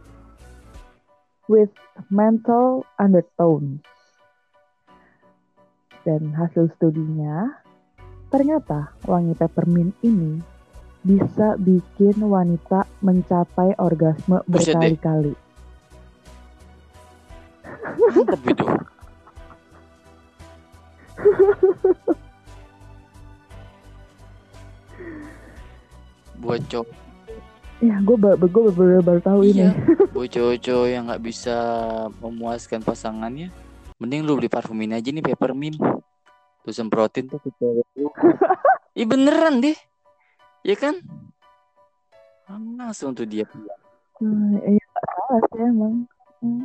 with 1.46 1.70
menthol 2.10 2.82
undertones. 2.98 3.78
Dan 6.02 6.34
hasil 6.34 6.68
studinya, 6.76 7.62
ternyata 8.28 8.92
wangi 9.06 9.38
peppermint 9.38 9.94
ini 10.04 10.42
bisa 11.06 11.56
bikin 11.56 12.16
wanita 12.20 12.84
mencapai 13.00 13.78
orgasme 13.78 14.42
berkali-kali. 14.50 15.43
Mantep 18.12 18.42
itu. 18.44 18.66
Buat 26.34 26.60
cowok, 26.68 26.88
Ya, 27.84 28.00
gue 28.00 28.16
baru, 28.16 28.46
gue 28.48 28.62
baru, 28.72 29.02
baru 29.04 29.20
tahu 29.20 29.40
ini. 29.44 29.66
iya. 29.66 29.70
Buat 30.14 30.30
cowok-cowok 30.32 30.88
yang 30.88 31.04
nggak 31.10 31.24
bisa 31.26 31.56
memuaskan 32.22 32.80
pasangannya, 32.80 33.52
mending 34.00 34.24
lu 34.24 34.38
beli 34.40 34.48
parfum 34.48 34.78
ini 34.80 34.96
aja 34.96 35.10
nih 35.10 35.20
peppermint. 35.20 35.76
Lu 36.64 36.70
semprotin 36.72 37.28
tuh 37.28 37.42
ke 37.44 37.50
cewek 37.60 37.84
lu. 37.98 38.08
Ih 39.00 39.04
beneran 39.04 39.60
deh. 39.60 39.76
Ya 40.64 40.78
kan? 40.78 40.96
Langsung 42.78 43.12
tuh 43.12 43.26
dia. 43.28 43.44
Hmm, 44.22 44.56
iya, 44.64 44.84
salah 44.94 45.40
sih 45.50 45.60
emang. 45.60 45.94
Hmm. 46.40 46.64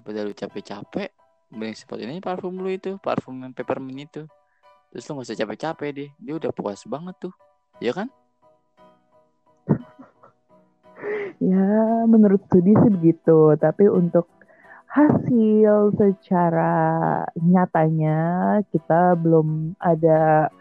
Daripada 0.00 0.24
lu 0.24 0.32
capek-capek 0.32 1.12
mending 1.52 1.76
semprotin 1.76 2.08
aja 2.08 2.24
parfum 2.24 2.56
lu 2.56 2.72
itu 2.72 2.96
parfum 3.04 3.36
yang 3.44 3.52
peppermint 3.52 4.08
itu 4.08 4.24
terus 4.88 5.04
lu 5.04 5.20
gak 5.20 5.28
usah 5.28 5.36
capek-capek 5.36 5.88
deh 5.92 6.10
dia 6.16 6.34
udah 6.40 6.50
puas 6.56 6.80
banget 6.88 7.14
tuh 7.20 7.34
ya 7.84 7.92
kan 7.92 8.08
Ya, 11.40 12.04
menurut 12.04 12.44
studi 12.44 12.76
sih 12.76 12.92
begitu. 12.92 13.56
Tapi 13.56 13.88
untuk 13.88 14.28
hasil 14.92 15.96
secara 15.96 16.76
nyatanya 17.32 18.18
kita 18.68 19.16
belum 19.16 19.72
ada 19.80 20.52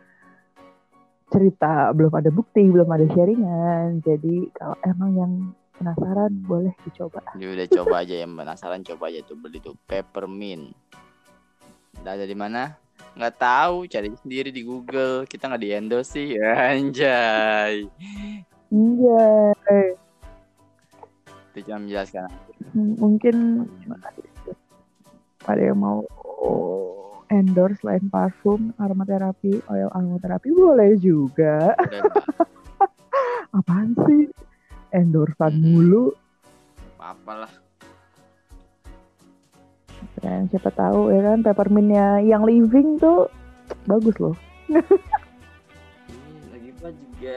cerita, 1.35 1.91
belum 1.91 2.15
ada 2.15 2.31
bukti, 2.31 2.63
belum 2.63 2.87
ada 2.95 3.11
sharingan. 3.11 3.99
Jadi 4.07 4.55
kalau 4.55 4.79
emang 4.87 5.11
yang 5.19 5.33
penasaran 5.79 6.31
boleh 6.43 6.75
dicoba. 6.83 7.23
dia 7.39 7.49
udah 7.55 7.67
coba 7.71 7.95
aja 8.03 8.15
yang 8.19 8.35
penasaran 8.35 8.83
coba 8.83 9.03
aja 9.07 9.19
tuh 9.23 9.39
beli 9.39 9.63
tuh 9.63 9.79
peppermint. 9.87 10.75
Udah 12.03 12.13
ada 12.19 12.27
di 12.27 12.35
mana? 12.35 12.75
Nggak 13.15 13.35
tahu 13.39 13.87
cari 13.87 14.11
sendiri 14.19 14.51
di 14.51 14.61
Google. 14.67 15.23
Kita 15.23 15.47
nggak 15.47 15.63
di 15.63 15.69
endorse 15.71 16.11
sih 16.11 16.35
anjay. 16.69 17.87
Iya, 18.69 19.55
itu 21.49 21.59
cuma 21.65 21.81
menjelaskan 21.81 22.29
Hmm, 22.69 22.93
mungkin 23.01 23.65
ada 25.47 25.61
yang 25.63 25.79
mau 25.79 26.03
endorse 27.31 27.81
selain 27.81 28.05
parfum, 28.11 28.75
aromaterapi, 28.77 29.63
oil 29.65 29.89
aromaterapi 29.89 30.53
boleh 30.53 30.99
juga. 31.01 31.73
Apaan 33.57 33.95
sih? 34.05 34.29
Endorsean 34.91 35.53
Mm-mm. 35.53 35.69
mulu. 35.69 36.11
Apa 36.99 37.33
lah. 37.45 37.51
Dan 40.19 40.49
siapa 40.51 40.71
tahu 40.71 41.11
ya 41.11 41.21
kan 41.23 41.43
peppermintnya 41.43 42.19
yang 42.23 42.43
living 42.43 42.99
tuh 42.99 43.27
bagus 43.87 44.15
loh. 44.19 44.35
Ih, 44.71 44.83
lagi 46.51 46.71
pula 46.79 46.91
juga. 46.91 47.33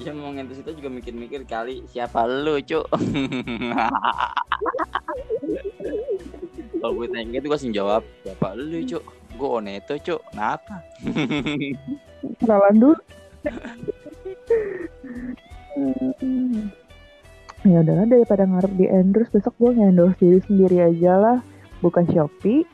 Ya 0.00 0.12
mau 0.16 0.32
ngentus 0.34 0.58
itu 0.58 0.72
juga 0.82 0.90
mikir-mikir 0.90 1.46
kali 1.46 1.86
siapa 1.86 2.26
lu, 2.26 2.58
Cuk. 2.64 2.88
Kalau 6.82 6.98
gue 6.98 7.06
tanya 7.06 7.38
gitu 7.38 7.46
gue 7.46 7.54
langsung 7.54 7.70
jawab 7.70 8.02
siapa 8.26 8.58
lu, 8.58 8.82
Cuk. 8.82 8.98
Gue 9.38 9.48
Oneto, 9.62 9.94
Cuk. 10.00 10.18
Kenapa? 10.34 10.82
Kenalan 12.42 12.74
dulu. 12.78 12.98
Hmm. 15.72 16.68
ya 17.64 17.80
udahlah 17.80 18.06
daripada 18.10 18.44
ngarep 18.44 18.72
di 18.76 18.86
endorse 18.90 19.32
besok 19.32 19.54
gue 19.56 19.70
ngendorse 19.72 20.20
diri 20.20 20.40
sendiri 20.44 20.76
aja 20.84 21.16
lah 21.16 21.38
buka 21.80 22.04
shopee 22.10 22.66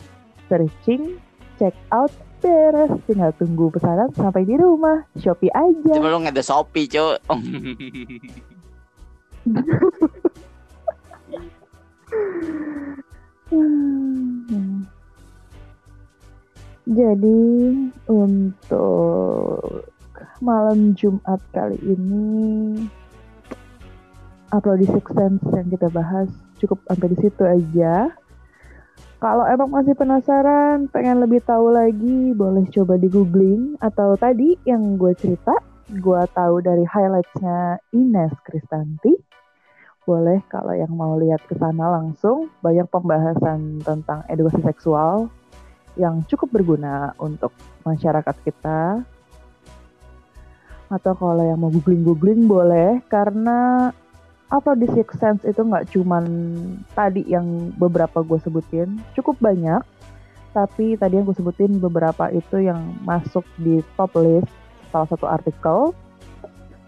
searching 0.50 1.20
check 1.60 1.76
out 1.94 2.10
beres 2.42 2.90
tinggal 3.06 3.30
tunggu 3.36 3.70
pesanan 3.70 4.10
sampai 4.14 4.42
di 4.46 4.58
rumah 4.58 5.06
shopee 5.18 5.52
aja 5.52 5.92
Coba 5.94 6.10
lu 6.10 6.18
ngede 6.26 6.42
Shopee. 6.42 6.86
Hmm. 13.48 14.84
Jadi 16.88 17.40
untuk 18.08 19.84
malam 20.38 20.94
Jumat 20.94 21.42
kali 21.50 21.78
ini 21.82 22.86
upload 24.54 24.80
di 24.80 24.86
Six 24.88 25.06
Sense 25.12 25.44
yang 25.52 25.68
kita 25.68 25.90
bahas 25.90 26.30
cukup 26.62 26.78
sampai 26.88 27.08
di 27.12 27.18
situ 27.20 27.42
aja. 27.44 28.10
Kalau 29.18 29.42
emang 29.50 29.74
masih 29.74 29.98
penasaran, 29.98 30.86
pengen 30.94 31.18
lebih 31.18 31.42
tahu 31.42 31.74
lagi, 31.74 32.30
boleh 32.38 32.70
coba 32.70 32.94
di 32.94 33.10
googling 33.10 33.74
atau 33.82 34.14
tadi 34.14 34.54
yang 34.62 34.94
gue 34.94 35.10
cerita, 35.18 35.58
gue 35.90 36.22
tahu 36.30 36.62
dari 36.62 36.86
highlightsnya 36.86 37.82
Ines 37.90 38.30
Kristanti. 38.46 39.18
Boleh 40.06 40.38
kalau 40.46 40.70
yang 40.70 40.94
mau 40.94 41.18
lihat 41.18 41.42
ke 41.50 41.58
sana 41.58 41.98
langsung, 41.98 42.46
banyak 42.62 42.86
pembahasan 42.86 43.82
tentang 43.82 44.22
edukasi 44.30 44.62
seksual 44.62 45.26
yang 45.98 46.22
cukup 46.30 46.54
berguna 46.54 47.10
untuk 47.18 47.50
masyarakat 47.82 48.36
kita. 48.46 49.02
Atau 50.88 51.12
kalau 51.16 51.44
yang 51.44 51.60
mau 51.60 51.68
googling-googling 51.68 52.48
boleh, 52.48 53.04
karena 53.12 53.92
upload 54.48 54.80
di 54.80 54.88
Six 54.96 55.20
Sense 55.20 55.44
itu 55.44 55.60
nggak 55.60 55.92
cuman 55.92 56.24
tadi 56.96 57.24
yang 57.28 57.72
beberapa 57.76 58.24
gue 58.24 58.40
sebutin, 58.40 58.96
cukup 59.12 59.36
banyak. 59.40 59.84
Tapi 60.56 60.96
tadi 60.96 61.20
yang 61.20 61.28
gue 61.28 61.36
sebutin 61.36 61.76
beberapa 61.76 62.32
itu 62.32 62.64
yang 62.64 62.96
masuk 63.04 63.44
di 63.60 63.84
top 64.00 64.16
list 64.16 64.48
salah 64.88 65.08
satu 65.12 65.28
artikel. 65.28 65.92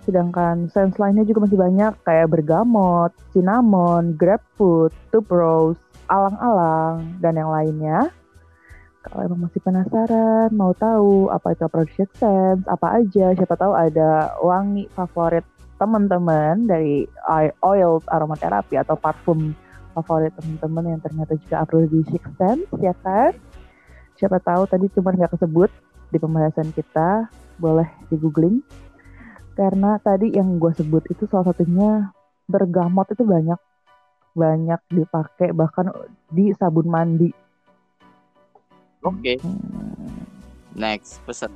Sedangkan 0.09 0.73
sense 0.73 0.97
lainnya 0.97 1.29
juga 1.29 1.45
masih 1.45 1.61
banyak 1.61 1.93
kayak 2.09 2.33
bergamot, 2.33 3.13
cinnamon, 3.37 4.17
grapefruit, 4.17 4.97
tuberose, 5.13 5.79
alang-alang, 6.09 7.05
dan 7.21 7.37
yang 7.37 7.53
lainnya. 7.53 8.09
Kalau 9.01 9.21
emang 9.25 9.49
masih 9.49 9.65
penasaran, 9.65 10.53
mau 10.53 10.77
tahu 10.77 11.33
apa 11.33 11.57
itu 11.57 11.65
Six 11.97 12.09
Sense, 12.21 12.69
apa 12.69 13.01
aja, 13.01 13.33
siapa 13.33 13.57
tahu 13.57 13.73
ada 13.73 14.37
wangi 14.45 14.93
favorit 14.93 15.41
teman-teman 15.81 16.69
dari 16.69 17.09
oil 17.65 18.05
aromaterapi 18.05 18.77
atau 18.77 19.01
parfum 19.01 19.57
favorit 19.97 20.37
teman-teman 20.37 20.95
yang 20.95 21.01
ternyata 21.01 21.33
juga 21.41 21.65
upload 21.65 21.89
di 21.89 22.05
Six 22.13 22.25
Sense, 22.37 22.69
ya 22.85 22.93
kan? 23.01 23.33
Siapa 24.21 24.37
tahu 24.45 24.69
tadi 24.69 24.93
cuma 24.93 25.17
nggak 25.17 25.33
kesebut 25.33 25.73
di 26.13 26.19
pembahasan 26.21 26.69
kita, 26.77 27.33
boleh 27.57 27.89
di 28.13 28.21
googling. 28.21 28.61
Karena 29.57 29.97
tadi 29.97 30.37
yang 30.37 30.61
gue 30.61 30.77
sebut 30.77 31.09
itu 31.09 31.25
salah 31.25 31.49
satunya 31.53 32.13
bergamot 32.45 33.09
itu 33.13 33.25
banyak 33.25 33.57
banyak 34.37 34.81
dipakai 34.93 35.57
bahkan 35.57 35.89
di 36.29 36.53
sabun 36.53 36.87
mandi. 36.87 37.33
Oke, 39.01 39.41
Hmm, 39.41 40.29
next 40.75 41.25
pesan. 41.25 41.49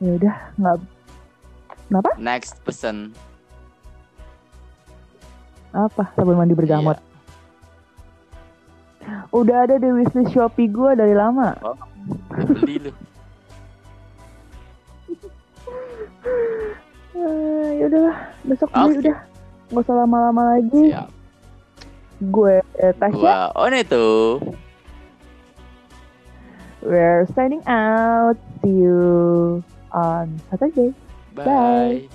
ya 0.00 0.10
udah 0.16 0.36
nggak 0.56 0.76
Next 2.18 2.58
pesan. 2.62 3.14
apa 5.70 6.10
sabun 6.14 6.34
mandi 6.34 6.50
bergamot. 6.50 6.98
Udah 9.30 9.64
ada 9.64 9.78
di 9.78 9.86
wishlist 9.88 10.34
Shopee 10.34 10.66
gue 10.66 10.90
dari 10.94 11.14
lama. 11.14 11.54
Iya, 11.54 11.72
beli 12.44 12.76
lu. 12.80 12.92
Eh, 17.12 17.68
ya 17.76 17.84
udahlah, 17.86 18.16
besok 18.42 18.68
beli 18.72 18.82
Oke. 18.88 19.00
udah. 19.00 19.16
Nggak 19.70 19.82
usah 19.84 19.94
lama-lama 19.96 20.42
lagi. 20.56 20.84
Siap. 20.90 21.08
Gue 22.28 22.54
eh, 22.76 22.92
Tasya, 22.92 23.14
Gua 23.14 23.36
Oneto. 23.56 24.06
We're 26.82 27.26
signing 27.34 27.62
out. 27.66 28.36
See 28.62 28.70
you 28.70 29.64
on 29.92 30.40
Saturday. 30.50 30.94
Bye. 31.34 31.44
Bye. 31.44 32.08